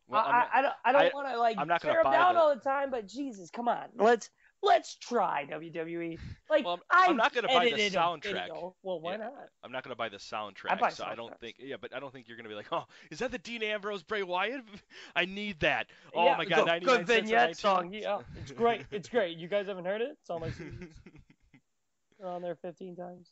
well, 0.08 0.22
I, 0.26 0.32
not- 0.32 0.48
I, 0.52 0.58
I 0.58 0.62
don't, 0.62 0.74
I 0.84 0.92
don't 0.92 1.14
want 1.14 1.28
to 1.28 1.38
like 1.38 1.56
I'm 1.58 1.68
not 1.68 1.80
tear 1.82 2.00
them 2.02 2.12
down 2.12 2.34
the- 2.34 2.40
all 2.40 2.54
the 2.54 2.60
time, 2.60 2.90
but 2.90 3.06
Jesus, 3.06 3.50
come 3.50 3.68
on, 3.68 3.86
let's 3.96 4.30
let's 4.66 4.96
try 4.96 5.46
WWE. 5.50 6.18
Like 6.50 6.64
Well, 6.64 6.80
I'm- 6.90 7.06
I 7.08 7.10
I'm 7.10 7.16
not 7.16 7.32
gonna 7.32 7.48
buy 7.48 7.64
the 7.70 7.88
soundtrack. 7.90 8.48
Well, 8.82 9.00
why 9.00 9.12
Yeah. 9.12 9.16
not? 9.18 9.48
I'm 9.64 9.72
not 9.72 9.82
gonna 9.82 9.96
buy 9.96 10.08
the 10.08 10.18
soundtrack, 10.18 10.78
buy 10.78 10.90
so 10.90 11.04
I 11.04 11.14
don't 11.14 11.38
think. 11.40 11.56
Yeah, 11.58 11.76
but 11.80 11.94
I 11.94 12.00
don't 12.00 12.12
think 12.12 12.28
you're 12.28 12.36
gonna 12.36 12.48
be 12.48 12.54
like, 12.54 12.72
oh, 12.72 12.84
is 13.10 13.20
that 13.20 13.30
the 13.30 13.38
Dean 13.38 13.62
Ambrose 13.62 14.02
Bray 14.02 14.22
Wyatt? 14.22 14.64
I 15.16 15.24
need 15.24 15.60
that. 15.60 15.86
Oh 16.14 16.24
yeah, 16.24 16.36
my 16.36 16.44
the 16.44 16.50
God, 16.50 16.66
99 16.66 16.96
good 16.96 17.06
vignette 17.06 17.56
song. 17.56 17.92
Yeah, 17.92 18.20
it's 18.40 18.52
great. 18.52 18.82
It's 18.90 19.08
great. 19.08 19.36
You 19.38 19.48
guys 19.48 19.66
haven't 19.66 19.84
heard 19.84 20.00
it? 20.02 20.16
It's 20.20 20.30
on 20.30 20.40
my 20.40 20.48
CDs. 20.50 20.92
On 22.24 22.40
there 22.40 22.54
15 22.56 22.96
times. 22.96 23.30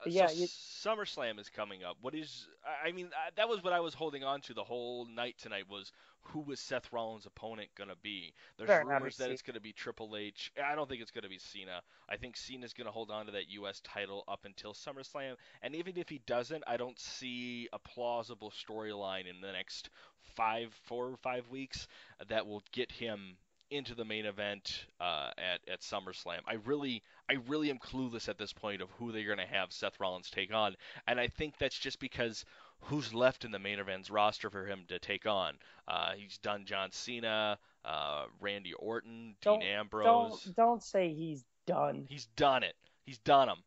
Uh, 0.00 0.10
yeah, 0.10 0.26
so 0.26 0.90
SummerSlam 0.94 1.38
is 1.38 1.48
coming 1.48 1.84
up. 1.84 1.96
What 2.02 2.14
is? 2.14 2.48
I 2.84 2.88
I 2.88 2.92
mean, 2.92 3.08
that 3.36 3.48
was 3.48 3.62
what 3.62 3.72
I 3.72 3.80
was 3.80 3.94
holding 3.94 4.22
on 4.24 4.40
to 4.42 4.52
the 4.54 4.62
whole 4.64 5.06
night 5.06 5.36
tonight. 5.38 5.64
Was 5.70 5.90
who 6.28 6.40
was 6.40 6.60
Seth 6.60 6.92
Rollins' 6.92 7.26
opponent 7.26 7.68
gonna 7.76 7.96
be? 8.02 8.32
There's 8.56 8.68
Better 8.68 8.84
not 8.84 8.88
be 8.88 8.94
rumors 8.94 9.16
that 9.18 9.30
it's 9.30 9.42
gonna 9.42 9.60
be 9.60 9.72
Triple 9.72 10.16
H. 10.16 10.52
I 10.62 10.74
don't 10.74 10.88
think 10.88 11.00
it's 11.02 11.10
gonna 11.10 11.28
be 11.28 11.38
Cena. 11.38 11.82
I 12.08 12.16
think 12.16 12.36
Cena's 12.36 12.72
gonna 12.72 12.90
hold 12.90 13.10
on 13.10 13.26
to 13.26 13.32
that 13.32 13.50
U.S. 13.50 13.80
title 13.80 14.24
up 14.28 14.44
until 14.44 14.72
SummerSlam. 14.72 15.34
And 15.62 15.74
even 15.74 15.96
if 15.96 16.08
he 16.08 16.20
doesn't, 16.26 16.64
I 16.66 16.76
don't 16.76 16.98
see 16.98 17.68
a 17.72 17.78
plausible 17.78 18.50
storyline 18.50 19.28
in 19.28 19.40
the 19.40 19.52
next 19.52 19.90
five, 20.36 20.72
four 20.84 21.06
or 21.08 21.16
five 21.16 21.48
weeks 21.48 21.86
that 22.28 22.46
will 22.46 22.62
get 22.72 22.90
him 22.90 23.36
into 23.70 23.94
the 23.94 24.04
main 24.04 24.26
event 24.26 24.86
uh, 25.00 25.30
at 25.38 25.60
at 25.68 25.80
SummerSlam. 25.80 26.40
I 26.46 26.54
really, 26.64 27.02
I 27.28 27.38
really 27.48 27.70
am 27.70 27.78
clueless 27.78 28.28
at 28.28 28.38
this 28.38 28.52
point 28.52 28.82
of 28.82 28.90
who 28.92 29.12
they're 29.12 29.26
going 29.26 29.38
to 29.38 29.46
have 29.46 29.72
Seth 29.72 29.98
Rollins 29.98 30.30
take 30.30 30.52
on, 30.52 30.76
and 31.06 31.18
I 31.18 31.28
think 31.28 31.58
that's 31.58 31.78
just 31.78 31.98
because 31.98 32.44
who's 32.82 33.14
left 33.14 33.44
in 33.44 33.50
the 33.50 33.58
main 33.58 33.78
event's 33.78 34.10
roster 34.10 34.50
for 34.50 34.66
him 34.66 34.84
to 34.88 34.98
take 34.98 35.26
on. 35.26 35.54
Uh, 35.88 36.12
he's 36.16 36.38
done 36.38 36.64
John 36.66 36.90
Cena, 36.92 37.58
uh, 37.84 38.24
Randy 38.40 38.72
Orton, 38.74 39.36
Don't- 39.42 39.60
Dean 39.60 39.68
Ambrose. 39.70 40.42
Don't 40.44 40.56
don't 40.56 40.82
say 40.82 41.12
he's 41.12 41.44
done. 41.66 42.06
He's 42.08 42.26
done 42.36 42.62
it. 42.62 42.74
He's 43.06 43.18
done 43.18 43.48
him. 43.48 43.58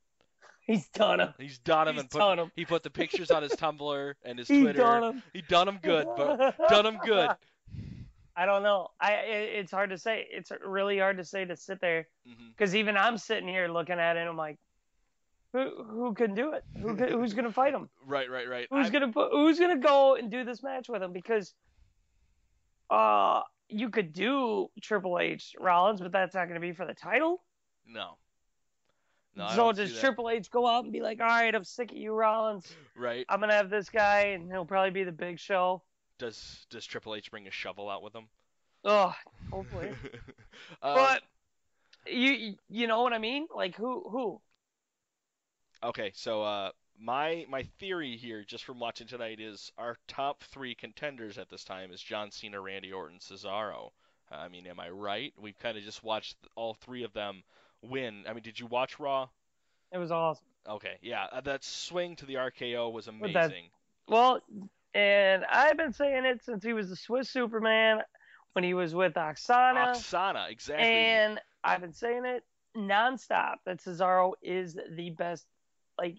He's 0.61 0.87
done 0.89 1.19
him. 1.21 1.33
He's 1.37 1.59
done 1.59 1.87
him 1.87 1.93
He's 1.95 2.01
and 2.01 2.09
put, 2.11 2.17
done 2.19 2.39
him. 2.39 2.51
he 2.55 2.65
put 2.65 2.83
the 2.83 2.89
pictures 2.89 3.31
on 3.31 3.41
his 3.41 3.51
Tumblr 3.53 4.13
and 4.25 4.37
his 4.37 4.47
He's 4.49 4.61
Twitter. 4.63 4.79
done 4.79 5.03
him. 5.03 5.23
He 5.33 5.41
done 5.41 5.67
him 5.67 5.79
good, 5.81 6.05
but 6.17 6.55
done 6.69 6.85
him 6.85 6.97
good. 7.05 7.29
I 8.35 8.45
don't 8.45 8.61
know. 8.63 8.89
I 8.99 9.13
it, 9.13 9.49
it's 9.59 9.71
hard 9.71 9.89
to 9.91 9.97
say. 9.97 10.27
It's 10.29 10.51
really 10.65 10.99
hard 10.99 11.17
to 11.17 11.23
say 11.25 11.45
to 11.45 11.55
sit 11.55 11.79
there 11.81 12.07
because 12.55 12.75
even 12.75 12.95
I'm 12.97 13.17
sitting 13.17 13.47
here 13.47 13.67
looking 13.67 13.97
at 13.97 14.15
it. 14.17 14.19
and 14.19 14.29
I'm 14.29 14.37
like, 14.37 14.57
who 15.53 15.83
who 15.83 16.13
can 16.13 16.35
do 16.35 16.53
it? 16.53 16.63
Who 16.81 16.95
can, 16.95 17.09
who's 17.09 17.33
gonna 17.33 17.51
fight 17.51 17.73
him? 17.73 17.89
Right, 18.05 18.29
right, 18.29 18.47
right. 18.47 18.67
Who's 18.71 18.89
gonna 18.89 19.11
put? 19.11 19.31
Who's 19.31 19.59
gonna 19.59 19.79
go 19.79 20.15
and 20.15 20.31
do 20.31 20.43
this 20.43 20.63
match 20.63 20.87
with 20.87 21.03
him? 21.03 21.11
Because, 21.11 21.53
uh, 22.89 23.41
you 23.69 23.89
could 23.89 24.13
do 24.13 24.69
Triple 24.81 25.19
H 25.19 25.55
Rollins, 25.59 25.99
but 25.99 26.11
that's 26.11 26.33
not 26.35 26.47
gonna 26.47 26.59
be 26.61 26.71
for 26.71 26.85
the 26.85 26.93
title. 26.93 27.43
No. 27.85 28.17
No, 29.35 29.49
so 29.53 29.71
does. 29.71 29.99
Triple 29.99 30.29
H 30.29 30.49
go 30.49 30.65
out 30.65 30.83
and 30.83 30.91
be 30.91 31.01
like, 31.01 31.19
all 31.19 31.27
right, 31.27 31.53
I'm 31.53 31.63
sick 31.63 31.91
of 31.91 31.97
you, 31.97 32.11
Rollins. 32.11 32.73
Right. 32.95 33.25
I'm 33.29 33.39
gonna 33.39 33.53
have 33.53 33.69
this 33.69 33.89
guy, 33.89 34.19
and 34.33 34.49
he'll 34.51 34.65
probably 34.65 34.89
be 34.89 35.03
the 35.03 35.11
Big 35.11 35.37
Show. 35.37 35.83
Does 36.17 36.65
Does 36.71 36.85
Triple 36.85 37.13
H 37.13 37.29
bring 37.29 37.47
a 37.47 37.51
shovel 37.51 37.89
out 37.89 38.01
with 38.01 38.15
him? 38.15 38.27
Oh, 38.83 39.13
hopefully. 39.51 39.91
But 40.81 41.21
you 42.07 42.55
you 42.67 42.87
know 42.87 43.03
what 43.03 43.13
I 43.13 43.19
mean? 43.19 43.47
Like 43.53 43.75
who 43.75 44.09
who? 44.09 44.41
Okay, 45.83 46.11
so 46.15 46.43
uh, 46.43 46.71
my 46.99 47.45
my 47.49 47.63
theory 47.79 48.17
here, 48.17 48.43
just 48.43 48.63
from 48.63 48.79
watching 48.79 49.07
tonight, 49.07 49.39
is 49.39 49.71
our 49.77 49.97
top 50.07 50.43
three 50.43 50.75
contenders 50.75 51.37
at 51.37 51.49
this 51.49 51.63
time 51.63 51.91
is 51.91 52.01
John 52.01 52.31
Cena, 52.31 52.59
Randy 52.59 52.91
Orton, 52.91 53.19
Cesaro. 53.19 53.91
I 54.31 54.49
mean, 54.49 54.67
am 54.67 54.79
I 54.79 54.89
right? 54.89 55.33
We've 55.39 55.57
kind 55.59 55.77
of 55.77 55.83
just 55.83 56.03
watched 56.03 56.35
all 56.55 56.73
three 56.73 57.03
of 57.03 57.13
them 57.13 57.43
win. 57.81 58.23
I 58.27 58.33
mean, 58.33 58.43
did 58.43 58.59
you 58.59 58.65
watch 58.65 58.99
Raw? 58.99 59.29
It 59.91 59.97
was 59.99 60.11
awesome. 60.11 60.45
Okay, 60.67 60.97
yeah, 61.01 61.27
uh, 61.31 61.41
that 61.41 61.63
swing 61.63 62.15
to 62.17 62.25
the 62.25 62.35
RKO 62.35 62.91
was 62.91 63.05
But 63.05 63.31
that- 63.33 63.45
amazing. 63.45 63.69
Well, 64.09 64.41
and 64.93 65.45
I've 65.45 65.77
been 65.77 65.93
saying 65.93 66.25
it 66.25 66.43
since 66.43 66.63
he 66.63 66.73
was 66.73 66.89
the 66.89 66.95
Swiss 66.95 67.29
Superman, 67.29 68.01
when 68.53 68.63
he 68.63 68.73
was 68.73 68.95
with 68.95 69.13
Aksana, 69.13 69.91
Aksana, 69.93 70.49
exactly. 70.49 70.87
and 70.87 71.39
I've 71.63 71.81
been 71.81 71.93
saying 71.93 72.25
it 72.25 72.43
nonstop 72.75 73.57
that 73.65 73.77
Cesaro 73.79 74.33
is 74.41 74.75
the 74.95 75.11
best. 75.11 75.45
Like, 75.97 76.17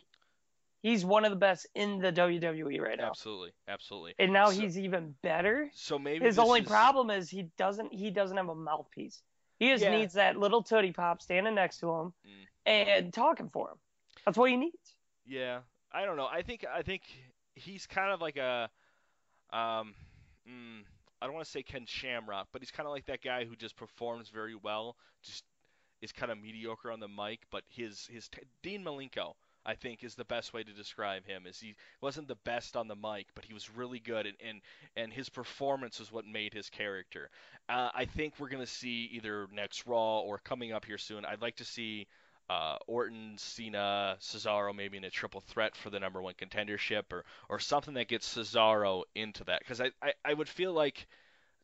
he's 0.83 1.05
one 1.05 1.25
of 1.25 1.31
the 1.31 1.37
best 1.37 1.67
in 1.75 1.99
the 1.99 2.12
WWE 2.12 2.81
right 2.81 2.99
now, 2.99 3.09
absolutely, 3.11 3.53
absolutely. 3.67 4.14
and 4.19 4.33
now 4.33 4.47
So- 4.51 4.61
he's 4.61 4.79
even 4.79 5.14
better. 5.23 5.71
So 5.75 5.99
maybe 5.99 6.25
His 6.25 6.38
only 6.38 6.61
is- 6.61 6.67
problem 6.67 7.11
is 7.11 7.29
he 7.31 7.45
doesn't 7.57 7.93
he 7.93 8.11
doesn't 8.11 8.37
have 8.37 8.49
a 8.49 8.55
mouthpiece. 8.55 9.23
He 9.59 9.69
just 9.71 9.83
Yeah. 9.83 9.91
needs 9.97 10.14
that 10.14 10.37
little 10.37 10.62
tootie 10.62 10.95
pop 10.95 11.21
standing 11.21 11.55
next 11.55 11.79
to 11.79 11.91
him 11.91 12.14
Mm. 12.27 12.47
and 12.67 13.12
talking 13.14 13.51
for 13.51 13.71
him. 13.73 13.79
That's 14.25 14.38
what 14.38 14.51
he 14.51 14.57
needs. 14.57 14.95
Yeah, 15.27 15.62
I 15.93 16.05
don't 16.05 16.17
know. 16.17 16.27
I 16.29 16.43
think 16.43 16.64
I 16.64 16.83
think 16.83 17.03
he's 17.55 17.87
kind 17.87 18.12
of 18.12 18.21
like 18.21 18.37
a, 18.37 18.71
um, 19.51 19.95
mm, 20.47 20.85
I 21.21 21.27
don't 21.27 21.35
want 21.35 21.45
to 21.45 21.51
say 21.51 21.62
Ken 21.64 21.87
Shamrock, 21.87 22.49
but 22.53 22.62
he's 22.62 22.71
kind 22.71 22.87
of 22.87 22.93
like 22.93 23.07
that 23.07 23.21
guy 23.23 23.45
who 23.45 23.57
just 23.57 23.75
performs 23.77 24.29
very 24.29 24.55
well, 24.55 24.97
just 25.23 25.45
is 26.01 26.12
kind 26.12 26.31
of 26.31 26.38
mediocre 26.38 26.93
on 26.93 27.01
the 27.01 27.09
mic. 27.09 27.41
But 27.51 27.64
his 27.69 28.07
his 28.07 28.29
t- 28.29 28.43
Dean 28.62 28.85
Malenko, 28.85 29.35
I 29.66 29.75
think, 29.75 30.03
is 30.03 30.14
the 30.14 30.25
best 30.25 30.53
way 30.53 30.62
to 30.62 30.73
describe 30.73 31.27
him. 31.27 31.47
Is 31.47 31.61
he 31.61 31.75
wasn't 32.01 32.29
the 32.29 32.37
best 32.37 32.77
on 32.77 32.88
the 32.88 32.97
mic, 32.97 33.27
but 33.35 33.44
he 33.44 33.55
was 33.55 33.71
really 33.71 33.99
good, 33.99 34.27
and 34.27 34.37
and, 34.47 34.61
and 34.97 35.12
his 35.12 35.29
performance 35.29 35.99
was 35.99 36.12
what 36.12 36.27
made 36.27 36.55
his 36.55 36.71
character. 36.71 37.31
Uh, 37.68 37.90
I 37.94 38.05
think 38.07 38.35
we're 38.38 38.49
gonna 38.49 38.66
see 38.66 39.11
either 39.12 39.47
next 39.53 39.87
Raw 39.87 40.21
or 40.21 40.38
coming 40.38 40.73
up 40.73 40.85
here 40.85 40.99
soon. 40.99 41.25
I'd 41.25 41.42
like 41.42 41.57
to 41.57 41.64
see 41.64 42.07
uh, 42.51 42.77
Orton, 42.87 43.37
Cena, 43.37 44.16
Cesaro 44.21 44.75
maybe 44.75 44.97
in 44.97 45.05
a 45.05 45.11
triple 45.11 45.40
threat 45.40 45.77
for 45.77 45.90
the 45.90 46.01
number 46.01 46.23
one 46.23 46.35
contendership 46.35 47.12
or, 47.12 47.25
or 47.49 47.59
something 47.59 47.94
that 47.94 48.09
gets 48.09 48.37
Cesaro 48.37 49.03
into 49.14 49.44
that. 49.44 49.61
Because 49.61 49.81
I, 49.81 49.90
I, 50.03 50.12
I 50.25 50.35
would 50.35 50.49
feel 50.49 50.73
like 50.73 51.07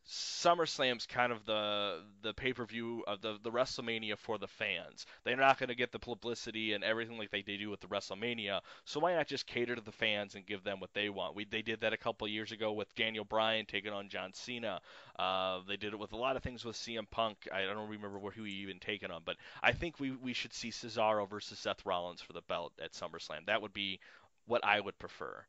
SummerSlam's 0.07 1.07
kind 1.07 1.31
of 1.31 1.45
the 1.45 2.03
the 2.21 2.33
pay 2.33 2.53
per 2.53 2.63
view 2.65 3.03
of 3.07 3.21
the, 3.21 3.39
the 3.41 3.49
WrestleMania 3.49 4.17
for 4.17 4.37
the 4.37 4.47
fans. 4.47 5.07
They're 5.23 5.35
not 5.35 5.57
going 5.57 5.69
to 5.69 5.75
get 5.75 5.91
the 5.91 5.99
publicity 5.99 6.73
and 6.73 6.83
everything 6.83 7.17
like 7.17 7.31
they 7.31 7.41
do 7.41 7.71
with 7.71 7.79
the 7.79 7.87
WrestleMania. 7.87 8.61
So 8.85 8.99
why 8.99 9.15
not 9.15 9.27
just 9.27 9.47
cater 9.47 9.75
to 9.75 9.81
the 9.81 9.91
fans 9.91 10.35
and 10.35 10.45
give 10.45 10.63
them 10.63 10.79
what 10.79 10.93
they 10.93 11.09
want? 11.09 11.35
We 11.35 11.45
they 11.45 11.63
did 11.63 11.81
that 11.81 11.93
a 11.93 11.97
couple 11.97 12.27
years 12.27 12.51
ago 12.51 12.71
with 12.71 12.93
Daniel 12.95 13.25
Bryan 13.25 13.65
taking 13.65 13.93
on 13.93 14.07
John 14.09 14.31
Cena. 14.33 14.79
Uh, 15.17 15.61
they 15.67 15.77
did 15.77 15.93
it 15.93 15.99
with 15.99 16.13
a 16.13 16.17
lot 16.17 16.35
of 16.35 16.43
things 16.43 16.63
with 16.63 16.75
CM 16.75 17.09
Punk. 17.09 17.47
I 17.51 17.63
don't 17.63 17.89
remember 17.89 18.19
who 18.19 18.43
he 18.43 18.51
even 18.53 18.79
taken 18.79 19.09
on, 19.09 19.23
but 19.25 19.37
I 19.63 19.71
think 19.71 19.99
we 19.99 20.11
we 20.11 20.33
should 20.33 20.53
see 20.53 20.69
Cesaro 20.69 21.27
versus 21.27 21.57
Seth 21.57 21.83
Rollins 21.83 22.21
for 22.21 22.33
the 22.33 22.41
belt 22.41 22.73
at 22.83 22.93
SummerSlam. 22.93 23.47
That 23.47 23.63
would 23.63 23.73
be 23.73 23.99
what 24.45 24.63
I 24.63 24.79
would 24.79 24.99
prefer. 24.99 25.45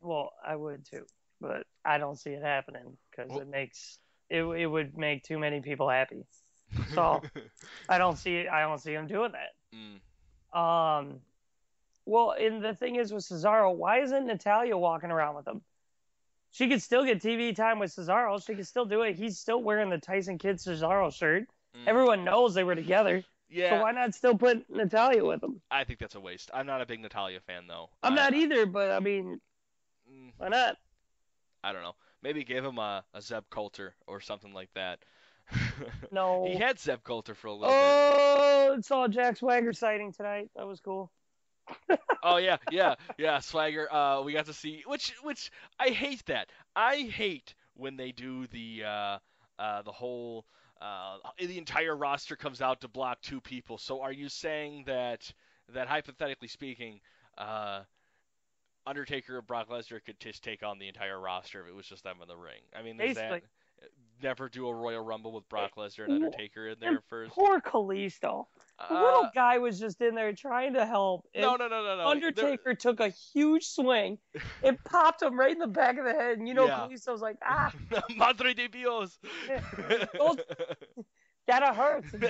Well, 0.00 0.32
I 0.46 0.54
would 0.54 0.84
too, 0.84 1.06
but 1.40 1.66
I 1.84 1.98
don't 1.98 2.16
see 2.18 2.30
it 2.30 2.42
happening 2.42 2.96
because 3.10 3.30
Well- 3.30 3.40
it 3.40 3.48
makes 3.48 3.98
it 4.30 4.42
it 4.42 4.66
would 4.66 4.96
make 4.98 5.22
too 5.24 5.38
many 5.38 5.60
people 5.60 5.88
happy. 5.88 6.24
So- 6.94 7.22
I 7.88 7.98
don't 7.98 8.16
see 8.16 8.46
I 8.48 8.60
don't 8.62 8.78
see 8.78 8.92
him 8.92 9.06
doing 9.06 9.32
that. 9.32 9.54
Mm. 9.74 10.58
Um, 10.58 11.20
well, 12.06 12.32
and 12.32 12.62
the 12.64 12.74
thing 12.74 12.96
is 12.96 13.12
with 13.12 13.24
Cesaro, 13.24 13.74
why 13.74 14.00
isn't 14.00 14.26
Natalya 14.26 14.76
walking 14.76 15.10
around 15.10 15.34
with 15.36 15.46
him? 15.46 15.60
She 16.50 16.68
could 16.68 16.80
still 16.80 17.04
get 17.04 17.20
TV 17.22 17.54
time 17.54 17.78
with 17.78 17.94
Cesaro. 17.94 18.42
She 18.44 18.54
could 18.54 18.66
still 18.66 18.86
do 18.86 19.02
it. 19.02 19.16
He's 19.16 19.38
still 19.38 19.62
wearing 19.62 19.90
the 19.90 19.98
Tyson 19.98 20.38
Kidd 20.38 20.56
Cesaro 20.56 21.12
shirt. 21.12 21.44
Mm. 21.76 21.86
Everyone 21.86 22.24
knows 22.24 22.54
they 22.54 22.64
were 22.64 22.74
together. 22.74 23.22
yeah, 23.50 23.70
So 23.76 23.82
why 23.82 23.92
not 23.92 24.14
still 24.14 24.36
put 24.38 24.68
Natalya 24.70 25.22
with 25.24 25.42
him? 25.42 25.60
I 25.70 25.84
think 25.84 25.98
that's 25.98 26.14
a 26.14 26.20
waste. 26.20 26.50
I'm 26.54 26.66
not 26.66 26.80
a 26.80 26.86
big 26.86 27.00
Natalya 27.00 27.40
fan 27.40 27.66
though. 27.66 27.90
I'm 28.02 28.14
I- 28.14 28.16
not 28.16 28.34
either, 28.34 28.64
but 28.66 28.90
I 28.90 29.00
mean, 29.00 29.40
Mm, 30.10 30.32
why 30.38 30.48
not? 30.48 30.76
I 31.62 31.72
don't 31.72 31.82
know. 31.82 31.94
Maybe 32.22 32.44
give 32.44 32.64
him 32.64 32.78
a, 32.78 33.04
a 33.14 33.22
Zeb 33.22 33.44
Colter 33.50 33.94
or 34.06 34.20
something 34.20 34.52
like 34.52 34.70
that. 34.74 35.00
No. 36.12 36.44
he 36.46 36.56
had 36.56 36.78
Zeb 36.78 37.02
Colter 37.04 37.34
for 37.34 37.46
a 37.46 37.52
little 37.52 37.68
bit. 37.68 37.74
Oh, 37.74 38.78
saw 38.82 39.04
a 39.04 39.08
Jack 39.08 39.36
Swagger 39.36 39.72
sighting 39.72 40.12
tonight. 40.12 40.50
That 40.56 40.66
was 40.66 40.80
cool. 40.80 41.10
Oh 42.22 42.36
yeah, 42.38 42.56
yeah, 42.70 42.94
yeah. 43.18 43.38
Swagger. 43.40 43.92
Uh, 43.92 44.22
we 44.22 44.32
got 44.32 44.46
to 44.46 44.52
see 44.52 44.82
which 44.86 45.14
which 45.22 45.50
I 45.78 45.88
hate 45.88 46.24
that. 46.26 46.48
I 46.74 46.96
hate 47.02 47.54
when 47.74 47.96
they 47.96 48.12
do 48.12 48.46
the 48.48 48.84
uh, 48.84 49.18
uh, 49.58 49.82
the 49.82 49.92
whole 49.92 50.44
uh, 50.80 51.18
the 51.38 51.58
entire 51.58 51.96
roster 51.96 52.36
comes 52.36 52.60
out 52.60 52.80
to 52.82 52.88
block 52.88 53.20
two 53.22 53.40
people. 53.40 53.78
So 53.78 54.00
are 54.02 54.12
you 54.12 54.28
saying 54.28 54.84
that 54.86 55.30
that 55.74 55.88
hypothetically 55.88 56.48
speaking, 56.48 57.00
uh, 57.36 57.82
Undertaker 58.88 59.36
or 59.36 59.42
Brock 59.42 59.68
Lesnar 59.68 60.02
could 60.04 60.18
just 60.18 60.42
take 60.42 60.62
on 60.62 60.78
the 60.78 60.88
entire 60.88 61.20
roster 61.20 61.60
if 61.62 61.68
it 61.68 61.74
was 61.74 61.86
just 61.86 62.04
them 62.04 62.16
in 62.22 62.28
the 62.28 62.36
ring? 62.36 62.60
I 62.76 62.82
mean, 62.82 63.00
is 63.00 63.16
that 63.16 63.42
never 64.20 64.48
do 64.48 64.66
a 64.66 64.74
Royal 64.74 65.04
Rumble 65.04 65.30
with 65.32 65.48
Brock 65.48 65.72
Lesnar 65.76 66.04
and 66.06 66.14
Undertaker 66.24 66.68
in 66.68 66.80
there 66.80 67.00
first? 67.08 67.32
Poor 67.32 67.60
Kalisto. 67.60 68.46
The 68.88 68.94
Uh, 68.94 69.02
little 69.02 69.30
guy 69.34 69.58
was 69.58 69.78
just 69.78 70.00
in 70.00 70.14
there 70.14 70.32
trying 70.32 70.74
to 70.74 70.84
help. 70.86 71.26
and 71.34 71.42
no, 71.42 71.56
no, 71.56 71.68
no, 71.68 71.82
no, 71.84 71.96
no. 71.96 72.08
Undertaker 72.08 72.74
took 72.74 72.98
a 73.00 73.08
huge 73.08 73.64
swing. 73.64 74.18
It 74.62 74.82
popped 74.84 75.22
him 75.22 75.38
right 75.38 75.52
in 75.52 75.58
the 75.58 75.66
back 75.68 75.98
of 75.98 76.04
the 76.04 76.12
head, 76.12 76.38
and 76.38 76.48
you 76.48 76.54
know 76.54 76.66
Yeah. 76.66 76.78
Kalisto's 76.88 77.20
like, 77.20 77.36
ah, 77.44 77.72
Madre 78.16 78.54
de 78.54 78.68
Dios. 78.68 79.18
That 81.48 81.74
hurts. 81.74 82.14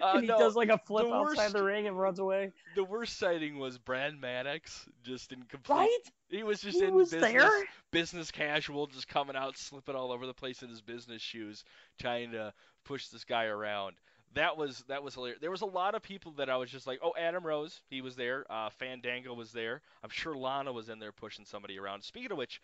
Uh, 0.00 0.12
and 0.14 0.22
he 0.22 0.26
no, 0.28 0.38
does 0.38 0.56
like 0.56 0.68
a 0.70 0.78
flip 0.78 1.06
the 1.06 1.12
outside 1.14 1.52
the 1.52 1.62
ring 1.62 1.86
and 1.86 1.98
runs 1.98 2.18
away. 2.18 2.52
the 2.74 2.84
worst 2.84 3.18
sighting 3.18 3.58
was 3.58 3.78
Brad 3.78 4.18
Maddox, 4.20 4.88
just 5.02 5.32
in 5.32 5.42
complete. 5.44 5.76
Right? 5.76 5.98
He 6.30 6.42
was 6.42 6.60
just 6.60 6.78
He 6.78 6.84
in 6.86 6.94
was 6.94 7.10
business, 7.10 7.32
there. 7.32 7.64
business 7.90 8.30
casual, 8.30 8.86
just 8.86 9.08
coming 9.08 9.36
out, 9.36 9.56
slipping 9.58 9.94
all 9.96 10.12
over 10.12 10.26
the 10.26 10.34
place 10.34 10.62
in 10.62 10.68
his 10.68 10.80
business 10.82 11.22
shoes, 11.22 11.64
trying 11.98 12.32
to 12.32 12.52
push 12.84 13.08
this 13.08 13.24
guy 13.24 13.44
around. 13.44 13.96
That 14.34 14.56
was 14.58 14.84
that 14.88 15.02
was 15.02 15.14
hilarious. 15.14 15.40
There 15.40 15.50
was 15.50 15.62
a 15.62 15.66
lot 15.66 15.94
of 15.94 16.02
people 16.02 16.32
that 16.32 16.50
I 16.50 16.56
was 16.58 16.70
just 16.70 16.86
like, 16.86 17.00
oh, 17.02 17.14
Adam 17.18 17.44
Rose, 17.46 17.80
he 17.88 18.02
was 18.02 18.14
there. 18.14 18.44
Uh, 18.50 18.68
Fandango 18.70 19.34
was 19.34 19.52
there. 19.52 19.80
I'm 20.04 20.10
sure 20.10 20.36
Lana 20.36 20.72
was 20.72 20.90
in 20.90 20.98
there 20.98 21.12
pushing 21.12 21.46
somebody 21.46 21.78
around. 21.78 22.04
Speaking 22.04 22.32
of 22.32 22.38
which, 22.38 22.60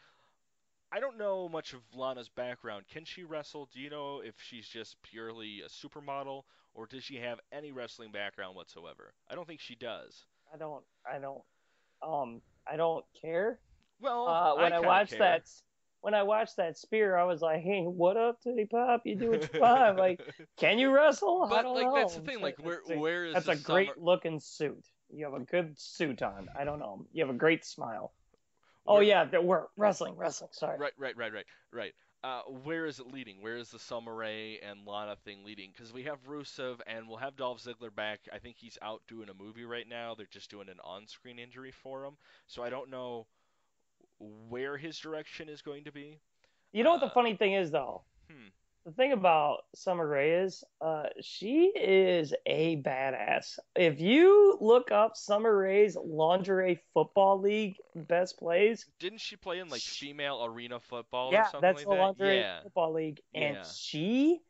I 0.94 1.00
don't 1.00 1.18
know 1.18 1.48
much 1.48 1.72
of 1.72 1.80
Lana's 1.92 2.28
background. 2.28 2.84
Can 2.88 3.04
she 3.04 3.24
wrestle? 3.24 3.68
Do 3.74 3.80
you 3.80 3.90
know 3.90 4.20
if 4.24 4.36
she's 4.38 4.68
just 4.68 4.96
purely 5.02 5.62
a 5.62 5.68
supermodel 5.68 6.42
or 6.72 6.86
does 6.86 7.02
she 7.02 7.16
have 7.16 7.40
any 7.50 7.72
wrestling 7.72 8.12
background 8.12 8.54
whatsoever? 8.54 9.12
I 9.28 9.34
don't 9.34 9.46
think 9.46 9.58
she 9.58 9.74
does. 9.74 10.24
I 10.52 10.56
don't. 10.56 10.84
I 11.04 11.18
don't. 11.18 11.42
Um. 12.00 12.42
I 12.70 12.76
don't 12.76 13.04
care. 13.20 13.58
Well, 14.00 14.28
Uh, 14.28 14.54
when 14.56 14.66
I, 14.66 14.76
kinda 14.76 14.88
watched 14.88 15.10
care. 15.10 15.18
that, 15.18 15.50
when 16.00 16.14
I 16.14 16.22
watched 16.22 16.56
that 16.58 16.78
spear, 16.78 17.16
I 17.16 17.24
was 17.24 17.42
like, 17.42 17.62
"Hey, 17.62 17.82
what 17.82 18.16
up, 18.16 18.40
Titty 18.40 18.66
Pop? 18.66 19.02
You 19.04 19.16
do 19.16 19.30
what 19.30 19.52
you 19.52 19.60
want. 19.60 19.98
Like, 19.98 20.20
can 20.58 20.78
you 20.78 20.94
wrestle? 20.94 21.42
I 21.42 21.48
but 21.48 21.62
don't 21.62 21.74
like 21.74 21.86
know." 21.86 21.94
that's 21.96 22.14
the 22.14 22.20
thing. 22.20 22.40
Like, 22.40 22.56
where 22.62 22.80
that's 22.86 23.00
where 23.00 23.24
is 23.24 23.34
That's 23.34 23.48
a 23.48 23.56
great 23.56 23.98
looking 23.98 24.38
suit. 24.38 24.84
You 25.10 25.24
have 25.24 25.34
a 25.34 25.44
good 25.44 25.76
suit 25.76 26.22
on. 26.22 26.48
I 26.56 26.62
don't 26.64 26.78
know. 26.78 27.04
You 27.12 27.26
have 27.26 27.34
a 27.34 27.38
great 27.38 27.64
smile. 27.64 28.12
Oh 28.86 28.94
where- 28.94 29.02
yeah, 29.02 29.38
we're 29.38 29.64
wrestling, 29.76 30.16
wrestling. 30.16 30.50
Sorry. 30.52 30.78
Right, 30.78 30.92
right, 30.98 31.16
right, 31.16 31.32
right, 31.32 31.46
right. 31.72 31.94
Uh, 32.22 32.40
where 32.62 32.86
is 32.86 33.00
it 33.00 33.06
leading? 33.06 33.42
Where 33.42 33.56
is 33.58 33.68
the 33.70 33.78
Summer 33.78 34.14
Rae 34.14 34.58
and 34.66 34.86
Lana 34.86 35.14
thing 35.24 35.44
leading? 35.44 35.70
Because 35.72 35.92
we 35.92 36.04
have 36.04 36.16
Rusev 36.26 36.80
and 36.86 37.06
we'll 37.06 37.18
have 37.18 37.36
Dolph 37.36 37.62
Ziggler 37.62 37.94
back. 37.94 38.20
I 38.32 38.38
think 38.38 38.56
he's 38.58 38.78
out 38.80 39.02
doing 39.08 39.28
a 39.28 39.34
movie 39.34 39.66
right 39.66 39.86
now. 39.86 40.14
They're 40.14 40.26
just 40.30 40.50
doing 40.50 40.70
an 40.70 40.78
on-screen 40.82 41.38
injury 41.38 41.70
for 41.70 42.04
him, 42.06 42.14
so 42.46 42.62
I 42.62 42.70
don't 42.70 42.88
know 42.90 43.26
where 44.48 44.78
his 44.78 44.98
direction 44.98 45.50
is 45.50 45.60
going 45.60 45.84
to 45.84 45.92
be. 45.92 46.18
You 46.72 46.82
know 46.82 46.92
what 46.92 47.00
the 47.00 47.06
Uh, 47.06 47.10
funny 47.14 47.36
thing 47.36 47.52
is 47.52 47.70
though? 47.70 48.04
Hmm. 48.30 48.48
The 48.84 48.92
thing 48.92 49.12
about 49.12 49.62
Summer 49.74 50.06
Rae 50.06 50.42
is, 50.42 50.62
uh, 50.82 51.04
she 51.22 51.68
is 51.74 52.34
a 52.44 52.76
badass. 52.82 53.58
If 53.74 53.98
you 53.98 54.58
look 54.60 54.90
up 54.92 55.16
Summer 55.16 55.56
Rae's 55.56 55.96
lingerie 55.96 56.78
football 56.92 57.40
league 57.40 57.76
best 57.94 58.38
plays, 58.38 58.84
Didn't 58.98 59.20
she 59.22 59.36
play 59.36 59.60
in 59.60 59.68
like 59.70 59.80
Sh- 59.80 60.00
female 60.00 60.44
arena 60.44 60.78
football 60.80 61.30
or 61.30 61.32
yeah, 61.32 61.44
something 61.44 61.60
that's 61.62 61.78
like 61.78 61.86
the 61.86 61.94
that? 61.94 62.00
lingerie 62.00 62.40
yeah. 62.40 62.62
football 62.62 62.92
league, 62.92 63.20
and 63.34 63.56
Yeah. 63.56 63.62
she, 63.74 64.40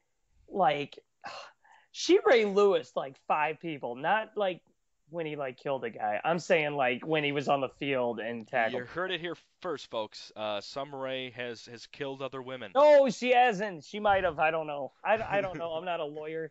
like, 0.48 0.98
she 1.92 2.18
Ray 2.26 2.44
Lewis 2.44 2.90
like 2.96 3.14
five 3.28 3.60
people, 3.60 3.94
not 3.94 4.30
like 4.36 4.62
when 5.10 5.26
he 5.26 5.36
like 5.36 5.58
killed 5.58 5.84
a 5.84 5.90
guy. 5.90 6.20
I'm 6.24 6.38
saying 6.38 6.74
like 6.76 7.06
when 7.06 7.24
he 7.24 7.32
was 7.32 7.48
on 7.48 7.60
the 7.60 7.68
field 7.68 8.20
and 8.20 8.46
tackled. 8.48 8.80
You 8.82 8.86
heard 8.86 9.10
it 9.10 9.20
here 9.20 9.36
first, 9.60 9.90
folks. 9.90 10.32
Uh, 10.34 10.60
Summer 10.60 10.98
Rae 10.98 11.30
has 11.30 11.66
has 11.66 11.86
killed 11.86 12.22
other 12.22 12.42
women. 12.42 12.72
No, 12.74 13.08
she 13.10 13.32
hasn't. 13.32 13.84
She 13.84 14.00
might 14.00 14.24
have. 14.24 14.38
I 14.38 14.50
don't 14.50 14.66
know. 14.66 14.92
I, 15.04 15.18
I 15.38 15.40
don't 15.40 15.58
know. 15.58 15.72
I'm 15.72 15.84
not 15.84 16.00
a 16.00 16.04
lawyer. 16.04 16.50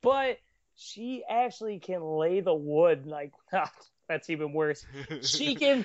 but 0.00 0.38
she 0.74 1.22
actually 1.28 1.78
can 1.78 2.02
lay 2.02 2.40
the 2.40 2.54
wood. 2.54 3.06
Like 3.06 3.32
that's 4.08 4.30
even 4.30 4.52
worse. 4.52 4.84
She 5.22 5.54
can. 5.62 5.84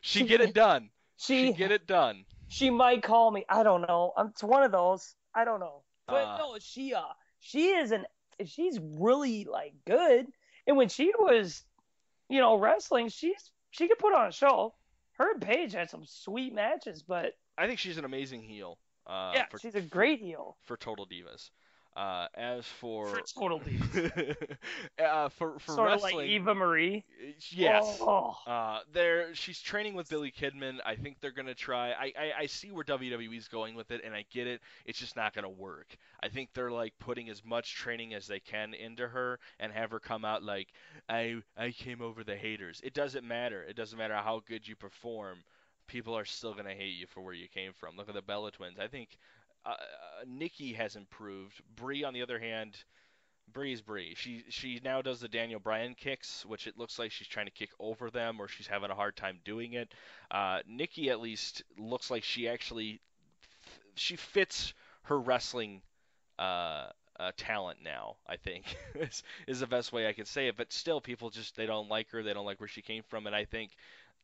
she 0.00 0.24
get 0.24 0.40
it 0.40 0.54
done. 0.54 0.90
She 1.16 1.48
She 1.48 1.52
get 1.52 1.72
it 1.72 1.86
done. 1.86 2.24
she 2.48 2.70
might 2.70 3.02
call 3.02 3.30
me. 3.30 3.44
I 3.48 3.62
don't 3.62 3.82
know. 3.82 4.12
I'm, 4.16 4.28
it's 4.28 4.42
one 4.42 4.62
of 4.62 4.72
those. 4.72 5.14
I 5.34 5.44
don't 5.44 5.60
know. 5.60 5.82
But 6.06 6.24
Uh. 6.26 6.38
no, 6.38 6.56
she 6.60 6.94
uh 6.94 7.02
she 7.40 7.68
is 7.70 7.90
an 7.92 8.04
she's 8.46 8.78
really 8.80 9.44
like 9.44 9.74
good. 9.86 10.26
And 10.66 10.76
when 10.76 10.88
she 10.88 11.12
was, 11.18 11.62
you 12.28 12.40
know, 12.40 12.56
wrestling, 12.56 13.08
she's 13.08 13.50
she 13.70 13.88
could 13.88 13.98
put 13.98 14.14
on 14.14 14.28
a 14.28 14.32
show. 14.32 14.74
Her 15.18 15.32
and 15.32 15.42
Paige 15.42 15.72
had 15.72 15.90
some 15.90 16.04
sweet 16.06 16.54
matches, 16.54 17.02
but 17.02 17.34
I 17.56 17.66
think 17.66 17.78
she's 17.78 17.98
an 17.98 18.04
amazing 18.04 18.42
heel. 18.42 18.78
Uh, 19.06 19.32
yeah, 19.34 19.46
for, 19.50 19.58
she's 19.58 19.74
a 19.74 19.80
great 19.80 20.20
heel 20.20 20.56
for 20.62 20.76
Total 20.76 21.06
Divas. 21.06 21.50
Uh, 21.96 22.26
as 22.34 22.66
for 22.66 23.06
for 23.06 23.22
total 23.22 23.60
uh, 24.98 25.28
for 25.30 25.58
for 25.58 25.72
Sort 25.74 25.90
of 25.92 26.02
like 26.02 26.14
Eva 26.14 26.54
Marie. 26.54 27.04
yes. 27.50 27.98
Oh, 28.00 28.36
Uh, 28.46 28.80
they're 28.92 29.34
she's 29.34 29.60
training 29.60 29.94
with 29.94 30.08
Billy 30.08 30.32
Kidman. 30.32 30.78
I 30.84 30.96
think 30.96 31.20
they're 31.20 31.30
gonna 31.32 31.54
try. 31.54 31.90
I, 31.92 32.12
I 32.18 32.32
I 32.40 32.46
see 32.46 32.70
where 32.70 32.84
WWE's 32.84 33.48
going 33.48 33.74
with 33.74 33.90
it, 33.90 34.02
and 34.04 34.14
I 34.14 34.24
get 34.30 34.46
it. 34.46 34.60
It's 34.84 34.98
just 34.98 35.16
not 35.16 35.34
gonna 35.34 35.48
work. 35.48 35.96
I 36.22 36.28
think 36.28 36.50
they're 36.54 36.70
like 36.70 36.94
putting 36.98 37.28
as 37.30 37.44
much 37.44 37.74
training 37.74 38.14
as 38.14 38.26
they 38.26 38.40
can 38.40 38.74
into 38.74 39.06
her, 39.08 39.38
and 39.60 39.72
have 39.72 39.90
her 39.90 40.00
come 40.00 40.24
out 40.24 40.42
like 40.42 40.68
I 41.08 41.36
I 41.56 41.70
came 41.70 42.02
over 42.02 42.24
the 42.24 42.36
haters. 42.36 42.80
It 42.84 42.94
doesn't 42.94 43.26
matter. 43.26 43.62
It 43.62 43.76
doesn't 43.76 43.98
matter 43.98 44.14
how 44.16 44.42
good 44.46 44.66
you 44.66 44.76
perform. 44.76 45.38
People 45.86 46.16
are 46.16 46.24
still 46.24 46.54
gonna 46.54 46.74
hate 46.74 46.96
you 46.96 47.06
for 47.06 47.20
where 47.20 47.34
you 47.34 47.48
came 47.48 47.72
from. 47.72 47.96
Look 47.96 48.08
at 48.08 48.14
the 48.14 48.22
Bella 48.22 48.50
Twins. 48.50 48.78
I 48.78 48.88
think 48.88 49.16
uh, 49.66 49.70
uh, 49.70 49.74
Nikki 50.26 50.72
has 50.74 50.96
improved. 50.96 51.60
Brie, 51.76 52.04
on 52.04 52.14
the 52.14 52.22
other 52.22 52.38
hand, 52.38 52.76
Brie's 53.52 53.82
Brie. 53.82 54.14
She 54.16 54.44
she 54.50 54.80
now 54.84 55.02
does 55.02 55.20
the 55.20 55.28
Daniel 55.28 55.60
Bryan 55.60 55.94
kicks, 55.94 56.44
which 56.46 56.66
it 56.66 56.78
looks 56.78 56.98
like 56.98 57.12
she's 57.12 57.28
trying 57.28 57.46
to 57.46 57.52
kick 57.52 57.70
over 57.80 58.10
them, 58.10 58.40
or 58.40 58.48
she's 58.48 58.66
having 58.66 58.90
a 58.90 58.94
hard 58.94 59.16
time 59.16 59.40
doing 59.44 59.74
it. 59.74 59.92
Uh, 60.30 60.60
Nikki 60.66 61.10
at 61.10 61.20
least 61.20 61.62
looks 61.78 62.10
like 62.10 62.24
she 62.24 62.48
actually 62.48 63.00
she 63.94 64.16
fits 64.16 64.74
her 65.04 65.18
wrestling 65.18 65.82
uh, 66.38 66.88
uh, 67.18 67.32
talent 67.36 67.78
now. 67.82 68.16
I 68.26 68.36
think 68.36 68.76
is 68.94 69.22
is 69.46 69.60
the 69.60 69.66
best 69.66 69.92
way 69.92 70.08
I 70.08 70.12
can 70.12 70.26
say 70.26 70.48
it. 70.48 70.56
But 70.56 70.72
still, 70.72 71.00
people 71.00 71.30
just 71.30 71.56
they 71.56 71.66
don't 71.66 71.88
like 71.88 72.10
her. 72.10 72.22
They 72.22 72.34
don't 72.34 72.46
like 72.46 72.60
where 72.60 72.68
she 72.68 72.82
came 72.82 73.02
from, 73.04 73.26
and 73.26 73.36
I 73.36 73.44
think. 73.44 73.72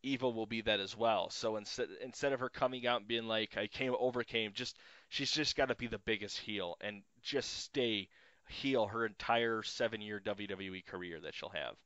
Eva 0.03 0.29
will 0.29 0.47
be 0.47 0.63
that 0.63 0.81
as 0.81 0.97
well. 0.97 1.31
So 1.31 1.57
instead 1.57 1.89
instead 2.03 2.33
of 2.33 2.41
her 2.41 2.49
coming 2.49 2.87
out 2.87 3.01
and 3.01 3.09
being 3.09 3.27
like 3.27 3.57
I 3.57 3.67
came 3.67 3.95
overcame, 3.99 4.53
just 4.55 4.79
she's 5.09 5.31
just 5.31 5.57
got 5.57 5.69
to 5.69 5.75
be 5.75 5.87
the 5.87 5.99
biggest 5.99 6.39
heel 6.39 6.77
and 6.81 7.03
just 7.23 7.65
stay 7.65 8.09
heel 8.49 8.87
her 8.87 9.07
entire 9.07 9.63
seven 9.63 10.01
year 10.01 10.21
WWE 10.25 10.85
career 10.87 11.21
that 11.21 11.35
she'll 11.35 11.51
have. 11.51 11.77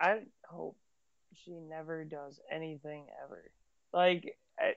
I 0.00 0.20
hope 0.44 0.76
she 1.44 1.52
never 1.52 2.04
does 2.04 2.38
anything 2.50 3.06
ever. 3.24 3.50
Like, 3.92 4.36
I, 4.58 4.74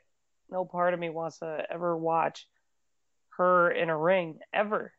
no 0.50 0.66
part 0.66 0.94
of 0.94 1.00
me 1.00 1.10
wants 1.10 1.40
to 1.40 1.66
ever 1.70 1.98
watch 1.98 2.48
her 3.38 3.72
in 3.72 3.90
a 3.90 3.98
ring 3.98 4.40
ever. 4.54 4.94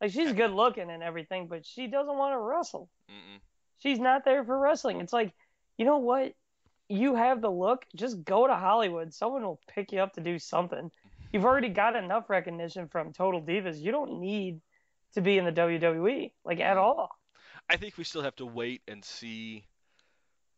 Like, 0.00 0.10
she's 0.10 0.32
good 0.32 0.50
looking 0.50 0.90
and 0.90 1.02
everything, 1.02 1.46
but 1.46 1.64
she 1.64 1.86
doesn't 1.86 2.16
want 2.16 2.34
to 2.34 2.38
wrestle. 2.38 2.88
Mm-mm. 3.10 3.40
She's 3.78 4.00
not 4.00 4.24
there 4.24 4.44
for 4.44 4.58
wrestling. 4.58 5.00
It's 5.00 5.12
like, 5.12 5.32
you 5.76 5.84
know 5.84 5.98
what? 5.98 6.34
You 6.88 7.14
have 7.14 7.40
the 7.40 7.50
look. 7.50 7.84
Just 7.96 8.24
go 8.24 8.46
to 8.46 8.54
Hollywood. 8.54 9.12
Someone 9.14 9.42
will 9.42 9.60
pick 9.68 9.92
you 9.92 10.00
up 10.00 10.12
to 10.14 10.20
do 10.20 10.38
something. 10.38 10.90
You've 11.32 11.44
already 11.44 11.70
got 11.70 11.96
enough 11.96 12.28
recognition 12.28 12.88
from 12.88 13.12
Total 13.12 13.40
Divas. 13.40 13.80
You 13.80 13.90
don't 13.90 14.20
need 14.20 14.60
to 15.14 15.20
be 15.20 15.38
in 15.38 15.44
the 15.44 15.52
WWE, 15.52 16.32
like, 16.44 16.60
at 16.60 16.76
mm-hmm. 16.76 16.78
all. 16.78 17.10
I 17.70 17.76
think 17.76 17.96
we 17.96 18.04
still 18.04 18.22
have 18.22 18.36
to 18.36 18.46
wait 18.46 18.82
and 18.88 19.04
see, 19.04 19.64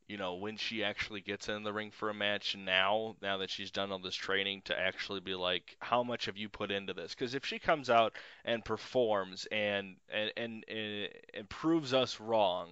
you 0.09 0.17
know, 0.17 0.35
when 0.35 0.57
she 0.57 0.83
actually 0.83 1.21
gets 1.21 1.49
in 1.49 1.63
the 1.63 1.73
ring 1.73 1.93
for 1.93 2.11
a 2.11 2.15
match 2.15 2.57
now, 2.57 3.15
now 3.23 3.39
that 3.39 3.51
she's 3.51 3.71
done 3.71 3.93
all 3.93 4.01
this 4.01 4.15
training, 4.15 4.63
to 4.65 4.79
actually 4.79 5.21
be 5.21 5.35
like, 5.35 5.77
how 5.81 6.03
much 6.03 6.27
have 6.27 6.37
you 6.37 6.49
put 6.49 6.73
into 6.73 6.93
this? 6.93 7.15
Because 7.15 7.35
if 7.35 7.45
she 7.45 7.59
comes 7.59 7.91
out 7.91 8.15
and 8.45 8.65
performs 8.65 9.47
and, 9.53 9.97
and, 10.13 10.33
and, 10.37 10.65
and, 10.69 11.09
and 11.35 11.49
proves 11.49 11.95
us 11.95 12.19
wrong, 12.19 12.71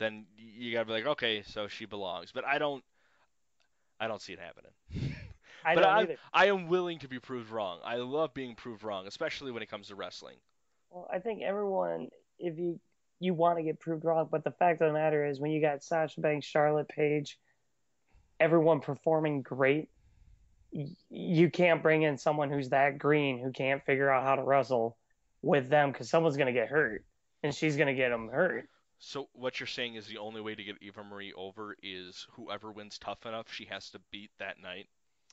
then 0.00 0.24
you 0.36 0.72
gotta 0.72 0.86
be 0.86 0.92
like, 0.92 1.06
okay, 1.06 1.42
so 1.42 1.68
she 1.68 1.84
belongs. 1.84 2.32
But 2.32 2.44
I 2.44 2.58
don't, 2.58 2.82
I 4.00 4.08
don't 4.08 4.20
see 4.20 4.32
it 4.32 4.40
happening. 4.40 4.72
I 5.64 5.74
but 5.74 5.82
don't 5.82 5.92
I, 5.92 6.00
either. 6.00 6.16
I 6.32 6.46
am 6.46 6.66
willing 6.66 6.98
to 7.00 7.08
be 7.08 7.20
proved 7.20 7.50
wrong. 7.50 7.78
I 7.84 7.96
love 7.96 8.34
being 8.34 8.54
proved 8.54 8.82
wrong, 8.82 9.06
especially 9.06 9.52
when 9.52 9.62
it 9.62 9.70
comes 9.70 9.88
to 9.88 9.94
wrestling. 9.94 10.36
Well, 10.90 11.06
I 11.12 11.18
think 11.18 11.42
everyone, 11.42 12.08
if 12.38 12.58
you 12.58 12.80
you 13.20 13.34
want 13.34 13.58
to 13.58 13.62
get 13.62 13.78
proved 13.78 14.04
wrong, 14.04 14.28
but 14.30 14.42
the 14.42 14.50
fact 14.50 14.80
of 14.80 14.88
the 14.88 14.94
matter 14.94 15.26
is, 15.26 15.38
when 15.38 15.50
you 15.50 15.60
got 15.60 15.84
Sasha 15.84 16.20
Banks, 16.20 16.46
Charlotte 16.46 16.88
Paige, 16.88 17.38
everyone 18.40 18.80
performing 18.80 19.42
great, 19.42 19.90
y- 20.72 20.96
you 21.10 21.50
can't 21.50 21.82
bring 21.82 22.02
in 22.02 22.16
someone 22.16 22.50
who's 22.50 22.70
that 22.70 22.98
green 22.98 23.38
who 23.38 23.52
can't 23.52 23.84
figure 23.84 24.10
out 24.10 24.24
how 24.24 24.36
to 24.36 24.42
wrestle 24.42 24.96
with 25.42 25.68
them 25.68 25.92
because 25.92 26.08
someone's 26.08 26.38
gonna 26.38 26.54
get 26.54 26.68
hurt, 26.68 27.04
and 27.42 27.54
she's 27.54 27.76
gonna 27.76 27.94
get 27.94 28.08
them 28.08 28.28
hurt. 28.28 28.66
So 29.00 29.28
what 29.32 29.58
you're 29.58 29.66
saying 29.66 29.94
is 29.94 30.06
the 30.06 30.18
only 30.18 30.40
way 30.42 30.54
to 30.54 30.62
get 30.62 30.76
Eva 30.82 31.02
Marie 31.02 31.32
over 31.32 31.74
is 31.82 32.26
whoever 32.32 32.70
wins 32.70 32.98
tough 32.98 33.24
enough, 33.24 33.52
she 33.52 33.64
has 33.64 33.90
to 33.90 34.00
beat 34.10 34.30
that 34.38 34.60
night. 34.60 34.88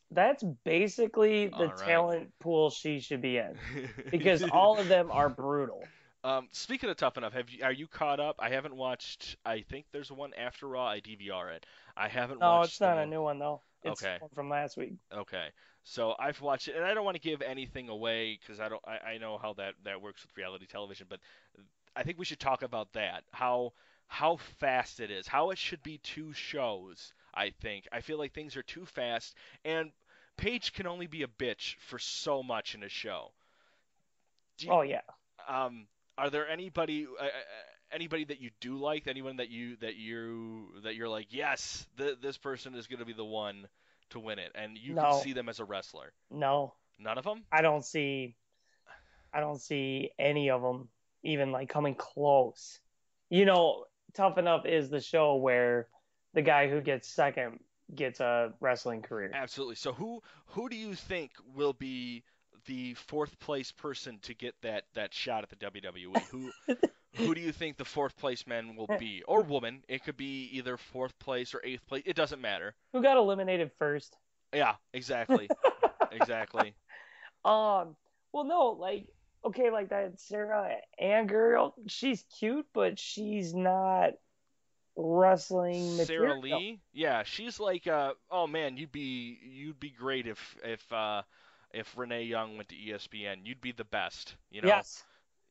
That's 0.10 0.42
basically 0.64 1.48
the 1.48 1.68
right. 1.68 1.78
talent 1.86 2.32
pool 2.40 2.70
she 2.70 3.02
should 3.02 3.22
be 3.22 3.38
in 3.38 3.58
because 4.10 4.42
all 4.42 4.80
of 4.80 4.88
them 4.88 5.12
are 5.12 5.30
brutal. 5.30 5.92
Um, 6.24 6.48
speaking 6.52 6.90
of 6.90 6.96
tough 6.96 7.18
enough, 7.18 7.34
have 7.34 7.50
you 7.50 7.64
are 7.64 7.72
you 7.72 7.88
caught 7.88 8.20
up? 8.20 8.38
I 8.40 8.50
haven't 8.50 8.76
watched. 8.76 9.36
I 9.46 9.62
think 9.62 9.86
there's 9.92 10.12
one 10.12 10.34
after 10.34 10.68
Raw. 10.68 10.88
I 10.88 11.02
DVR 11.02 11.54
it. 11.56 11.66
I 11.96 12.08
haven't 12.08 12.40
watched. 12.40 12.42
No, 12.42 12.58
watched. 12.60 12.72
it's 12.72 12.82
not 12.82 12.98
a 12.98 13.06
new 13.06 13.22
one 13.22 13.38
though. 13.38 13.62
It's 13.84 14.02
Okay. 14.02 14.18
from 14.34 14.50
last 14.50 14.78
week. 14.78 14.94
Okay, 15.14 15.48
so 15.84 16.16
I've 16.20 16.42
watched 16.42 16.68
it, 16.68 16.76
and 16.76 16.84
I 16.84 16.94
don't 16.94 17.06
want 17.06 17.16
to 17.16 17.22
give 17.22 17.42
anything 17.42 17.90
away 17.90 18.40
because 18.42 18.60
I 18.60 18.70
don't. 18.70 18.82
I, 18.86 19.12
I 19.12 19.18
know 19.18 19.38
how 19.38 19.54
that 19.54 19.76
that 19.84 20.02
works 20.02 20.24
with 20.24 20.36
reality 20.36 20.66
television, 20.66 21.08
but 21.10 21.20
I 21.98 22.04
think 22.04 22.18
we 22.20 22.26
should 22.26 22.40
talk 22.40 22.62
about 22.62 22.94
that. 22.94 23.24
How 23.32 23.74
how 24.08 24.38
fast 24.60 25.00
it 25.00 25.12
is. 25.12 25.28
How 25.28 25.50
it 25.50 25.58
should 25.58 25.84
be 25.84 25.98
two 25.98 26.32
shows. 26.34 27.12
I 27.34 27.52
think. 27.62 27.88
I 27.92 28.02
feel 28.02 28.18
like 28.18 28.34
things 28.34 28.56
are 28.58 28.64
too 28.64 28.86
fast, 28.86 29.36
and 29.66 29.92
Paige 30.38 30.74
can 30.74 30.88
only 30.88 31.08
be 31.08 31.24
a 31.24 31.28
bitch 31.28 31.76
for 31.80 32.00
so 32.00 32.42
much 32.44 32.74
in 32.76 32.84
a 32.84 32.90
show. 32.90 33.32
You- 34.60 34.72
Oh 34.72 34.82
yeah. 34.82 35.02
um, 35.48 35.88
are 36.18 36.30
there 36.30 36.48
anybody 36.48 37.06
uh, 37.06 37.24
uh, 37.26 37.30
anybody 37.92 38.24
that 38.26 38.40
you 38.42 38.50
do 38.60 38.78
like? 38.78 39.08
Anyone 39.08 39.38
that 39.38 39.50
you 39.50 39.76
that 39.78 39.96
you 39.96 40.80
that 40.84 40.96
you're 40.96 41.10
like, 41.10 41.28
yes, 41.32 41.86
th- 41.98 42.18
this 42.22 42.38
person 42.38 42.74
is 42.76 42.88
going 42.88 43.00
to 43.00 43.06
be 43.06 43.14
the 43.14 43.26
one 43.26 43.68
to 44.12 44.20
win 44.20 44.40
it, 44.40 44.52
and 44.56 44.78
you 44.78 44.94
No. 44.96 45.02
can 45.04 45.22
see 45.22 45.34
them 45.34 45.50
as 45.50 45.60
a 45.60 45.66
wrestler. 45.66 46.12
No, 46.32 46.74
None 46.98 47.18
of 47.20 47.24
them. 47.24 47.44
I 47.52 47.62
don't 47.62 47.86
see 47.86 48.36
I 49.34 49.42
don't 49.42 49.62
see 49.62 50.10
any 50.18 50.50
of 50.50 50.62
them 50.64 50.90
even 51.28 51.52
like 51.52 51.70
coming 51.70 51.96
close. 51.96 52.80
You 53.30 53.46
know, 53.46 53.86
Tough 54.14 54.38
Enough 54.38 54.66
is 54.66 54.90
the 54.90 55.02
show 55.02 55.36
where 55.36 55.88
the 56.34 56.42
guy 56.42 56.70
who 56.70 56.82
gets 56.82 57.10
second 57.10 57.60
gets 57.94 58.20
a 58.20 58.54
wrestling 58.60 59.02
career. 59.02 59.32
Absolutely. 59.34 59.76
So 59.76 59.94
who 59.94 60.22
who 60.48 60.70
do 60.70 60.76
you 60.76 60.96
think 60.96 61.32
will 61.54 61.74
be 61.74 62.24
the 62.66 62.96
fourth 62.96 63.38
place 63.40 63.72
person 63.72 64.20
to 64.24 64.34
get 64.34 64.56
that 64.62 64.86
that 64.96 65.14
shot 65.14 65.44
at 65.44 65.50
the 65.50 65.56
WWE? 65.58 66.18
Who 66.32 66.52
who 67.16 67.36
do 67.36 67.42
you 67.42 67.52
think 67.52 67.78
the 67.78 67.86
fourth 67.86 68.18
place 68.18 68.48
man 68.48 68.76
will 68.76 68.90
be, 69.00 69.24
or 69.28 69.42
woman? 69.42 69.84
It 69.88 70.04
could 70.04 70.18
be 70.18 70.50
either 70.54 70.78
fourth 70.78 71.18
place 71.20 71.54
or 71.54 71.62
eighth 71.64 71.86
place. 71.88 72.04
It 72.06 72.16
doesn't 72.16 72.42
matter. 72.42 72.76
Who 72.94 73.02
got 73.02 73.18
eliminated 73.18 73.72
first? 73.78 74.16
Yeah, 74.54 74.76
exactly, 74.94 75.50
exactly. 76.12 76.76
Um, 77.44 77.96
well, 78.32 78.44
no, 78.46 78.78
like 78.80 79.08
okay, 79.46 79.72
like 79.72 79.90
that 79.90 80.20
Sara 80.20 80.76
Ann 81.00 81.28
girl, 81.28 81.76
she's 81.88 82.24
cute, 82.40 82.66
but 82.74 83.00
she's 83.00 83.54
not 83.54 84.14
wrestling 84.96 85.96
Sara 85.98 86.36
material. 86.36 86.42
Lee, 86.42 86.80
yeah, 86.94 87.24
she's 87.24 87.60
like, 87.60 87.88
uh, 87.88 88.14
oh 88.32 88.48
man, 88.48 88.78
you'd 88.78 88.92
be 88.92 89.40
you'd 89.44 89.80
be 89.80 89.90
great 89.90 90.28
if 90.28 90.58
if 90.64 90.92
uh, 90.92 91.22
if 91.72 91.98
Renee 91.98 92.24
Young 92.24 92.58
went 92.58 92.70
to 92.70 92.76
ESPN. 92.76 93.46
You'd 93.46 93.62
be 93.62 93.72
the 93.72 93.86
best, 93.86 94.36
you 94.52 94.62
know. 94.62 94.68
Yes. 94.68 95.04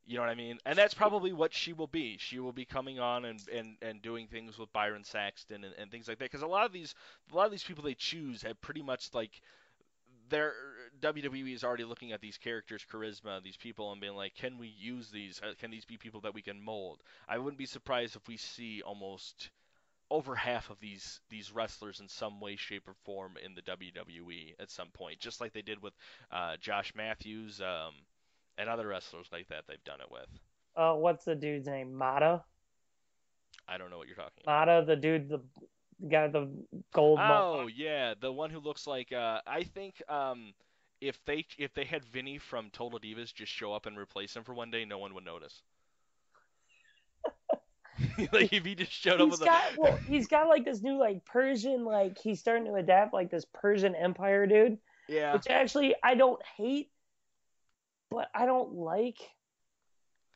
You 0.09 0.15
know 0.15 0.21
what 0.21 0.31
I 0.31 0.37
mean? 0.37 0.59
And 0.65 0.79
that's 0.79 0.95
probably 0.95 1.33
what 1.33 1.53
she 1.53 1.73
will 1.73 1.89
be. 1.89 2.17
She 2.21 2.39
will 2.39 2.53
be 2.53 2.65
coming 2.65 3.01
on 3.01 3.25
and 3.25 3.41
and, 3.53 3.77
and 3.83 4.01
doing 4.01 4.29
things 4.29 4.57
with 4.57 4.73
Byron 4.73 5.03
Saxton 5.03 5.65
and, 5.65 5.75
and 5.77 5.91
things 5.91 6.07
like 6.07 6.19
that. 6.19 6.31
Because 6.31 6.43
a 6.43 6.47
lot 6.47 6.65
of 6.65 6.73
these 6.73 6.95
a 7.33 7.37
lot 7.37 7.47
of 7.47 7.51
these 7.51 7.65
people 7.65 7.83
they 7.83 7.95
choose 7.95 8.43
have 8.43 8.61
pretty 8.61 8.83
much 8.83 9.11
like 9.15 9.41
their 10.29 10.55
WWE 11.01 11.55
is 11.55 11.65
already 11.65 11.85
looking 11.85 12.13
at 12.13 12.21
these 12.21 12.39
characters' 12.39 12.85
charisma, 12.91 13.43
these 13.43 13.57
people, 13.57 13.93
and 13.93 14.01
being 14.01 14.15
like, 14.17 14.35
can 14.35 14.59
we 14.59 14.69
use 14.69 15.11
these? 15.11 15.41
Uh, 15.43 15.53
Can 15.59 15.71
these 15.71 15.85
be 15.85 15.97
people 15.97 16.21
that 16.23 16.35
we 16.35 16.43
can 16.43 16.63
mold? 16.63 17.03
I 17.29 17.39
wouldn't 17.39 17.59
be 17.59 17.67
surprised 17.67 18.17
if 18.17 18.27
we 18.29 18.37
see 18.37 18.83
almost 18.83 19.51
over 20.11 20.37
half 20.37 20.71
of 20.71 20.79
these 20.81 21.21
these 21.31 21.53
wrestlers 21.53 22.01
in 22.01 22.09
some 22.09 22.41
way, 22.41 22.57
shape, 22.57 22.89
or 22.89 22.95
form 23.05 23.37
in 23.45 23.55
the 23.55 23.63
WWE 23.63 24.55
at 24.61 24.71
some 24.71 24.89
point, 24.89 25.19
just 25.19 25.41
like 25.41 25.53
they 25.53 25.63
did 25.63 25.83
with 25.83 25.95
uh, 26.31 26.57
Josh 26.61 26.93
Matthews. 26.95 27.61
Um, 27.61 27.95
and 28.59 28.69
other 28.69 28.87
wrestlers 28.87 29.27
like 29.33 29.49
that 29.49 29.65
they've 29.69 29.85
done 29.85 30.01
it 30.01 30.11
with. 30.11 30.29
Uh, 30.77 30.95
what's 30.95 31.25
the 31.25 31.35
dude's 31.35 31.67
name? 31.67 31.95
Mada. 31.95 32.45
I 33.69 33.79
don't 33.79 33.91
know 33.91 33.99
what 33.99 34.07
you're 34.07 34.17
talking 34.17 34.43
about. 34.45 34.67
Mada, 34.67 34.85
the 34.87 34.97
dude, 34.97 35.29
the 35.29 35.41
guy 36.09 36.25
with 36.25 36.33
the 36.33 36.49
gold. 36.93 37.19
Oh 37.21 37.69
yeah, 37.75 38.15
the 38.19 38.33
one 38.33 38.51
who 38.51 38.61
looks 38.61 38.87
like 38.87 39.13
uh, 39.13 39.41
I 39.47 39.65
think 39.65 40.03
um, 40.09 40.53
if 41.01 41.23
they 41.25 41.47
if 41.59 41.75
they 41.75 41.85
had 41.85 42.05
Vinny 42.05 42.39
from 42.39 42.71
Total 42.71 42.99
Divas 42.99 43.33
just 43.33 43.53
show 43.53 43.73
up 43.73 43.87
and 43.87 43.99
replace 43.99 44.35
him 44.35 44.45
for 44.45 44.55
one 44.55 44.71
day, 44.71 44.85
no 44.85 44.99
one 44.99 45.15
would 45.15 45.25
notice. 45.25 45.63
like 48.33 48.53
if 48.53 48.65
he 48.65 48.75
just 48.75 48.93
showed 48.93 49.21
up 49.21 49.29
He's 49.29 49.41
with 49.41 49.49
got 49.49 49.73
a 49.77 49.81
well, 49.81 49.97
he's 50.09 50.27
got 50.27 50.49
like 50.49 50.65
this 50.65 50.83
new 50.83 50.99
like 50.99 51.25
Persian 51.25 51.85
like 51.85 52.19
he's 52.19 52.41
starting 52.41 52.67
to 52.67 52.75
adapt 52.75 53.13
like 53.13 53.31
this 53.31 53.47
Persian 53.53 53.95
Empire 53.95 54.47
dude, 54.47 54.79
yeah 55.09 55.33
which 55.33 55.47
actually 55.49 55.95
I 56.03 56.15
don't 56.15 56.41
hate, 56.57 56.91
but 58.11 58.29
I 58.35 58.47
don't 58.47 58.75
like. 58.75 59.19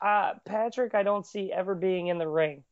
Uh, 0.02 0.32
Patrick, 0.46 0.94
I 0.94 1.02
don't 1.02 1.26
see 1.26 1.52
ever 1.52 1.74
being 1.74 2.06
in 2.06 2.16
the 2.16 2.26
ring. 2.26 2.64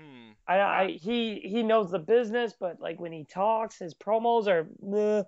Hmm. 0.00 0.30
I, 0.46 0.58
I 0.60 0.88
he 0.90 1.40
he 1.40 1.62
knows 1.62 1.90
the 1.90 1.98
business, 1.98 2.54
but 2.58 2.80
like 2.80 2.98
when 2.98 3.12
he 3.12 3.24
talks, 3.24 3.78
his 3.78 3.94
promos 3.94 4.46
are. 4.46 4.68
meh. 4.82 5.22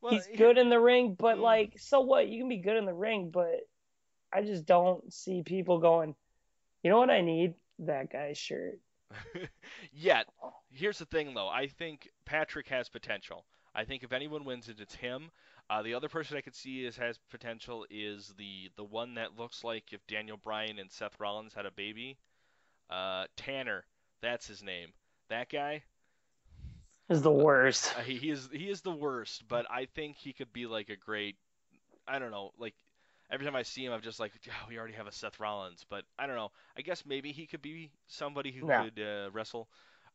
Well, 0.00 0.12
he's 0.12 0.26
he- 0.26 0.36
good 0.36 0.58
in 0.58 0.68
the 0.70 0.78
ring, 0.80 1.16
but 1.18 1.38
Mm. 1.38 1.42
like, 1.42 1.78
so 1.78 2.00
what? 2.00 2.28
You 2.28 2.40
can 2.40 2.48
be 2.48 2.58
good 2.58 2.76
in 2.76 2.84
the 2.84 2.92
ring, 2.94 3.30
but 3.32 3.60
I 4.32 4.42
just 4.42 4.66
don't 4.66 5.12
see 5.12 5.42
people 5.42 5.78
going. 5.78 6.14
You 6.82 6.90
know 6.90 6.98
what 6.98 7.10
I 7.10 7.22
need? 7.22 7.54
That 7.80 8.12
guy's 8.12 8.36
shirt. 8.38 8.78
Yet, 9.92 10.26
here's 10.70 10.98
the 10.98 11.06
thing 11.06 11.34
though. 11.34 11.48
I 11.48 11.66
think 11.68 12.10
Patrick 12.24 12.68
has 12.68 12.88
potential. 12.88 13.46
I 13.74 13.84
think 13.84 14.02
if 14.02 14.12
anyone 14.12 14.44
wins 14.44 14.68
it, 14.68 14.80
it's 14.80 14.94
him. 14.94 15.30
Uh, 15.70 15.82
the 15.82 15.94
other 15.94 16.08
person 16.08 16.36
I 16.36 16.42
could 16.42 16.54
see 16.54 16.84
is 16.84 16.96
has 16.98 17.18
potential 17.30 17.86
is 17.90 18.34
the 18.36 18.70
the 18.76 18.84
one 18.84 19.14
that 19.14 19.38
looks 19.38 19.64
like 19.64 19.92
if 19.92 20.06
Daniel 20.06 20.36
Bryan 20.36 20.78
and 20.78 20.90
Seth 20.92 21.18
Rollins 21.18 21.54
had 21.54 21.66
a 21.66 21.70
baby. 21.70 22.18
Uh, 22.90 23.24
Tanner, 23.36 23.84
that's 24.20 24.46
his 24.46 24.62
name. 24.62 24.92
That 25.28 25.48
guy, 25.50 25.82
Is 27.08 27.22
the 27.22 27.30
worst. 27.32 27.94
uh, 27.94 28.00
he, 28.02 28.16
he 28.18 28.30
is 28.30 28.48
he 28.52 28.68
is 28.68 28.80
the 28.82 28.90
worst. 28.92 29.44
But 29.48 29.66
I 29.70 29.86
think 29.86 30.16
he 30.16 30.32
could 30.32 30.52
be 30.52 30.66
like 30.66 30.88
a 30.90 30.96
great. 30.96 31.36
I 32.06 32.18
don't 32.18 32.30
know, 32.30 32.52
like. 32.58 32.74
Every 33.30 33.46
time 33.46 33.56
I 33.56 33.62
see 33.62 33.84
him, 33.84 33.92
I'm 33.92 34.02
just 34.02 34.20
like, 34.20 34.32
oh, 34.48 34.66
we 34.68 34.78
already 34.78 34.94
have 34.94 35.06
a 35.06 35.12
Seth 35.12 35.40
Rollins, 35.40 35.84
but 35.88 36.04
I 36.18 36.26
don't 36.26 36.36
know. 36.36 36.50
I 36.76 36.82
guess 36.82 37.04
maybe 37.06 37.32
he 37.32 37.46
could 37.46 37.62
be 37.62 37.90
somebody 38.06 38.52
who 38.52 38.64
Yeah. 38.66 38.84
could 38.84 39.00
uh, 39.00 39.30
wrestle. 39.32 39.68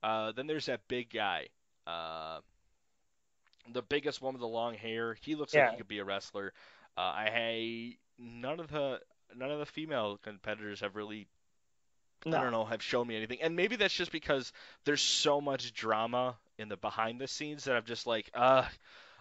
Uh, 0.03 0.31
then 0.31 0.47
there's 0.47 0.65
that 0.67 0.87
big 0.87 1.09
guy, 1.11 1.47
uh, 1.87 2.39
the 3.71 3.81
biggest 3.81 4.21
one 4.21 4.33
with 4.33 4.41
the 4.41 4.47
long 4.47 4.73
hair. 4.75 5.15
He 5.21 5.35
looks 5.35 5.55
like 5.55 5.67
he 5.67 5.75
could 5.75 5.87
be 5.87 5.99
a 5.99 6.05
wrestler. 6.05 6.53
Uh, 6.97 7.01
I 7.01 7.97
none 8.17 8.59
of 8.59 8.69
the 8.69 8.99
none 9.35 9.51
of 9.51 9.59
the 9.59 9.65
female 9.65 10.17
competitors 10.17 10.81
have 10.81 10.95
really 10.95 11.27
I 12.25 12.29
don't 12.31 12.51
know 12.51 12.65
have 12.65 12.83
shown 12.83 13.07
me 13.07 13.15
anything, 13.15 13.41
and 13.41 13.55
maybe 13.55 13.75
that's 13.75 13.93
just 13.93 14.11
because 14.11 14.51
there's 14.85 15.01
so 15.01 15.41
much 15.41 15.73
drama 15.73 16.35
in 16.57 16.69
the 16.69 16.77
behind 16.77 17.19
the 17.19 17.27
scenes 17.27 17.63
that 17.65 17.75
I'm 17.75 17.85
just 17.85 18.05
like, 18.05 18.29
uh, 18.33 18.65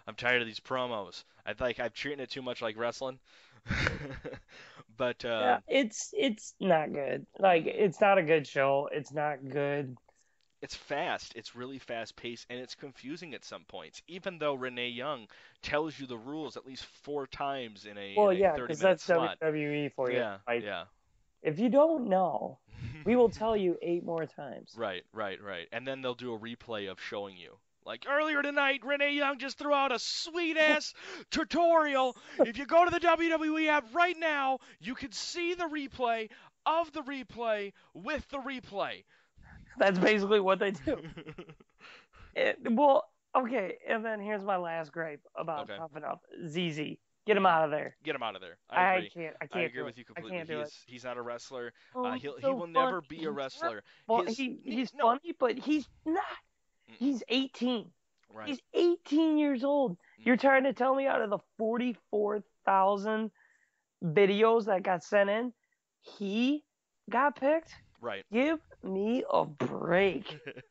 I'm 0.07 0.15
tired 0.15 0.41
of 0.41 0.47
these 0.47 0.59
promos. 0.59 1.23
I 1.45 1.53
like 1.59 1.79
I'm 1.79 1.91
treating 1.93 2.19
it 2.19 2.29
too 2.29 2.41
much 2.41 2.61
like 2.61 2.77
wrestling. 2.77 3.19
but 4.97 5.23
uh, 5.25 5.27
Yeah, 5.27 5.59
it's 5.67 6.13
it's 6.17 6.53
not 6.59 6.91
good. 6.93 7.25
Like 7.37 7.65
it's 7.65 8.01
not 8.01 8.17
a 8.17 8.23
good 8.23 8.47
show. 8.47 8.89
It's 8.91 9.11
not 9.13 9.37
good. 9.47 9.97
it's 10.61 10.75
fast. 10.75 11.33
It's 11.35 11.55
really 11.55 11.79
fast 11.79 12.15
paced, 12.15 12.45
and 12.49 12.59
it's 12.59 12.75
confusing 12.75 13.33
at 13.33 13.45
some 13.45 13.63
points. 13.67 14.01
Even 14.07 14.39
though 14.39 14.55
Renee 14.55 14.89
Young 14.89 15.27
tells 15.61 15.99
you 15.99 16.07
the 16.07 16.17
rules 16.17 16.57
at 16.57 16.65
least 16.65 16.85
four 17.03 17.27
times 17.27 17.85
in 17.85 17.97
a, 17.97 18.15
Well, 18.17 18.29
in 18.29 18.37
a 18.37 18.39
yeah, 18.39 18.51
30 18.51 18.61
because 18.63 18.79
that's 18.79 19.03
slot. 19.03 19.39
WWE 19.41 19.93
for 19.93 20.11
you. 20.11 20.17
Yeah, 20.17 20.37
Like, 20.47 20.63
yeah. 20.63 20.83
If 21.41 21.59
you 21.59 21.69
don't 21.69 22.09
know, 22.09 22.59
we 23.05 23.15
will 23.15 23.29
tell 23.29 23.55
you 23.55 23.77
eight 23.81 24.03
more 24.03 24.25
times. 24.25 24.73
Right, 24.75 25.03
right, 25.13 25.41
right. 25.41 25.67
And 25.71 25.87
then 25.87 26.01
they'll 26.01 26.15
do 26.15 26.33
a 26.33 26.39
replay 26.39 26.89
of 26.91 26.99
showing 27.01 27.37
you. 27.37 27.57
Like 27.85 28.05
earlier 28.07 28.41
tonight, 28.41 28.81
Renee 28.83 29.13
Young 29.13 29.39
just 29.39 29.57
threw 29.57 29.73
out 29.73 29.91
a 29.91 29.99
sweet 29.99 30.57
ass 30.57 30.93
tutorial. 31.31 32.15
If 32.39 32.57
you 32.57 32.65
go 32.65 32.85
to 32.85 32.91
the 32.91 32.99
WWE 32.99 33.67
app 33.67 33.85
right 33.93 34.17
now, 34.19 34.59
you 34.79 34.93
can 34.95 35.11
see 35.11 35.53
the 35.55 35.63
replay 35.63 36.29
of 36.65 36.91
the 36.91 37.01
replay 37.01 37.71
with 37.93 38.27
the 38.29 38.37
replay. 38.37 39.05
That's 39.77 39.97
basically 39.97 40.39
what 40.39 40.59
they 40.59 40.71
do. 40.71 40.97
It, 42.35 42.57
well, 42.69 43.09
okay, 43.35 43.77
and 43.87 44.05
then 44.05 44.19
here's 44.21 44.43
my 44.43 44.55
last 44.57 44.91
gripe 44.91 45.21
about 45.35 45.69
Okay. 45.69 45.77
Tough 45.77 45.95
Enough. 45.97 46.19
ZZ, 46.47 46.97
get 47.25 47.37
him 47.37 47.45
out 47.45 47.65
of 47.65 47.71
there. 47.71 47.95
Get 48.03 48.15
him 48.15 48.23
out 48.23 48.35
of 48.35 48.41
there. 48.41 48.57
I 48.69 48.95
I, 48.95 49.09
can't. 49.13 49.35
I 49.41 49.45
I 49.45 49.47
can't 49.47 49.65
agree 49.65 49.79
do 49.81 49.85
with 49.85 49.97
it. 49.97 49.99
you 49.99 50.03
I 50.09 50.13
completely. 50.13 50.37
can't 50.37 50.49
do 50.49 50.59
it. 50.61 50.63
He's 50.65 50.83
he's 50.87 51.03
not 51.03 51.17
a 51.17 51.21
wrestler. 51.21 51.73
Oh, 51.95 52.05
Uh, 52.05 52.13
he'll 52.13 52.35
he 52.35 52.41
so 52.41 52.53
will 52.55 52.67
never 52.67 53.01
be 53.01 53.23
a 53.25 53.31
wrestler. 53.31 53.83
Well, 54.07 54.23
His- 54.25 54.37
he 54.37 54.59
he's 54.63 54.93
no, 54.93 55.05
funny, 55.07 55.33
but 55.39 55.57
he's 55.57 55.87
not. 56.05 56.23
He's 56.87 57.21
18. 57.29 57.91
Right. 58.31 58.47
He's 58.47 58.59
18 58.73 59.37
years 59.37 59.63
old. 59.63 59.93
Mm. 59.93 60.25
You're 60.25 60.37
trying 60.37 60.63
to 60.63 60.73
tell 60.73 60.93
me 60.95 61.07
out 61.07 61.21
of 61.21 61.29
the 61.29 61.39
44,000 61.57 63.31
videos 64.03 64.65
that 64.65 64.83
got 64.83 65.03
sent 65.03 65.29
in, 65.29 65.53
he 66.01 66.63
got 67.09 67.35
picked? 67.39 67.75
Right. 68.01 68.23
Give 68.31 68.59
me 68.83 69.23
a 69.31 69.45
break. 69.45 70.39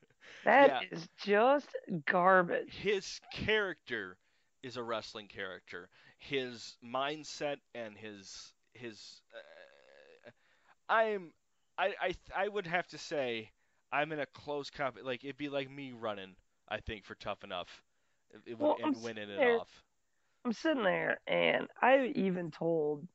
That 0.45 0.85
is 0.93 1.07
Yeah. 1.27 1.57
just 1.57 1.69
garbage. 2.07 2.73
his 2.81 3.21
character 3.35 4.17
is 4.63 4.77
a 4.79 4.83
wrestling 4.83 5.27
character. 5.27 5.91
His 6.19 6.77
mindset 6.85 7.57
and 7.75 7.97
his 7.97 8.53
his 8.75 9.23
uh, 9.35 10.31
I'm 10.89 11.33
I 11.79 11.95
I 12.01 12.15
I 12.37 12.49
would 12.49 12.67
have 12.67 12.87
to 12.89 12.99
say 12.99 13.51
I'm 13.93 14.13
in 14.13 14.21
a 14.21 14.27
close 14.27 14.71
comp 14.71 14.99
like 15.03 15.25
it'd 15.25 15.37
be 15.37 15.49
like 15.49 15.71
me 15.71 15.93
running 15.93 16.35
I 16.69 16.81
think 16.81 17.05
for 17.05 17.15
tough 17.15 17.45
enough 17.45 17.83
it, 18.31 18.53
it, 18.53 18.59
Well, 18.59 18.77
and 18.83 18.97
I'm 18.97 19.03
winning 19.03 19.31
it 19.31 19.37
there- 19.37 19.61
off. 19.61 19.83
I'm 20.45 20.53
sitting 20.53 20.85
there 20.85 21.21
and 21.27 21.69
I 21.83 22.13
even 22.15 22.51
told 22.51 23.07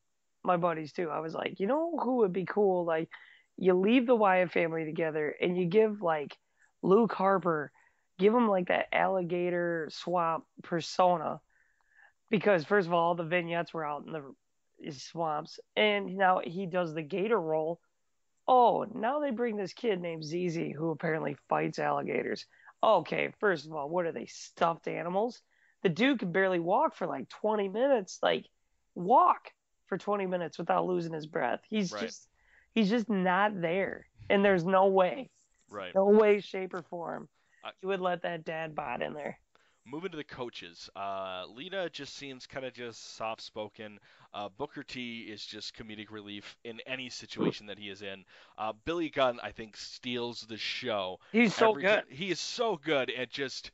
my 0.44 0.58
buddies 0.58 0.92
too. 0.94 1.10
I 1.10 1.20
was 1.20 1.34
like, 1.34 1.60
you 1.60 1.68
know 1.68 1.98
who 1.98 2.18
would 2.18 2.34
be 2.34 2.46
cool? 2.46 2.84
Like, 2.86 3.10
you 3.58 3.74
leave 3.74 4.06
the 4.06 4.16
Wyatt 4.16 4.52
family 4.52 4.86
together 4.86 5.34
and 5.42 5.58
you 5.58 5.66
give 5.66 6.02
like 6.02 6.38
Luke 6.82 7.14
Harper, 7.14 7.72
give 8.20 8.34
him 8.34 8.48
like 8.50 8.68
that 8.68 8.88
alligator 8.94 9.88
swamp 9.92 10.46
persona. 10.64 11.40
Because 12.34 12.66
first 12.66 12.88
of 12.88 12.94
all, 12.96 13.14
the 13.14 13.24
vignettes 13.24 13.76
were 13.76 13.86
out 13.86 14.08
in 14.08 14.12
the 14.12 14.92
swamps, 14.92 15.60
and 15.76 16.18
now 16.18 16.42
he 16.44 16.66
does 16.66 16.92
the 16.96 17.04
gator 17.04 17.40
role. 17.40 17.80
Oh, 18.48 18.88
now 18.92 19.20
they 19.20 19.30
bring 19.30 19.56
this 19.56 19.72
kid 19.74 20.02
named 20.02 20.24
ZZ 20.26 20.74
who 20.76 20.90
apparently 20.90 21.38
fights 21.48 21.78
alligators. 21.78 22.48
Okay, 22.82 23.32
first 23.40 23.68
of 23.68 23.74
all, 23.74 23.88
what 23.88 24.08
are 24.08 24.12
they 24.12 24.26
stuffed 24.26 24.88
animals? 24.88 25.44
the 25.84 25.90
dude 25.90 26.18
can 26.20 26.32
barely 26.32 26.60
walk 26.60 26.96
for 26.96 27.06
like 27.06 27.28
20 27.28 27.68
minutes 27.68 28.18
like 28.24 28.46
walk 28.96 29.52
for 29.88 29.98
20 29.98 30.26
minutes 30.28 30.58
without 30.58 30.86
losing 30.86 31.12
his 31.12 31.28
breath 31.28 31.60
he's 31.70 31.92
Right. 31.92 32.04
just 32.04 32.30
he's 32.74 32.90
just 32.90 33.10
not 33.10 33.60
there 33.60 34.08
and 34.30 34.46
there's 34.46 34.64
no 34.64 34.88
way 34.88 35.30
Right. 35.70 35.94
no 35.94 36.06
way 36.06 36.40
shape 36.40 36.74
or 36.74 36.84
form 36.84 37.28
I- 37.66 37.72
you 37.82 37.90
would 37.90 38.00
let 38.00 38.22
that 38.22 38.46
dad 38.46 38.74
bod 38.76 39.02
in 39.02 39.14
there 39.14 39.38
Moving 39.86 40.12
to 40.12 40.18
the 40.18 40.24
coaches, 40.24 40.90
uh, 40.96 41.46
Lita 41.54 41.90
just 41.92 42.16
seems 42.16 42.48
kind 42.48 42.66
of 42.66 42.74
just 42.74 43.16
soft 43.16 43.42
spoken. 43.42 44.00
Uh, 44.34 44.48
Booker 44.48 44.82
T 44.84 45.22
is 45.22 45.46
just 45.46 45.76
comedic 45.76 46.10
relief 46.10 46.58
in 46.64 46.80
any 46.88 47.10
situation 47.10 47.66
that 47.68 47.78
he 47.78 47.90
is 47.90 48.02
in. 48.02 48.24
Uh, 48.58 48.72
Billy 48.86 49.10
Gunn, 49.10 49.40
I 49.44 49.52
think, 49.52 49.76
steals 49.76 50.42
the 50.42 50.58
show. 50.58 51.20
he's 51.34 51.54
so 51.54 51.72
Every 51.72 51.82
good 51.82 52.04
ti- 52.10 52.16
he 52.16 52.32
is 52.32 52.40
so 52.40 52.78
good 52.78 53.10
at 53.12 53.30
just 53.30 53.72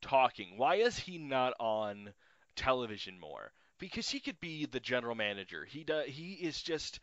talking. 0.00 0.56
Why 0.56 0.76
is 0.76 0.98
he 0.98 1.18
not 1.18 1.54
on 1.58 2.12
television 2.54 3.18
more? 3.18 3.52
Because 3.78 4.08
he 4.08 4.20
could 4.20 4.38
be 4.38 4.66
the 4.66 4.80
general 4.80 5.16
manager. 5.16 5.64
He 5.64 5.84
does. 5.84 6.06
He 6.06 6.34
is 6.34 6.62
just. 6.62 7.00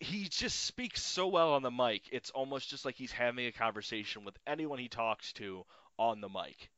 He 0.00 0.28
just 0.28 0.64
speaks 0.64 1.02
so 1.02 1.26
well 1.28 1.54
on 1.54 1.62
the 1.62 1.70
mic. 1.70 2.02
It's 2.12 2.30
almost 2.30 2.68
just 2.68 2.84
like 2.84 2.94
he's 2.96 3.12
having 3.12 3.46
a 3.46 3.52
conversation 3.52 4.24
with 4.24 4.38
anyone 4.46 4.78
he 4.78 4.88
talks 4.88 5.32
to 5.34 5.64
on 5.98 6.20
the 6.20 6.28
mic. 6.28 6.70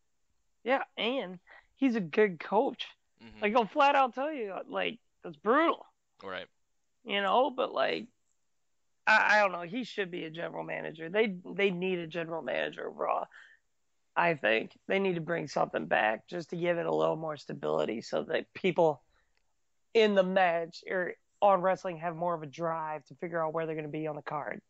Yeah 0.64 0.82
and 0.96 1.38
he's 1.76 1.96
a 1.96 2.00
good 2.00 2.38
coach. 2.40 2.86
Mhm. 3.22 3.42
like 3.42 3.54
i'll 3.56 3.66
flat 3.66 3.94
out 3.94 4.14
tell 4.14 4.32
you 4.32 4.54
like 4.68 4.98
that's 5.22 5.36
brutal. 5.36 5.84
Right. 6.22 6.46
you 7.04 7.20
know 7.20 7.50
but 7.50 7.72
like 7.72 8.06
I, 9.06 9.38
I 9.38 9.40
don't 9.40 9.52
know. 9.52 9.62
He 9.62 9.84
should 9.84 10.10
be 10.10 10.24
a 10.24 10.30
general 10.30 10.62
manager. 10.62 11.08
They 11.08 11.34
they 11.54 11.70
need 11.70 11.98
a 11.98 12.06
general 12.06 12.42
manager 12.42 12.88
raw 12.88 13.24
i 14.16 14.34
think. 14.34 14.72
They 14.88 14.98
need 14.98 15.14
to 15.14 15.20
bring 15.20 15.48
something 15.48 15.86
back 15.86 16.26
just 16.28 16.50
to 16.50 16.56
give 16.56 16.78
it 16.78 16.86
a 16.86 16.94
little 16.94 17.16
more 17.16 17.36
stability 17.36 18.02
so 18.02 18.22
that 18.24 18.52
people 18.54 19.02
in 19.94 20.14
the 20.14 20.22
match 20.22 20.84
or 20.88 21.14
on 21.42 21.62
wrestling 21.62 21.96
have 21.98 22.14
more 22.16 22.34
of 22.34 22.42
a 22.42 22.46
drive 22.46 23.04
to 23.06 23.14
figure 23.16 23.42
out 23.44 23.54
where 23.54 23.64
they're 23.66 23.74
going 23.74 23.86
to 23.86 23.90
be 23.90 24.06
on 24.06 24.16
the 24.16 24.22
card 24.22 24.60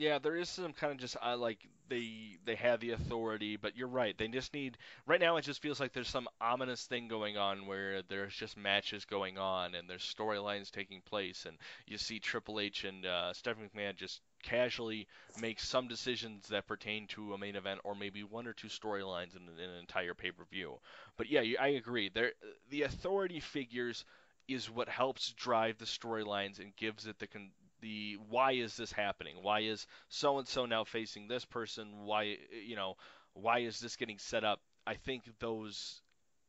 Yeah, 0.00 0.20
there 0.20 0.36
is 0.36 0.48
some 0.48 0.72
kind 0.74 0.92
of 0.92 0.98
just 0.98 1.16
uh, 1.20 1.36
like 1.36 1.58
they 1.88 2.38
they 2.44 2.54
have 2.54 2.78
the 2.78 2.92
authority, 2.92 3.56
but 3.56 3.76
you're 3.76 3.88
right. 3.88 4.16
They 4.16 4.28
just 4.28 4.54
need 4.54 4.78
right 5.06 5.20
now. 5.20 5.36
It 5.38 5.42
just 5.42 5.60
feels 5.60 5.80
like 5.80 5.92
there's 5.92 6.08
some 6.08 6.28
ominous 6.40 6.84
thing 6.86 7.08
going 7.08 7.36
on 7.36 7.66
where 7.66 8.02
there's 8.02 8.34
just 8.34 8.56
matches 8.56 9.04
going 9.04 9.38
on 9.38 9.74
and 9.74 9.90
there's 9.90 10.04
storylines 10.04 10.70
taking 10.70 11.00
place, 11.00 11.46
and 11.46 11.58
you 11.86 11.98
see 11.98 12.20
Triple 12.20 12.60
H 12.60 12.84
and 12.84 13.04
uh, 13.04 13.32
Stephanie 13.32 13.68
McMahon 13.74 13.96
just 13.96 14.20
casually 14.44 15.08
make 15.34 15.58
some 15.58 15.88
decisions 15.88 16.46
that 16.48 16.68
pertain 16.68 17.08
to 17.08 17.34
a 17.34 17.38
main 17.38 17.56
event 17.56 17.80
or 17.82 17.96
maybe 17.96 18.22
one 18.22 18.46
or 18.46 18.52
two 18.52 18.68
storylines 18.68 19.34
in, 19.34 19.42
in 19.62 19.68
an 19.70 19.78
entire 19.80 20.14
pay-per-view. 20.14 20.78
But 21.16 21.28
yeah, 21.28 21.42
I 21.60 21.68
agree. 21.68 22.08
There, 22.08 22.32
the 22.70 22.82
authority 22.82 23.40
figures 23.40 24.04
is 24.46 24.70
what 24.70 24.88
helps 24.88 25.32
drive 25.32 25.76
the 25.78 25.84
storylines 25.84 26.58
and 26.60 26.74
gives 26.76 27.06
it 27.06 27.18
the 27.18 27.26
con- 27.26 27.50
the 27.80 28.18
why 28.28 28.52
is 28.52 28.76
this 28.76 28.92
happening? 28.92 29.36
Why 29.42 29.60
is 29.60 29.86
so 30.08 30.38
and 30.38 30.48
so 30.48 30.66
now 30.66 30.84
facing 30.84 31.28
this 31.28 31.44
person? 31.44 32.04
Why 32.04 32.36
you 32.66 32.76
know 32.76 32.96
why 33.34 33.60
is 33.60 33.78
this 33.78 33.96
getting 33.96 34.18
set 34.18 34.44
up? 34.44 34.60
I 34.86 34.94
think 34.94 35.24
those 35.38 36.02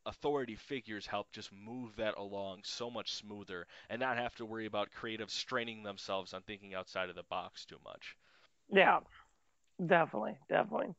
authority 0.06 0.56
figures 0.56 1.06
help 1.06 1.32
just 1.32 1.52
move 1.52 1.96
that 1.98 2.18
along 2.18 2.62
so 2.64 2.90
much 2.90 3.14
smoother 3.14 3.68
and 3.90 4.00
not 4.00 4.18
have 4.18 4.34
to 4.36 4.46
worry 4.46 4.66
about 4.66 4.90
creatives 4.92 5.32
straining 5.32 5.84
themselves 5.84 6.34
on 6.34 6.42
thinking 6.42 6.74
outside 6.74 7.10
of 7.10 7.16
the 7.16 7.24
box 7.24 7.66
too 7.66 7.78
much. 7.84 8.16
Yeah, 8.72 9.00
definitely, 9.86 10.38
definitely. 10.48 10.96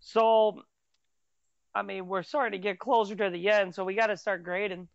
So, 0.00 0.62
I 1.74 1.82
mean, 1.82 2.06
we're 2.06 2.22
starting 2.22 2.60
to 2.60 2.62
get 2.62 2.78
closer 2.78 3.14
to 3.14 3.30
the 3.30 3.48
end, 3.48 3.74
so 3.74 3.84
we 3.84 3.94
got 3.94 4.08
to 4.08 4.16
start 4.16 4.42
grading. 4.42 4.88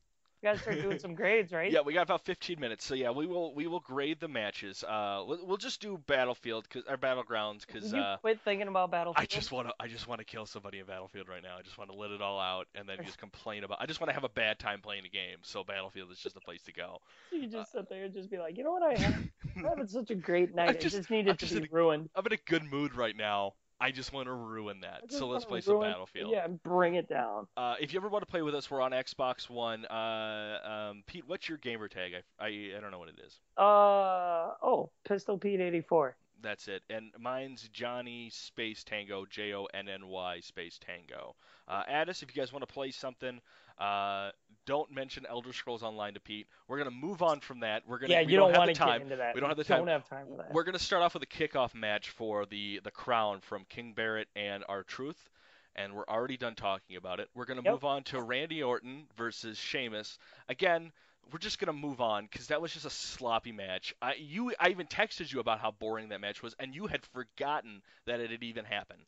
We 0.44 0.50
got 0.50 0.56
to 0.56 0.62
start 0.62 0.82
doing 0.82 1.00
some 1.00 1.16
grades, 1.16 1.54
right? 1.54 1.72
Yeah, 1.72 1.80
we 1.86 1.94
got 1.94 2.02
about 2.02 2.26
15 2.26 2.60
minutes, 2.60 2.84
so 2.84 2.96
yeah, 2.96 3.12
we 3.12 3.26
will 3.28 3.56
we 3.56 3.66
will 3.68 3.80
grade 3.80 4.20
the 4.20 4.28
matches. 4.28 4.84
Uh, 4.84 5.24
we'll, 5.26 5.40
we'll 5.46 5.56
just 5.58 5.80
do 5.80 5.98
Battlefield 6.06 6.70
cause, 6.70 6.84
or 6.90 6.98
Battlegrounds 6.98 7.66
because 7.66 7.94
uh, 7.94 8.18
quit 8.20 8.42
thinking 8.44 8.68
about 8.68 8.92
Battlefield. 8.92 9.16
I 9.24 9.26
just 9.26 9.54
want 9.54 9.70
to 9.70 9.74
I 9.80 9.88
just 9.88 10.06
want 10.06 10.20
to 10.20 10.26
kill 10.26 10.46
somebody 10.46 10.80
in 10.80 10.86
Battlefield 10.86 11.30
right 11.30 11.42
now. 11.42 11.56
I 11.58 11.62
just 11.62 11.78
want 11.78 11.92
to 11.92 11.96
let 11.98 12.12
it 12.12 12.22
all 12.22 12.42
out 12.42 12.68
and 12.76 12.90
then 12.90 12.98
just 13.06 13.18
complain 13.18 13.64
about. 13.64 13.78
I 13.80 13.86
just 13.86 14.02
want 14.02 14.10
to 14.10 14.14
have 14.16 14.26
a 14.26 14.30
bad 14.30 14.60
time 14.60 14.82
playing 14.82 15.06
a 15.06 15.10
game. 15.10 15.38
So 15.44 15.64
Battlefield 15.64 16.12
is 16.12 16.20
just 16.20 16.36
the 16.36 16.42
place 16.42 16.62
to 16.64 16.74
go. 16.74 16.98
You 17.32 17.48
just 17.48 17.72
sit 17.72 17.88
there 17.88 18.04
and 18.04 18.14
just 18.14 18.30
be 18.30 18.38
like, 18.38 18.58
you 18.58 18.66
know 18.66 18.72
what? 18.74 18.84
I 18.84 19.00
have, 19.02 19.16
I'm 19.56 19.64
having 19.64 19.88
such 19.88 20.12
a 20.12 20.16
great 20.16 20.54
night. 20.54 20.70
I 20.70 20.74
just- 20.74 20.94
just, 20.98 21.10
needed 21.10 21.30
I'm 21.32 21.38
to 21.38 21.46
just 21.46 21.58
be 21.62 21.70
a- 21.72 21.72
ruined. 21.74 22.10
I'm 22.16 22.26
in 22.26 22.34
a 22.34 22.38
good 22.50 22.64
mood 22.66 22.96
right 22.96 23.16
now. 23.16 23.54
I 23.84 23.92
just 23.92 24.14
want 24.14 24.28
to 24.28 24.34
ruin 24.34 24.80
that. 24.82 25.12
So 25.12 25.28
let's 25.28 25.44
play 25.44 25.60
some 25.60 25.74
ruin- 25.76 25.92
Battlefield. 25.92 26.32
Yeah, 26.32 26.48
bring 26.48 26.96
it 26.96 27.10
down. 27.10 27.48
Uh, 27.58 27.76
if 27.82 27.92
you 27.92 28.00
ever 28.00 28.08
want 28.08 28.22
to 28.22 28.32
play 28.32 28.42
with 28.42 28.56
us, 28.56 28.72
we're 28.72 28.80
on 28.80 28.92
Xbox 28.92 29.50
One. 29.50 29.86
Uh, 29.86 30.90
um, 30.92 31.04
Pete, 31.06 31.26
what's 31.28 31.50
your 31.50 31.58
gamer 31.58 31.90
tag? 31.90 32.14
I, 32.40 32.46
I 32.46 32.48
I 32.78 32.80
don't 32.80 32.92
know 32.92 33.00
what 33.00 33.10
it 33.10 33.20
is. 33.26 33.42
Uh 33.58 34.54
oh, 34.64 34.90
Pistol 35.04 35.38
Pete 35.38 35.60
84. 35.60 36.16
That's 36.42 36.68
it. 36.70 36.84
And 36.90 37.12
mine's 37.20 37.70
Johnny 37.74 38.30
Space 38.32 38.86
Tango, 38.86 39.26
J 39.30 39.54
O 39.54 39.66
N 39.74 39.90
N 39.90 40.08
Y 40.08 40.40
Space 40.40 40.80
Tango. 40.80 41.36
Uh, 41.68 41.84
add 41.88 42.10
us 42.10 42.24
if 42.24 42.34
you 42.34 42.42
guys 42.42 42.54
want 42.54 42.66
to 42.66 42.74
play 42.74 42.92
something. 42.92 43.42
Uh, 43.80 44.32
don't 44.66 44.92
mention 44.92 45.26
Elder 45.30 45.52
Scrolls 45.52 45.84
Online 45.84 46.14
to 46.14 46.20
Pete. 46.20 46.48
We're 46.68 46.78
gonna 46.78 46.92
move 46.92 47.22
on 47.22 47.40
from 47.42 47.62
that. 47.62 47.84
We're 47.88 48.00
gonna. 48.00 48.14
Yeah, 48.14 48.22
we 48.24 48.32
you 48.32 48.38
don't, 48.38 48.48
don't, 48.48 48.52
have 48.52 48.58
want 48.60 48.68
the 48.70 48.74
to 48.76 48.80
time. 48.80 48.98
get 49.00 49.02
into 49.04 49.16
that. 49.18 49.36
We 49.36 49.42
don't 49.42 49.50
have 49.50 49.58
the 49.58 49.64
time. 49.64 49.80
Don't 49.80 49.88
have 49.90 50.08
time 50.10 50.28
for 50.30 50.38
that. 50.38 50.54
We're 50.54 50.64
gonna 50.64 50.80
start 50.80 51.04
off 51.04 51.14
with 51.16 51.24
a 51.24 51.28
kickoff 51.28 51.74
match 51.76 52.10
for 52.12 52.46
the 52.46 52.80
the 52.84 52.92
crown 52.92 53.42
from 53.42 53.66
King 53.70 53.94
Barrett 53.94 54.28
and 54.36 54.64
R-Truth, 54.70 55.30
and 55.76 55.94
we're 55.94 56.06
already 56.08 56.38
done 56.38 56.56
talking 56.56 56.96
about 56.96 57.20
it. 57.20 57.30
We're 57.36 57.46
gonna 57.46 57.62
Yep. 57.64 57.74
move 57.74 57.84
on 57.84 58.04
to 58.06 58.22
Randy 58.22 58.64
Orton 58.64 59.08
versus 59.18 59.58
Sheamus. 59.58 60.18
Again, 60.48 60.92
we're 61.32 61.40
just 61.40 61.60
gonna 61.60 61.74
move 61.74 62.00
on 62.00 62.26
because 62.26 62.48
that 62.48 62.62
was 62.62 62.72
just 62.74 62.86
a 62.86 62.90
sloppy 62.90 63.52
match. 63.52 63.94
I 64.02 64.14
you 64.14 64.54
I 64.60 64.70
even 64.70 64.88
texted 64.88 65.34
you 65.34 65.40
about 65.42 65.60
how 65.60 65.72
boring 65.72 66.10
that 66.10 66.22
match 66.22 66.42
was, 66.42 66.56
and 66.60 66.74
you 66.74 66.88
had 66.88 67.04
forgotten 67.08 67.82
that 68.06 68.20
it 68.22 68.32
had 68.32 68.44
even 68.44 68.64
happened. 68.66 69.02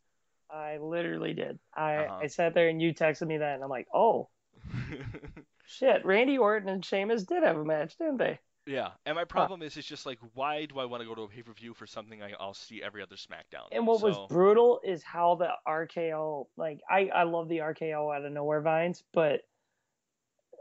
I 0.50 0.78
literally 0.78 1.34
did. 1.34 1.60
I 1.74 1.96
Uh-huh. 1.96 2.20
I 2.24 2.28
sat 2.28 2.54
there 2.54 2.68
and 2.68 2.82
you 2.82 2.94
texted 2.94 3.28
me 3.28 3.38
that, 3.38 3.56
and 3.56 3.64
I'm 3.64 3.70
like, 3.70 3.88
oh 3.94 4.28
shit, 5.66 6.06
Randy 6.06 6.38
Orton 6.38 6.70
and 6.70 6.84
Sheamus 6.84 7.24
did 7.24 7.44
have 7.44 7.58
a 7.58 7.66
match, 7.66 7.98
didn't 7.98 8.18
they? 8.18 8.40
yeah, 8.68 8.90
and 9.06 9.16
my 9.16 9.26
problem 9.26 9.62
is, 9.62 9.78
it's 9.78 9.88
just 9.88 10.06
like, 10.06 10.18
why 10.34 10.66
do 10.66 10.80
I 10.80 10.86
want 10.86 11.02
to 11.02 11.08
go 11.08 11.14
to 11.14 11.22
a 11.24 11.28
pay 11.28 11.44
per 11.44 11.54
view 11.54 11.74
for 11.74 11.86
something 11.86 12.24
I, 12.24 12.34
I'll 12.40 12.54
see 12.54 12.82
every 12.82 13.04
other 13.04 13.16
SmackDown? 13.16 13.68
And 13.72 13.86
what 13.86 14.02
was 14.02 14.18
brutal 14.28 14.80
is 14.84 15.04
how 15.04 15.36
the 15.36 15.50
RKO, 15.68 16.48
like 16.58 16.82
I 16.90 17.10
I 17.14 17.24
love 17.24 17.48
the 17.48 17.60
RKO 17.60 18.16
out 18.16 18.26
of 18.26 18.32
nowhere 18.32 18.62
vines, 18.62 19.04
but 19.14 19.42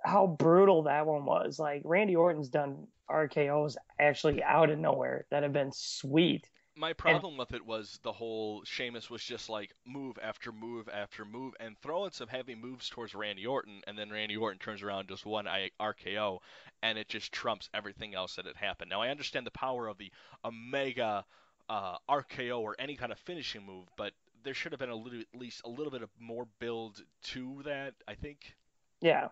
how 0.04 0.26
brutal 0.26 0.82
that 0.82 1.06
one 1.06 1.24
was. 1.24 1.58
Like 1.58 1.80
Randy 1.84 2.14
Orton's 2.14 2.50
done 2.50 2.86
RKO's 3.10 3.78
actually 3.98 4.42
out 4.42 4.70
of 4.70 4.78
nowhere 4.78 5.26
that 5.30 5.42
have 5.42 5.52
been 5.52 5.72
sweet. 5.72 6.48
My 6.76 6.92
problem 6.92 7.36
with 7.36 7.54
it 7.54 7.64
was 7.64 8.00
the 8.02 8.12
whole 8.12 8.64
Sheamus 8.64 9.08
was 9.08 9.22
just 9.22 9.48
like 9.48 9.72
move 9.86 10.18
after 10.20 10.50
move 10.50 10.88
after 10.92 11.24
move 11.24 11.54
and 11.60 11.78
throwing 11.78 12.10
some 12.10 12.26
heavy 12.26 12.56
moves 12.56 12.88
towards 12.88 13.14
Randy 13.14 13.46
Orton, 13.46 13.82
and 13.86 13.96
then 13.96 14.10
Randy 14.10 14.36
Orton 14.36 14.58
turns 14.58 14.82
around 14.82 15.08
just 15.08 15.24
one 15.24 15.46
RKO, 15.80 16.40
and 16.82 16.98
it 16.98 17.08
just 17.08 17.30
trumps 17.32 17.70
everything 17.72 18.14
else 18.14 18.34
that 18.36 18.46
had 18.46 18.56
happened. 18.56 18.90
Now 18.90 19.02
I 19.02 19.10
understand 19.10 19.46
the 19.46 19.52
power 19.52 19.86
of 19.86 19.98
the 19.98 20.10
Omega 20.44 21.24
uh, 21.68 21.96
RKO 22.10 22.58
or 22.58 22.74
any 22.78 22.96
kind 22.96 23.12
of 23.12 23.18
finishing 23.20 23.64
move, 23.64 23.86
but 23.96 24.12
there 24.42 24.54
should 24.54 24.72
have 24.72 24.80
been 24.80 24.90
a 24.90 24.96
little, 24.96 25.20
at 25.20 25.40
least 25.40 25.62
a 25.64 25.68
little 25.68 25.92
bit 25.92 26.02
of 26.02 26.10
more 26.18 26.48
build 26.58 27.00
to 27.22 27.62
that. 27.64 27.94
I 28.08 28.14
think. 28.14 28.56
Yeah. 29.00 29.28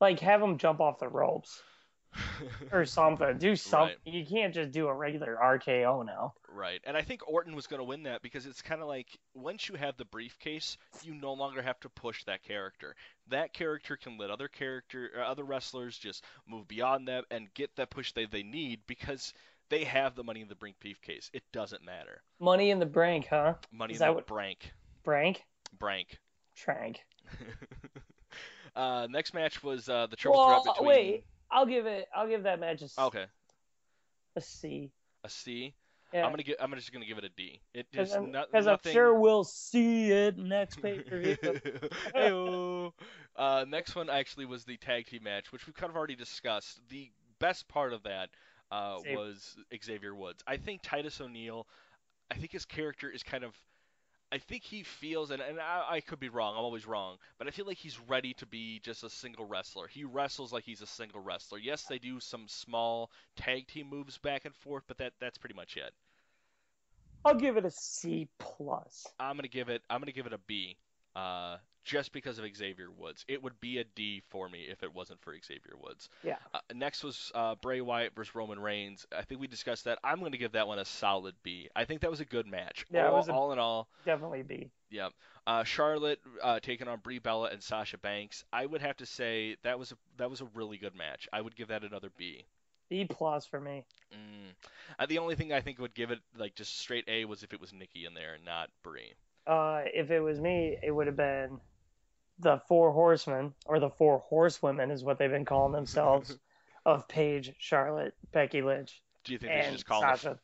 Like 0.00 0.20
have 0.20 0.40
him 0.40 0.58
jump 0.58 0.80
off 0.80 1.00
the 1.00 1.08
ropes 1.08 1.62
or 2.72 2.84
something. 2.86 3.38
Do 3.38 3.56
something. 3.56 3.96
Right. 4.06 4.14
You 4.14 4.24
can't 4.24 4.54
just 4.54 4.72
do 4.72 4.88
a 4.88 4.94
regular 4.94 5.36
RKO 5.42 6.04
now. 6.06 6.34
Right, 6.48 6.80
and 6.84 6.96
I 6.96 7.02
think 7.02 7.28
Orton 7.28 7.54
was 7.54 7.66
going 7.66 7.80
to 7.80 7.84
win 7.84 8.04
that 8.04 8.22
because 8.22 8.46
it's 8.46 8.62
kind 8.62 8.80
of 8.80 8.88
like 8.88 9.08
once 9.34 9.68
you 9.68 9.74
have 9.74 9.96
the 9.98 10.06
briefcase, 10.06 10.78
you 11.02 11.12
no 11.14 11.34
longer 11.34 11.60
have 11.60 11.78
to 11.80 11.90
push 11.90 12.24
that 12.24 12.42
character. 12.42 12.94
That 13.28 13.52
character 13.52 13.98
can 13.98 14.16
let 14.16 14.30
other 14.30 14.48
character, 14.48 15.10
or 15.14 15.22
other 15.22 15.44
wrestlers 15.44 15.98
just 15.98 16.24
move 16.48 16.66
beyond 16.66 17.06
them 17.06 17.24
and 17.30 17.52
get 17.52 17.76
that 17.76 17.90
push 17.90 18.12
they 18.12 18.24
they 18.24 18.42
need 18.42 18.80
because 18.86 19.34
they 19.68 19.84
have 19.84 20.14
the 20.14 20.24
money 20.24 20.40
in 20.40 20.48
the 20.48 20.54
brink 20.54 20.76
briefcase. 20.80 21.30
It 21.34 21.42
doesn't 21.52 21.84
matter. 21.84 22.22
Money 22.40 22.70
in 22.70 22.78
the 22.78 22.86
brink, 22.86 23.26
huh? 23.28 23.54
Money 23.70 23.92
Is 23.92 24.00
in 24.00 24.06
that 24.06 24.10
the 24.12 24.14
what- 24.14 24.26
brank, 24.26 24.72
Brank? 25.04 25.44
brank. 25.78 26.18
Trank. 26.54 27.00
uh, 28.76 29.06
next 29.10 29.34
match 29.34 29.62
was 29.62 29.88
uh, 29.88 30.06
the 30.06 30.16
triple 30.16 30.40
Well, 30.40 30.62
threat 30.62 30.74
between. 30.76 30.88
wait. 30.88 31.24
I'll 31.50 31.66
give 31.66 31.86
it. 31.86 32.06
I'll 32.14 32.28
give 32.28 32.42
that 32.44 32.60
match 32.60 32.82
a, 32.82 32.88
Okay, 33.00 33.26
a 34.34 34.40
C. 34.40 34.90
a 35.24 35.28
C. 35.28 35.74
Yeah. 36.12 36.24
am 36.24 36.30
gonna 36.30 36.44
give. 36.44 36.56
I'm 36.60 36.72
just 36.74 36.92
gonna 36.92 37.04
give 37.04 37.18
it 37.18 37.24
a 37.24 37.28
D. 37.28 37.60
It 37.74 37.86
Because 37.90 38.08
just 38.10 38.18
I'm, 38.18 38.30
not, 38.30 38.50
'cause 38.52 38.66
I'm 38.66 38.78
sure 38.84 39.14
we'll 39.18 39.44
see 39.44 40.10
it 40.12 40.38
next 40.38 40.80
pay 40.80 41.00
per 41.00 41.18
view. 41.18 42.92
Uh, 43.36 43.66
next 43.68 43.94
one 43.94 44.08
actually 44.08 44.46
was 44.46 44.64
the 44.64 44.78
tag 44.78 45.06
team 45.06 45.22
match, 45.24 45.52
which 45.52 45.66
we've 45.66 45.76
kind 45.76 45.90
of 45.90 45.96
already 45.96 46.16
discussed. 46.16 46.80
The 46.88 47.10
best 47.38 47.68
part 47.68 47.92
of 47.92 48.02
that 48.04 48.30
uh, 48.70 48.96
was 49.14 49.56
Xavier 49.84 50.14
Woods. 50.14 50.42
I 50.46 50.56
think 50.56 50.80
Titus 50.82 51.20
O'Neil, 51.20 51.66
I 52.30 52.36
think 52.36 52.52
his 52.52 52.64
character 52.64 53.10
is 53.10 53.22
kind 53.22 53.44
of. 53.44 53.54
I 54.32 54.38
think 54.38 54.64
he 54.64 54.82
feels, 54.82 55.30
and, 55.30 55.40
and 55.40 55.60
I, 55.60 55.84
I 55.88 56.00
could 56.00 56.18
be 56.18 56.28
wrong, 56.28 56.54
I'm 56.54 56.64
always 56.64 56.86
wrong, 56.86 57.16
but 57.38 57.46
I 57.46 57.50
feel 57.52 57.64
like 57.64 57.76
he's 57.76 57.98
ready 58.08 58.34
to 58.34 58.46
be 58.46 58.80
just 58.80 59.04
a 59.04 59.10
single 59.10 59.44
wrestler. 59.44 59.86
He 59.86 60.04
wrestles 60.04 60.52
like 60.52 60.64
he's 60.64 60.82
a 60.82 60.86
single 60.86 61.20
wrestler. 61.20 61.58
Yes, 61.58 61.84
they 61.84 61.98
do 61.98 62.18
some 62.18 62.48
small 62.48 63.10
tag 63.36 63.68
team 63.68 63.88
moves 63.88 64.18
back 64.18 64.44
and 64.44 64.54
forth, 64.54 64.82
but 64.88 64.98
that 64.98 65.12
that's 65.20 65.38
pretty 65.38 65.54
much 65.54 65.76
it. 65.76 65.92
I'll 67.24 67.34
give 67.34 67.56
it 67.56 67.64
a 67.64 67.70
C 67.70 68.28
plus. 68.38 69.06
I'm 69.18 69.36
gonna 69.36 69.48
give 69.48 69.68
it. 69.68 69.82
I'm 69.88 70.00
gonna 70.00 70.12
give 70.12 70.26
it 70.26 70.32
a 70.32 70.40
B, 70.46 70.76
uh, 71.16 71.56
just 71.84 72.12
because 72.12 72.38
of 72.38 72.44
Xavier 72.56 72.90
Woods. 72.90 73.24
It 73.28 73.42
would 73.42 73.60
be 73.60 73.78
a 73.78 73.84
D 73.84 74.22
for 74.28 74.48
me 74.48 74.66
if 74.68 74.82
it 74.82 74.92
wasn't 74.94 75.20
for 75.20 75.32
Xavier 75.44 75.74
Woods. 75.80 76.08
Yeah. 76.24 76.36
Uh, 76.52 76.58
next 76.74 77.04
was 77.04 77.30
uh, 77.34 77.54
Bray 77.62 77.80
Wyatt 77.80 78.14
versus 78.14 78.34
Roman 78.34 78.58
Reigns. 78.58 79.06
I 79.16 79.22
think 79.22 79.40
we 79.40 79.46
discussed 79.46 79.84
that. 79.84 79.98
I'm 80.04 80.20
gonna 80.20 80.36
give 80.36 80.52
that 80.52 80.66
one 80.68 80.78
a 80.80 80.84
solid 80.84 81.34
B. 81.42 81.68
I 81.76 81.84
think 81.84 82.00
that 82.00 82.10
was 82.10 82.20
a 82.20 82.24
good 82.24 82.46
match. 82.46 82.84
Yeah, 82.90 83.06
it 83.06 83.10
all, 83.10 83.16
was 83.16 83.28
a- 83.28 83.32
all 83.32 83.52
in 83.52 83.58
all, 83.58 83.88
Definitely 84.04 84.42
B. 84.42 84.68
yeah. 84.90 85.08
Uh, 85.46 85.62
Charlotte 85.62 86.18
uh, 86.42 86.58
taking 86.58 86.88
on 86.88 86.98
Brie 86.98 87.20
Bella 87.20 87.50
and 87.52 87.62
Sasha 87.62 87.98
Banks. 87.98 88.44
I 88.52 88.66
would 88.66 88.82
have 88.82 88.96
to 88.96 89.06
say 89.06 89.56
that 89.62 89.78
was 89.78 89.92
a 89.92 89.96
that 90.16 90.28
was 90.28 90.40
a 90.40 90.48
really 90.54 90.76
good 90.76 90.96
match. 90.96 91.28
I 91.32 91.40
would 91.40 91.54
give 91.54 91.68
that 91.68 91.84
another 91.84 92.10
B. 92.16 92.44
B 92.88 93.04
plus 93.08 93.46
for 93.46 93.60
me. 93.60 93.84
Mm. 94.12 94.54
Uh, 94.98 95.06
the 95.06 95.18
only 95.18 95.36
thing 95.36 95.52
I 95.52 95.60
think 95.60 95.78
would 95.78 95.94
give 95.94 96.10
it 96.10 96.18
like 96.36 96.54
just 96.56 96.78
straight 96.78 97.04
A 97.08 97.24
was 97.26 97.42
if 97.44 97.52
it 97.52 97.60
was 97.60 97.72
Nikki 97.72 98.04
in 98.06 98.14
there 98.14 98.34
and 98.34 98.44
not 98.44 98.70
Brie. 98.82 99.14
Uh, 99.46 99.82
if 99.94 100.10
it 100.10 100.20
was 100.20 100.40
me, 100.40 100.76
it 100.82 100.90
would 100.90 101.06
have 101.06 101.16
been 101.16 101.60
the 102.38 102.60
four 102.68 102.92
horsemen 102.92 103.54
or 103.64 103.78
the 103.80 103.90
four 103.90 104.18
horsewomen 104.18 104.90
is 104.90 105.02
what 105.04 105.18
they've 105.18 105.30
been 105.30 105.44
calling 105.44 105.72
themselves 105.72 106.36
of 106.86 107.08
Paige, 107.08 107.52
Charlotte, 107.58 108.14
Becky 108.32 108.62
Lynch, 108.62 109.00
Do 109.24 109.32
you 109.32 109.38
think 109.38 109.52
they 109.52 109.58
should 109.60 109.66
and 109.66 109.76
just 109.76 109.86
call 109.86 110.00
them 110.02 110.10
Sasha. 110.10 110.38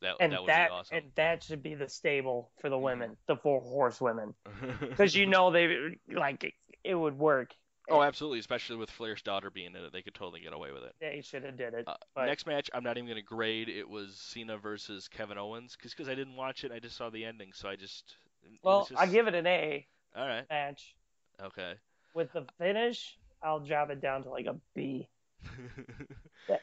that? 0.00 0.16
and 0.20 0.32
that 0.32 0.40
would 0.40 0.48
that 0.48 0.68
be 0.68 0.72
awesome. 0.74 0.96
and 0.96 1.06
that 1.16 1.42
should 1.42 1.62
be 1.62 1.74
the 1.74 1.88
stable 1.88 2.50
for 2.60 2.68
the 2.70 2.78
women, 2.78 3.16
the 3.26 3.36
four 3.36 3.60
horsewomen, 3.60 4.34
because 4.80 5.14
you 5.14 5.26
know 5.26 5.50
they 5.50 5.98
like 6.12 6.54
it 6.82 6.94
would 6.94 7.18
work. 7.18 7.54
Oh, 7.90 8.02
absolutely, 8.02 8.38
especially 8.38 8.76
with 8.76 8.90
Flair's 8.90 9.20
daughter 9.22 9.50
being 9.50 9.74
in 9.74 9.76
it, 9.76 9.92
they 9.92 10.02
could 10.02 10.14
totally 10.14 10.40
get 10.40 10.52
away 10.52 10.72
with 10.72 10.84
it. 10.84 10.94
They 11.00 11.20
should 11.22 11.44
have 11.44 11.56
did 11.56 11.74
it. 11.74 11.84
Uh, 11.86 11.94
but 12.14 12.26
next 12.26 12.46
match, 12.46 12.70
I'm 12.72 12.82
not 12.82 12.96
even 12.96 13.06
going 13.06 13.16
to 13.16 13.22
grade. 13.22 13.68
It 13.68 13.88
was 13.88 14.14
Cena 14.16 14.56
versus 14.56 15.06
Kevin 15.08 15.36
Owens, 15.36 15.76
because 15.80 16.08
I 16.08 16.14
didn't 16.14 16.36
watch 16.36 16.64
it. 16.64 16.72
I 16.72 16.78
just 16.78 16.96
saw 16.96 17.10
the 17.10 17.24
ending, 17.24 17.52
so 17.52 17.68
I 17.68 17.76
just. 17.76 18.16
well, 18.62 18.86
just- 18.88 19.00
I 19.00 19.06
give 19.06 19.26
it 19.26 19.34
an 19.34 19.46
A 19.46 19.86
All 20.16 20.26
right. 20.26 20.44
match. 20.48 20.94
Okay. 21.42 21.74
With 22.14 22.32
the 22.32 22.46
finish, 22.58 23.18
I'll 23.42 23.60
drop 23.60 23.90
it 23.90 24.00
down 24.00 24.22
to 24.22 24.30
like 24.30 24.46
a 24.46 24.56
B. 24.74 25.08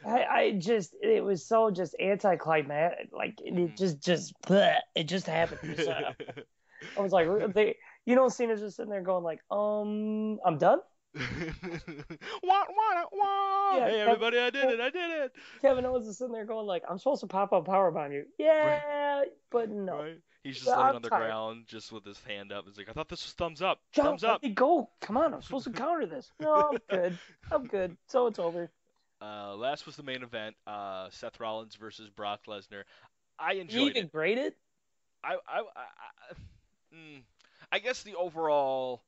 I, 0.05 0.23
I 0.23 0.51
just 0.57 0.95
it 1.01 1.23
was 1.23 1.45
so 1.45 1.69
just 1.71 1.95
anticlimactic. 1.99 3.09
Like 3.11 3.39
it, 3.43 3.53
Mhm. 3.53 3.77
just 3.77 4.01
just 4.03 4.33
bleh, 4.41 4.77
it 4.95 5.03
just 5.03 5.27
happened. 5.27 5.79
I 6.97 6.99
was 6.99 7.11
like, 7.11 7.27
they, 7.53 7.75
you 8.05 8.15
know, 8.15 8.27
Cena's 8.29 8.59
just 8.59 8.77
sitting 8.77 8.89
there 8.89 9.01
going 9.03 9.23
like, 9.23 9.39
um, 9.51 10.39
I'm 10.43 10.57
done. 10.57 10.79
wah, 11.15 11.23
wah, 12.43 13.03
wah. 13.11 13.77
Yeah, 13.77 13.89
hey, 13.89 13.95
Kev- 13.97 14.07
everybody, 14.07 14.39
I 14.39 14.49
did 14.49 14.69
it. 14.69 14.79
I 14.79 14.89
did 14.89 15.11
it. 15.11 15.35
Kevin 15.61 15.85
Owens 15.85 16.07
is 16.07 16.17
sitting 16.17 16.33
there 16.33 16.45
going 16.45 16.65
like, 16.65 16.83
I'm 16.89 16.97
supposed 16.97 17.21
to 17.21 17.27
pop 17.27 17.51
up 17.51 17.65
power 17.65 17.91
bomb 17.91 18.11
you. 18.11 18.25
Yeah, 18.37 19.23
but 19.49 19.69
no. 19.69 19.97
Right? 19.97 20.19
He's 20.43 20.55
just 20.59 20.67
laying 20.67 20.95
on 20.95 21.01
the 21.01 21.09
tired. 21.09 21.27
ground, 21.27 21.65
just 21.67 21.91
with 21.91 22.03
his 22.05 22.19
hand 22.27 22.51
up. 22.51 22.65
He's 22.65 22.77
like, 22.77 22.89
I 22.89 22.93
thought 22.93 23.09
this 23.09 23.23
was 23.25 23.33
thumbs 23.33 23.61
up. 23.61 23.79
John, 23.91 24.05
thumbs 24.05 24.23
up. 24.23 24.41
go. 24.55 24.89
Come 25.01 25.17
on, 25.17 25.33
I'm 25.33 25.41
supposed 25.41 25.65
to 25.65 25.71
counter 25.73 26.05
this. 26.07 26.31
No, 26.39 26.53
I'm 26.53 26.77
good. 26.89 27.17
I'm 27.51 27.67
good. 27.67 27.95
So 28.07 28.27
it's 28.27 28.39
over. 28.39 28.71
Uh, 29.21 29.55
last 29.55 29.85
was 29.85 29.95
the 29.97 30.03
main 30.03 30.23
event. 30.23 30.55
Uh, 30.65 31.09
Seth 31.11 31.39
Rollins 31.39 31.75
versus 31.75 32.09
Brock 32.09 32.41
Lesnar. 32.47 32.83
I 33.37 33.51
You 33.53 33.61
enjoyed 33.61 33.89
even 33.91 34.05
it. 34.05 34.11
grade 34.11 34.37
it? 34.39 34.57
I, 35.23 35.33
I, 35.33 35.59
I, 35.59 35.61
I, 35.75 36.95
mm, 36.95 37.21
I 37.71 37.77
guess 37.79 38.01
the 38.01 38.15
overall 38.15 39.03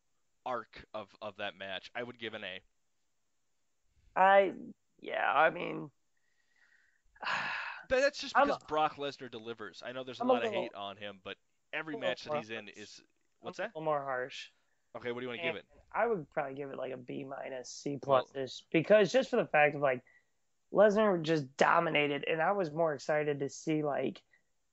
arc 0.46 0.86
of, 0.94 1.08
of 1.22 1.38
that 1.38 1.58
match, 1.58 1.92
I 1.96 2.04
would 2.04 2.20
give 2.20 2.34
an 2.34 2.44
A. 2.44 2.60
I, 4.20 4.52
yeah, 5.02 5.32
I 5.34 5.50
mean, 5.50 5.90
But 7.90 8.02
that's 8.02 8.20
just 8.20 8.34
because 8.34 8.58
a- 8.62 8.66
Brock 8.66 8.96
Lesnar 8.98 9.30
delivers. 9.30 9.84
I 9.86 9.92
know 9.92 10.04
there's 10.04 10.20
a 10.20 10.24
I'm 10.24 10.30
a 10.30 10.34
lot 10.34 10.46
of 10.46 10.52
hate 10.52 10.74
on 10.74 10.98
him, 10.98 11.20
but 11.24 11.36
every 11.74 11.98
match 11.98 12.24
that 12.24 12.38
he's 12.38 12.50
in 12.50 12.70
is. 12.70 13.02
What's 13.42 13.58
that? 13.58 13.66
a 13.66 13.68
little 13.68 13.84
more 13.84 14.02
harsh. 14.02 14.48
Okay, 14.96 15.12
what 15.12 15.20
do 15.20 15.26
you 15.26 15.30
want 15.30 15.42
to 15.42 15.48
give 15.48 15.56
it? 15.56 15.66
I 15.94 16.08
would 16.08 16.30
probably 16.32 16.56
give 16.56 16.70
it 16.70 16.78
like 16.78 16.94
a 16.94 16.98
B 16.98 17.24
minus, 17.24 17.70
C 17.70 18.00
plus 18.02 18.26
ish, 18.36 18.64
because 18.72 19.12
just 19.12 19.30
for 19.30 19.36
the 19.36 19.46
fact 19.46 19.76
of 19.76 19.82
like 19.82 20.02
Lesnar 20.74 21.22
just 21.22 21.56
dominated, 21.58 22.26
and 22.28 22.42
I 22.42 22.54
was 22.54 22.72
more 22.72 22.94
excited 22.94 23.40
to 23.40 23.50
see 23.50 23.84
like 23.84 24.22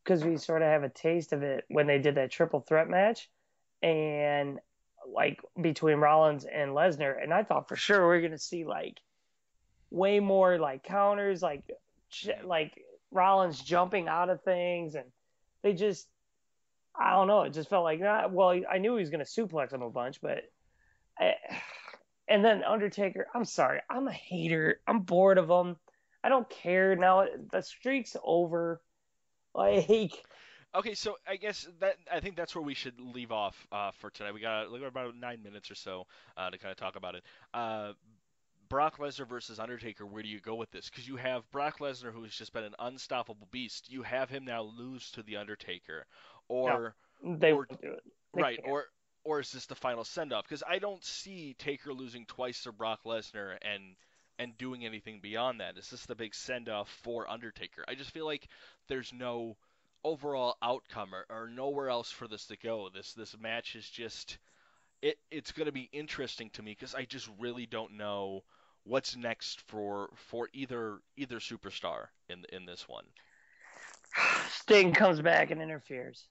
because 0.04 0.24
we 0.24 0.36
sort 0.36 0.62
of 0.62 0.68
have 0.68 0.82
a 0.82 0.88
taste 0.88 1.32
of 1.32 1.42
it 1.42 1.64
when 1.68 1.86
they 1.86 1.98
did 1.98 2.14
that 2.14 2.30
triple 2.30 2.60
threat 2.60 2.88
match, 2.88 3.28
and 3.82 4.60
like 5.06 5.40
between 5.60 5.98
Rollins 5.98 6.44
and 6.44 6.72
Lesnar, 6.72 7.22
and 7.22 7.32
I 7.32 7.42
thought 7.42 7.68
for 7.68 7.76
sure 7.76 8.08
we 8.08 8.18
are 8.18 8.22
gonna 8.22 8.38
see 8.38 8.64
like 8.64 9.00
way 9.90 10.20
more 10.20 10.58
like 10.58 10.84
counters, 10.84 11.42
like 11.42 11.62
j- 12.10 12.32
mm-hmm. 12.32 12.46
like 12.46 12.82
Rollins 13.10 13.60
jumping 13.60 14.08
out 14.08 14.30
of 14.30 14.42
things, 14.42 14.94
and 14.94 15.06
they 15.62 15.72
just 15.72 16.06
I 16.98 17.12
don't 17.12 17.28
know. 17.28 17.42
It 17.42 17.52
just 17.52 17.70
felt 17.70 17.84
like 17.84 18.00
not. 18.00 18.32
Well, 18.32 18.60
I 18.70 18.78
knew 18.78 18.96
he 18.96 19.00
was 19.00 19.10
to 19.10 19.18
suplex 19.18 19.72
him 19.72 19.82
a 19.82 19.90
bunch, 19.90 20.20
but. 20.20 20.44
I, 21.18 21.34
and 22.30 22.44
then 22.44 22.62
Undertaker. 22.62 23.26
I'm 23.34 23.44
sorry. 23.44 23.80
I'm 23.90 24.06
a 24.06 24.12
hater. 24.12 24.80
I'm 24.86 25.00
bored 25.00 25.36
of 25.36 25.50
him. 25.50 25.76
I 26.22 26.28
don't 26.28 26.48
care 26.48 26.94
now. 26.94 27.26
The 27.50 27.60
streak's 27.60 28.16
over. 28.22 28.80
Like, 29.52 30.12
Okay, 30.74 30.94
so 30.94 31.16
I 31.26 31.36
guess 31.36 31.66
that 31.80 31.96
I 32.10 32.20
think 32.20 32.36
that's 32.36 32.54
where 32.54 32.62
we 32.62 32.74
should 32.74 33.00
leave 33.00 33.32
off 33.32 33.66
uh, 33.72 33.90
for 33.98 34.10
tonight. 34.10 34.34
We 34.34 34.40
got 34.40 34.70
like 34.70 34.82
about 34.82 35.16
nine 35.16 35.42
minutes 35.42 35.70
or 35.70 35.74
so 35.74 36.06
uh, 36.36 36.50
to 36.50 36.58
kind 36.58 36.70
of 36.70 36.78
talk 36.78 36.94
about 36.96 37.16
it. 37.16 37.24
Uh, 37.52 37.92
Brock 38.68 38.98
Lesnar 38.98 39.26
versus 39.28 39.58
Undertaker. 39.58 40.06
Where 40.06 40.22
do 40.22 40.28
you 40.28 40.38
go 40.38 40.54
with 40.54 40.70
this? 40.70 40.88
Because 40.88 41.08
you 41.08 41.16
have 41.16 41.50
Brock 41.50 41.80
Lesnar, 41.80 42.12
who's 42.12 42.36
just 42.36 42.52
been 42.52 42.62
an 42.62 42.76
unstoppable 42.78 43.48
beast. 43.50 43.90
You 43.90 44.02
have 44.02 44.30
him 44.30 44.44
now 44.44 44.62
lose 44.62 45.10
to 45.12 45.24
the 45.24 45.38
Undertaker, 45.38 46.06
or 46.48 46.94
they 47.24 47.50
Or- 47.52 47.66
do 47.66 47.92
it. 47.94 48.02
They 48.34 48.42
right, 48.42 48.58
can't. 48.58 48.68
or 48.70 48.84
or 49.24 49.40
is 49.40 49.50
this 49.50 49.66
the 49.66 49.74
final 49.74 50.04
send 50.04 50.32
off? 50.32 50.44
Because 50.44 50.62
I 50.66 50.78
don't 50.78 51.04
see 51.04 51.54
Taker 51.58 51.92
losing 51.92 52.26
twice 52.26 52.62
to 52.62 52.70
Brock 52.72 53.00
Lesnar 53.04 53.58
and 53.60 53.96
and 54.38 54.56
doing 54.56 54.86
anything 54.86 55.18
beyond 55.20 55.60
that. 55.60 55.76
Is 55.76 55.90
this 55.90 56.06
the 56.06 56.14
big 56.14 56.32
send 56.34 56.68
off 56.68 56.88
for 57.02 57.28
Undertaker? 57.28 57.84
I 57.88 57.96
just 57.96 58.12
feel 58.12 58.24
like 58.24 58.46
there's 58.88 59.12
no 59.12 59.56
overall 60.04 60.56
outcome 60.62 61.14
or, 61.14 61.26
or 61.30 61.48
nowhere 61.48 61.88
else 61.88 62.10
for 62.10 62.28
this 62.28 62.46
to 62.46 62.56
go. 62.56 62.88
This 62.92 63.12
this 63.14 63.36
match 63.38 63.76
is 63.76 63.88
just 63.88 64.38
it 65.02 65.18
it's 65.30 65.52
going 65.52 65.66
to 65.66 65.72
be 65.72 65.88
interesting 65.92 66.50
to 66.50 66.62
me 66.62 66.72
because 66.78 66.94
I 66.94 67.04
just 67.04 67.28
really 67.38 67.66
don't 67.66 67.96
know 67.96 68.42
what's 68.84 69.16
next 69.16 69.60
for 69.62 70.10
for 70.14 70.48
either 70.52 71.00
either 71.16 71.38
superstar 71.38 72.06
in 72.28 72.44
in 72.52 72.66
this 72.66 72.88
one. 72.88 73.04
Sting 74.48 74.92
comes 74.92 75.20
back 75.20 75.50
and 75.50 75.62
interferes. 75.62 76.26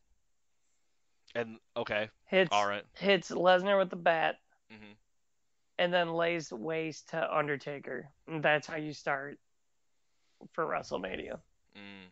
And 1.35 1.57
okay, 1.77 2.09
Hits 2.25 2.49
all 2.51 2.67
right. 2.67 2.83
hits 2.95 3.31
Lesnar 3.31 3.77
with 3.77 3.89
the 3.89 3.95
bat, 3.95 4.37
hmm 4.69 4.93
and 5.77 5.93
then 5.93 6.13
lays 6.13 6.51
waste 6.51 7.09
to 7.09 7.37
Undertaker. 7.37 8.09
And 8.27 8.43
that's 8.43 8.67
how 8.67 8.75
you 8.75 8.93
start 8.93 9.39
for 10.53 10.65
WrestleMania. 10.65 11.39
Mm. 11.77 12.09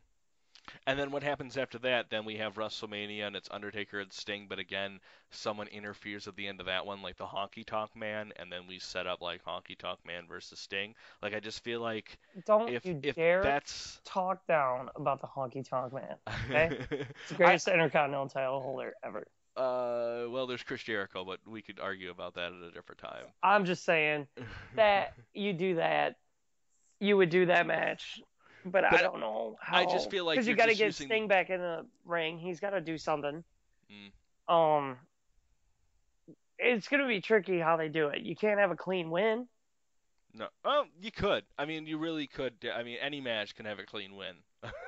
And 0.85 0.97
then 0.97 1.11
what 1.11 1.23
happens 1.23 1.57
after 1.57 1.77
that? 1.79 2.09
Then 2.09 2.25
we 2.25 2.35
have 2.37 2.55
WrestleMania 2.55 3.27
and 3.27 3.35
it's 3.35 3.49
Undertaker 3.51 3.99
and 3.99 4.11
Sting, 4.11 4.47
but 4.49 4.59
again, 4.59 4.99
someone 5.31 5.67
interferes 5.67 6.27
at 6.27 6.35
the 6.35 6.47
end 6.47 6.59
of 6.59 6.65
that 6.67 6.85
one, 6.85 7.01
like 7.01 7.17
the 7.17 7.25
Honky 7.25 7.65
Tonk 7.65 7.95
Man, 7.95 8.31
and 8.37 8.51
then 8.51 8.61
we 8.67 8.79
set 8.79 9.07
up 9.07 9.21
like 9.21 9.43
Honky 9.43 9.77
Tonk 9.77 9.99
Man 10.05 10.25
versus 10.27 10.59
Sting. 10.59 10.95
Like 11.21 11.33
I 11.33 11.39
just 11.39 11.63
feel 11.63 11.81
like 11.81 12.17
Don't 12.45 12.69
if 12.69 12.85
you 12.85 12.99
if 13.03 13.15
dare 13.15 13.41
that's 13.41 13.99
talk 14.05 14.45
down 14.47 14.89
about 14.95 15.21
the 15.21 15.27
Honky 15.27 15.67
Tonk 15.67 15.93
Man. 15.93 16.15
Okay. 16.49 16.77
It's 16.91 17.29
the 17.29 17.35
greatest 17.35 17.67
Intercontinental 17.67 18.29
title 18.29 18.61
holder 18.61 18.93
ever. 19.03 19.27
uh, 19.55 20.29
well, 20.29 20.47
there's 20.47 20.63
Chris 20.63 20.83
Jericho, 20.83 21.25
but 21.25 21.39
we 21.47 21.61
could 21.61 21.79
argue 21.79 22.11
about 22.11 22.35
that 22.35 22.51
at 22.53 22.67
a 22.67 22.71
different 22.71 22.99
time. 22.99 23.25
I'm 23.41 23.65
just 23.65 23.83
saying 23.85 24.27
that 24.75 25.13
you 25.33 25.53
do 25.53 25.75
that, 25.75 26.15
you 26.99 27.17
would 27.17 27.29
do 27.29 27.47
that 27.47 27.65
match, 27.67 28.21
but, 28.71 28.85
But 28.89 28.99
I 28.99 29.01
don't 29.01 29.19
know 29.19 29.57
how. 29.59 29.77
I 29.77 29.85
just 29.85 30.09
feel 30.09 30.25
like 30.25 30.35
because 30.35 30.47
you 30.47 30.55
got 30.55 30.67
to 30.67 30.75
get 30.75 30.85
using- 30.85 31.07
Sting 31.07 31.27
back 31.27 31.49
in 31.49 31.59
the 31.59 31.85
ring. 32.05 32.37
He's 32.37 32.59
got 32.59 32.71
to 32.71 32.81
do 32.81 32.97
something. 32.97 33.43
Mm. 33.91 34.53
Um, 34.53 34.97
it's 36.59 36.87
gonna 36.87 37.07
be 37.07 37.21
tricky 37.21 37.59
how 37.59 37.77
they 37.77 37.89
do 37.89 38.07
it. 38.07 38.21
You 38.21 38.35
can't 38.35 38.59
have 38.59 38.71
a 38.71 38.75
clean 38.75 39.11
win. 39.11 39.47
No, 40.33 40.47
oh, 40.65 40.85
you 41.01 41.11
could. 41.11 41.43
I 41.57 41.65
mean, 41.65 41.87
you 41.87 41.97
really 41.97 42.27
could. 42.27 42.53
I 42.73 42.83
mean, 42.83 42.97
any 43.01 43.21
match 43.21 43.55
can 43.55 43.65
have 43.65 43.79
a 43.79 43.85
clean 43.85 44.15
win. 44.15 44.35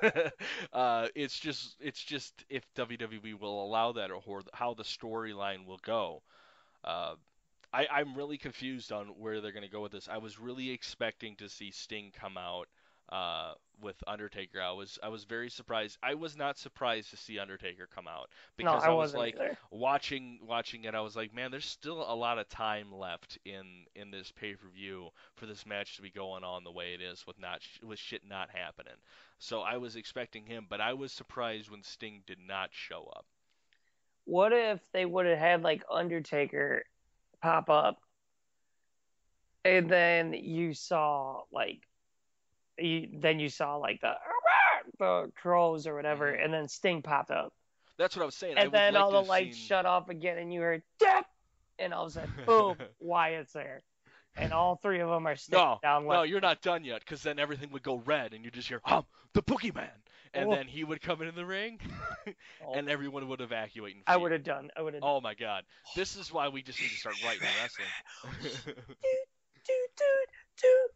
uh, 0.72 1.08
it's 1.14 1.38
just, 1.38 1.76
it's 1.80 2.02
just 2.02 2.44
if 2.48 2.64
WWE 2.76 3.38
will 3.38 3.64
allow 3.64 3.92
that, 3.92 4.10
or, 4.10 4.22
or 4.26 4.42
how 4.52 4.74
the 4.74 4.84
storyline 4.84 5.66
will 5.66 5.80
go. 5.82 6.22
Uh, 6.84 7.14
I, 7.72 7.86
I'm 7.90 8.14
really 8.14 8.38
confused 8.38 8.92
on 8.92 9.08
where 9.18 9.40
they're 9.40 9.52
going 9.52 9.64
to 9.64 9.70
go 9.70 9.82
with 9.82 9.92
this. 9.92 10.08
I 10.08 10.18
was 10.18 10.38
really 10.38 10.70
expecting 10.70 11.36
to 11.36 11.48
see 11.48 11.70
Sting 11.70 12.12
come 12.18 12.36
out 12.36 12.68
uh, 13.10 13.54
with 13.82 13.96
Undertaker. 14.06 14.60
I 14.60 14.72
was, 14.72 14.98
I 15.02 15.08
was 15.08 15.24
very 15.24 15.50
surprised. 15.50 15.98
I 16.02 16.14
was 16.14 16.36
not 16.36 16.58
surprised 16.58 17.10
to 17.10 17.16
see 17.16 17.38
Undertaker 17.38 17.88
come 17.92 18.06
out 18.06 18.28
No, 18.58 18.72
because 18.72 18.84
I, 18.84 18.90
was 18.90 19.14
like, 19.14 19.34
either. 19.36 19.58
watching 19.70 20.38
watching 20.46 20.84
it, 20.84 20.94
I 20.94 21.00
was 21.00 21.16
like, 21.16 21.34
man, 21.34 21.50
there's 21.50 21.64
still 21.64 22.04
a 22.08 22.14
lot 22.14 22.38
of 22.38 22.48
time 22.48 22.92
left 22.92 23.38
in 23.44 23.86
in 23.96 24.10
this 24.10 24.30
pay 24.32 24.54
per 24.54 24.68
view 24.68 25.08
for 25.34 25.46
this 25.46 25.66
match 25.66 25.96
to 25.96 26.02
be 26.02 26.10
going 26.10 26.44
on 26.44 26.62
the 26.64 26.70
way 26.70 26.94
it 26.94 27.00
is 27.00 27.26
with 27.26 27.38
not 27.40 27.60
with 27.82 27.98
shit 27.98 28.22
not 28.28 28.50
happening. 28.50 28.94
So 29.38 29.60
I 29.60 29.78
was 29.78 29.96
expecting 29.96 30.44
him, 30.44 30.66
but 30.68 30.80
I 30.80 30.92
was 30.92 31.12
surprised 31.12 31.70
when 31.70 31.82
Sting 31.82 32.22
did 32.26 32.38
not 32.46 32.70
show 32.72 33.10
up. 33.16 33.24
What 34.24 34.52
if 34.52 34.80
they 34.92 35.06
would 35.06 35.26
have 35.26 35.38
had 35.38 35.62
like 35.62 35.82
Undertaker 35.90 36.84
pop 37.42 37.70
up, 37.70 37.98
and 39.64 39.88
then 39.90 40.34
you 40.34 40.74
saw 40.74 41.42
like, 41.50 41.86
you, 42.82 43.08
then 43.20 43.38
you 43.40 43.48
saw 43.48 43.76
like 43.76 44.00
the 44.00 44.14
the 44.98 45.30
crows 45.36 45.86
or 45.86 45.94
whatever, 45.94 46.32
Mhm. 46.32 46.44
and 46.44 46.52
then 46.54 46.68
Sting 46.68 47.02
popped 47.02 47.30
up, 47.30 47.52
That's 47.98 48.16
what 48.16 48.22
I 48.22 48.26
was 48.26 48.34
saying. 48.34 48.56
And 48.58 48.66
would 48.72 48.78
then 48.78 48.94
like 48.94 49.02
all 49.02 49.10
the 49.12 49.22
lights 49.22 49.56
seen- 49.56 49.66
shut 49.66 49.86
off 49.86 50.08
again, 50.08 50.38
and 50.38 50.52
you 50.52 50.60
heard 50.60 50.82
"Death," 50.98 51.26
and 51.78 51.92
all 51.94 52.04
of 52.06 52.08
a 52.08 52.12
sudden, 52.12 52.32
boom, 52.46 52.76
Wyatt's 52.98 53.52
there, 53.52 53.82
and 54.36 54.52
all 54.52 54.76
three 54.76 55.00
of 55.00 55.08
them 55.10 55.26
are 55.26 55.36
standing 55.36 55.64
No, 55.66 55.78
down. 55.82 56.04
no, 56.04 56.08
left. 56.20 56.28
you're 56.28 56.40
not 56.40 56.60
done 56.62 56.84
yet, 56.84 57.00
because 57.00 57.22
then 57.22 57.38
everything 57.38 57.70
would 57.70 57.82
go 57.82 57.96
red, 57.98 58.32
and 58.34 58.44
you 58.44 58.50
just 58.50 58.68
hear, 58.68 58.80
"Hum, 58.84 59.04
the 59.34 59.42
Boogeyman," 59.42 59.90
and 60.34 60.48
Oh. 60.48 60.54
then 60.54 60.66
he 60.66 60.82
would 60.84 61.00
come 61.02 61.20
into 61.22 61.32
the 61.34 61.46
ring, 61.46 61.78
Oh, 62.64 62.74
and 62.74 62.88
everyone 62.88 63.28
would 63.28 63.40
evacuate. 63.40 63.96
I 64.06 64.16
would 64.16 64.32
have 64.32 64.44
done. 64.44 64.70
I 64.76 64.82
would 64.82 64.94
have. 64.94 65.02
Oh 65.02 65.20
my 65.20 65.34
God, 65.34 65.64
this 65.94 66.16
is 66.16 66.32
why 66.32 66.48
we 66.48 66.62
just 66.62 66.80
need 66.80 66.88
to 66.88 66.96
start 66.96 67.16
writing 67.24 67.46
wrestling. 67.60 68.76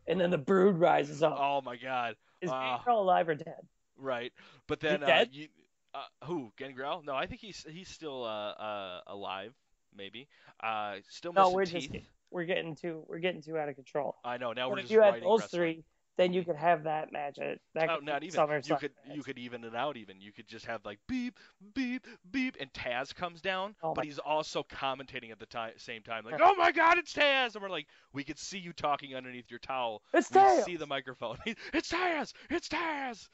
And 0.07 0.20
then 0.20 0.30
the 0.30 0.38
brood 0.38 0.78
rises 0.78 1.22
up. 1.22 1.36
oh 1.38 1.62
my 1.62 1.76
God. 1.76 2.16
Is 2.40 2.50
ah. 2.52 2.76
Gangrel 2.76 3.00
alive 3.02 3.28
or 3.28 3.34
dead? 3.34 3.66
Right, 3.96 4.32
but 4.66 4.80
then 4.80 5.02
uh, 5.02 5.07
dead? 5.07 5.28
you, 5.32 5.48
uh, 5.94 6.26
who 6.26 6.52
Gangrel? 6.59 7.02
No, 7.05 7.14
I 7.14 7.26
think 7.26 7.40
he's 7.40 7.64
he's 7.68 7.88
still 7.88 8.24
uh, 8.24 8.50
uh 8.50 9.00
alive, 9.07 9.55
maybe. 9.96 10.28
Uh, 10.62 10.96
still 11.09 11.32
No, 11.32 11.50
we're 11.50 11.64
teeth. 11.64 11.92
just 11.92 12.05
we're 12.30 12.44
getting 12.44 12.74
too 12.74 13.05
we're 13.09 13.20
getting 13.20 13.40
too 13.40 13.57
out 13.57 13.68
of 13.68 13.76
control. 13.76 14.16
I 14.24 14.36
know. 14.36 14.52
Now 14.52 14.68
But 14.68 14.72
we're 14.72 14.78
if 14.78 14.82
just 14.84 14.92
you 14.92 15.00
had 15.00 15.14
writing 15.14 15.28
those 15.28 15.40
wrestling. 15.42 15.61
three, 15.61 15.84
then 16.17 16.33
you 16.33 16.45
could 16.45 16.57
have 16.57 16.85
that 16.85 17.12
match 17.12 17.39
at 17.39 17.59
that 17.75 17.91
Oh, 17.91 17.99
not 18.01 18.23
even. 18.23 18.41
You 18.65 18.77
could 18.77 18.93
you 19.11 19.23
could 19.23 19.39
even 19.39 19.65
it 19.65 19.75
out. 19.75 19.97
Even 19.97 20.21
you 20.21 20.33
could 20.33 20.47
just 20.47 20.67
have 20.67 20.85
like 20.85 20.99
beep 21.09 21.39
beep 21.75 22.07
beep, 22.31 22.57
and 22.61 22.73
Taz 22.73 23.15
comes 23.15 23.41
down, 23.41 23.75
Oh 23.83 23.95
but 23.95 24.05
he's 24.05 24.19
also 24.19 24.62
commentating 24.62 25.33
at 25.33 25.39
the 25.39 25.47
time 25.47 25.73
same 25.77 26.03
time, 26.03 26.25
like, 26.25 26.41
"Oh 26.43 26.55
my 26.57 26.73
God, 26.73 26.99
it's 26.99 27.12
Taz!" 27.12 27.55
And 27.55 27.62
we're 27.62 27.69
like, 27.71 27.87
we 28.12 28.23
could 28.25 28.39
see 28.39 28.59
you 28.59 28.73
talking 28.73 29.15
underneath 29.15 29.51
your 29.51 29.59
towel. 29.59 30.03
It's 30.12 30.31
We 30.31 30.39
Taz. 30.41 30.65
see 30.65 30.77
the 30.77 30.87
microphone. 30.87 31.37
it's 31.73 31.91
Taz! 31.91 32.33
It's 32.51 32.69
Taz! 32.69 33.29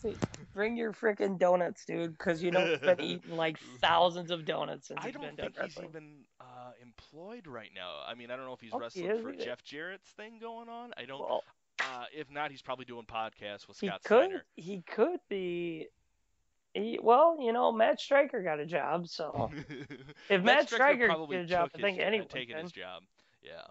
See, 0.00 0.14
Bring 0.54 0.76
your 0.76 0.92
freaking 0.92 1.38
donuts, 1.38 1.84
dude, 1.84 2.16
because 2.16 2.42
you 2.42 2.50
know 2.50 2.64
you've 2.64 2.80
been 2.80 3.00
eating 3.02 3.36
like 3.36 3.58
thousands 3.80 4.30
of 4.30 4.44
donuts 4.44 4.88
since 4.88 5.00
I 5.02 5.10
don't 5.10 5.36
been 5.36 5.36
think 5.36 5.52
he's 5.54 5.76
wrestling. 5.76 5.88
even 5.90 6.10
uh, 6.40 6.44
employed 6.82 7.46
right 7.46 7.70
now. 7.74 7.90
I 8.06 8.14
mean, 8.14 8.30
I 8.30 8.36
don't 8.36 8.46
know 8.46 8.54
if 8.54 8.60
he's 8.60 8.72
Oh, 8.72 8.78
wrestling 8.78 9.06
is 9.10 9.20
for 9.22 9.30
either. 9.30 9.44
Jeff 9.44 9.62
Jarrett's 9.62 10.08
thing 10.16 10.38
going 10.40 10.68
on. 10.68 10.92
I 10.96 11.04
don't. 11.04 11.20
Well, 11.20 11.44
Uh, 11.94 12.04
if 12.14 12.30
not, 12.30 12.50
he's 12.50 12.62
probably 12.62 12.84
doing 12.84 13.04
podcasts 13.04 13.66
with 13.66 13.76
Scott 13.76 13.80
he 13.80 13.86
Scott 13.88 14.02
could 14.04 14.24
Steiner. 14.26 14.44
he 14.56 14.82
could 14.82 15.20
be. 15.28 15.88
He, 16.74 16.98
well, 17.02 17.38
you 17.40 17.52
know, 17.52 17.72
Matt 17.72 17.98
Striker 18.00 18.42
got 18.42 18.60
a 18.60 18.66
job, 18.66 19.08
so 19.08 19.50
if 20.28 20.42
Matt 20.42 20.68
Striker 20.68 21.06
probably 21.06 21.36
get 21.36 21.44
a 21.44 21.48
job, 21.48 21.70
I 21.74 21.80
think 21.80 21.96
his, 21.98 22.06
anyone 22.06 22.28
taken 22.28 22.56
can. 22.56 22.64
his 22.64 22.72
job. 22.72 23.02
Yeah, 23.42 23.52
yeah. 23.52 23.62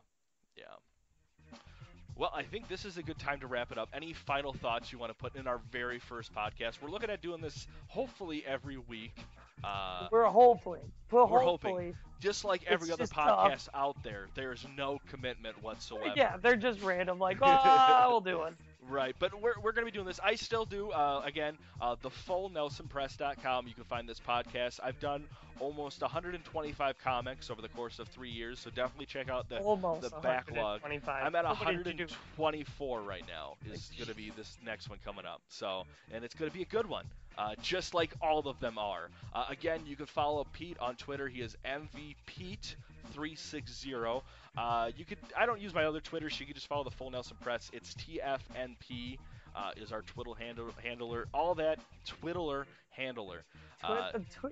Well, 2.18 2.32
I 2.36 2.44
think 2.44 2.68
this 2.68 2.84
is 2.86 2.98
a 2.98 3.04
good 3.04 3.20
time 3.20 3.40
to 3.42 3.48
wrap 3.48 3.72
it 3.72 3.78
up. 3.78 3.90
Any 3.94 4.14
final 4.14 4.52
thoughts 4.54 4.92
you 4.92 4.98
want 4.98 5.12
to 5.12 5.18
put 5.18 5.36
in 5.36 5.46
our 5.48 5.60
very 5.72 6.00
first 6.00 6.34
podcast? 6.34 6.82
We're 6.82 6.90
looking 6.90 7.10
at 7.12 7.22
doing 7.22 7.42
this 7.42 7.68
hopefully 7.88 8.44
every 8.48 8.78
week. 8.78 9.16
Uh, 9.64 10.08
We're 10.12 10.26
hopefully, 10.26 10.80
We're 11.12 11.26
hoping. 11.26 11.96
just 12.20 12.44
like 12.46 12.64
every 12.68 12.86
It's 12.88 12.94
other 12.94 13.04
just 13.04 13.14
tough. 13.14 13.28
podcast 13.52 13.70
out 13.74 13.96
there, 14.04 14.28
there's 14.36 14.66
no 14.78 15.00
commitment 15.10 15.62
whatsoever. 15.64 16.14
yeah, 16.16 16.38
they're 16.38 16.56
just 16.56 16.82
random, 16.82 17.18
like, 17.20 17.38
oh, 17.42 18.08
we'll 18.10 18.22
do 18.22 18.44
it. 18.44 18.54
Right, 18.90 19.16
but 19.20 19.42
we're, 19.42 19.54
we're 19.62 19.74
going 19.74 19.86
to 19.86 19.92
be 19.92 19.96
doing 19.96 20.06
this. 20.08 20.20
I 20.24 20.36
still 20.36 20.66
do, 20.66 20.92
uh, 20.92 21.22
again, 21.26 21.58
uh, 21.82 21.96
the 22.02 22.10
full 22.10 22.50
NelsonPress.com. 22.50 23.68
You 23.68 23.74
can 23.74 23.84
find 23.84 24.08
this 24.08 24.20
podcast. 24.20 24.80
I've 24.82 25.00
done 25.00 25.26
almost 25.60 26.02
125 26.02 26.98
comics 27.00 27.50
over 27.50 27.62
the 27.62 27.68
course 27.70 28.00
of 28.00 28.08
three 28.08 28.30
years, 28.30 28.60
so 28.60 28.70
definitely 28.70 29.08
check 29.08 29.30
out 29.30 29.50
the. 29.50 29.60
Almost 29.60 30.02
the 30.02 30.10
backlog. 30.22 30.82
I'm 31.26 31.36
at 31.36 31.46
What 31.46 31.68
did 31.68 32.00
you 32.00 32.06
do? 32.06 32.14
124 32.38 33.02
right 33.02 33.24
now. 33.28 33.56
Is 33.72 33.92
going 33.98 34.10
to 34.10 34.16
be 34.16 34.32
this 34.38 34.58
next 34.66 34.90
one 34.90 35.00
coming 35.04 35.26
up. 35.26 35.42
So, 35.50 35.84
and 36.14 36.24
it's 36.24 36.36
going 36.36 36.50
to 36.50 36.56
be 36.56 36.64
a 36.64 36.68
good 36.68 36.88
one, 36.88 37.06
uh, 37.38 37.56
just 37.62 37.94
like 37.94 38.12
all 38.22 38.40
of 38.48 38.60
them 38.60 38.78
are. 38.78 39.10
Uh, 39.34 39.46
again, 39.50 39.82
you 39.86 39.96
can 39.96 40.06
follow 40.06 40.46
Pete 40.54 40.78
on 40.80 40.96
Twitter. 40.96 41.28
He 41.28 41.42
is 41.42 41.56
MVPete360. 41.66 44.22
Uh, 44.58 44.92
you 44.98 45.06
could. 45.06 45.18
I 45.38 45.46
don't 45.46 45.62
use 45.62 45.74
my 45.74 45.86
other 45.86 46.00
Twitter, 46.02 46.30
so 46.30 46.40
you 46.40 46.46
can 46.46 46.56
just 46.56 46.68
follow 46.68 46.84
the 46.84 46.92
full 46.92 47.10
Nelson 47.12 47.38
Press. 47.42 47.70
It's 47.74 47.94
TFNP. 47.96 49.18
Uh, 49.56 49.72
is 49.78 49.92
our 49.92 50.02
twiddle 50.04 50.36
handle, 50.36 50.70
handler 50.84 51.26
all 51.34 51.56
that 51.56 51.80
twiddler 52.06 52.68
handler 52.92 53.44
uh, 53.84 54.12
Twi- 54.40 54.52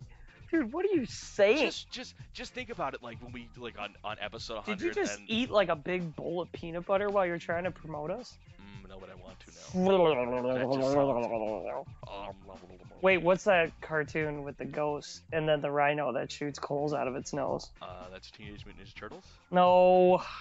Dude, 0.51 0.73
what 0.73 0.85
are 0.85 0.95
you 0.95 1.05
saying? 1.05 1.65
just 1.65 1.89
just 1.91 2.15
just 2.33 2.53
think 2.53 2.69
about 2.69 2.93
it 2.95 3.03
like 3.03 3.21
when 3.21 3.31
we 3.31 3.47
like 3.57 3.77
on 3.79 3.89
on 4.03 4.17
episode 4.21 4.55
100 4.55 4.79
Did 4.79 4.85
you 4.85 4.93
just 5.03 5.19
and 5.19 5.29
eat 5.29 5.51
like 5.51 5.69
a 5.69 5.75
big 5.75 6.15
bowl 6.15 6.41
of 6.41 6.51
peanut 6.51 6.85
butter 6.85 7.09
while 7.09 7.25
you're 7.25 7.37
trying 7.37 7.65
to 7.65 7.71
promote 7.71 8.09
us? 8.09 8.37
Know 8.87 8.97
what 8.97 9.09
I 9.09 9.15
want 9.15 9.39
to 9.39 9.51
know 9.51 9.55
Wait, 13.01 13.21
what's 13.21 13.43
that 13.43 13.71
cartoon 13.81 14.43
with 14.43 14.57
the 14.57 14.65
ghost 14.65 15.21
and 15.31 15.47
then 15.47 15.61
the 15.61 15.69
rhino 15.69 16.11
that 16.13 16.31
shoots 16.31 16.57
coals 16.59 16.93
out 16.93 17.07
of 17.07 17.15
its 17.15 17.33
nose? 17.33 17.69
Uh, 17.81 17.85
that's 18.11 18.31
Teenage 18.31 18.65
Mutant 18.65 18.87
Ninja 18.87 18.95
Turtles. 18.95 19.25
No. 19.51 20.23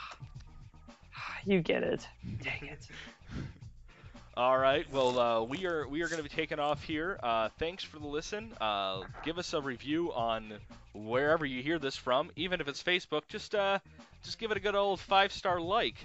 You 1.46 1.60
get 1.60 1.82
it. 1.82 2.08
Dang 2.42 2.68
it. 2.68 2.88
All 4.36 4.58
right. 4.58 4.90
Well, 4.90 5.18
uh, 5.18 5.42
we 5.42 5.66
are 5.66 5.86
we 5.86 6.02
are 6.02 6.08
going 6.08 6.16
to 6.16 6.28
be 6.28 6.34
taking 6.34 6.58
off 6.58 6.82
here. 6.82 7.20
Uh, 7.22 7.50
thanks 7.58 7.84
for 7.84 7.98
the 7.98 8.06
listen. 8.06 8.50
Uh, 8.60 9.02
give 9.24 9.38
us 9.38 9.52
a 9.52 9.60
review 9.60 10.12
on 10.12 10.54
wherever 10.92 11.46
you 11.46 11.62
hear 11.62 11.78
this 11.78 11.96
from, 11.96 12.30
even 12.34 12.60
if 12.60 12.66
it's 12.66 12.82
Facebook. 12.82 13.22
Just 13.28 13.54
uh, 13.54 13.78
just 14.24 14.38
give 14.38 14.50
it 14.50 14.56
a 14.56 14.60
good 14.60 14.74
old 14.74 14.98
five 14.98 15.32
star 15.32 15.60
like. 15.60 15.96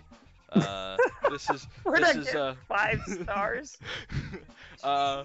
Uh, 0.52 0.98
this 1.30 1.50
is 1.50 1.68
We're 1.84 2.00
this 2.00 2.16
is 2.16 2.36
uh, 2.36 2.56
five 2.68 3.02
stars. 3.24 3.78
uh, 4.84 5.24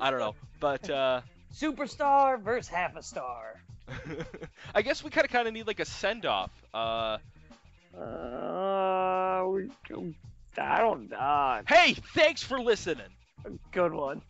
I 0.00 0.10
don't 0.10 0.20
know, 0.20 0.34
but 0.60 0.88
uh, 0.90 1.20
Superstar 1.54 2.40
versus 2.40 2.68
half 2.68 2.96
a 2.96 3.02
star. 3.02 3.60
I 4.74 4.82
guess 4.82 5.04
we 5.04 5.10
kind 5.10 5.24
of 5.24 5.30
kind 5.30 5.46
of 5.48 5.54
need 5.54 5.66
like 5.66 5.80
a 5.80 5.84
send 5.84 6.26
off. 6.26 6.50
Uh, 6.74 7.18
Uh, 7.96 9.44
we, 9.48 9.70
I 10.58 10.78
don't. 10.80 11.12
Uh, 11.12 11.62
hey, 11.66 11.94
thanks 12.14 12.42
for 12.42 12.60
listening. 12.60 13.06
good 13.72 13.92
one. 13.92 14.20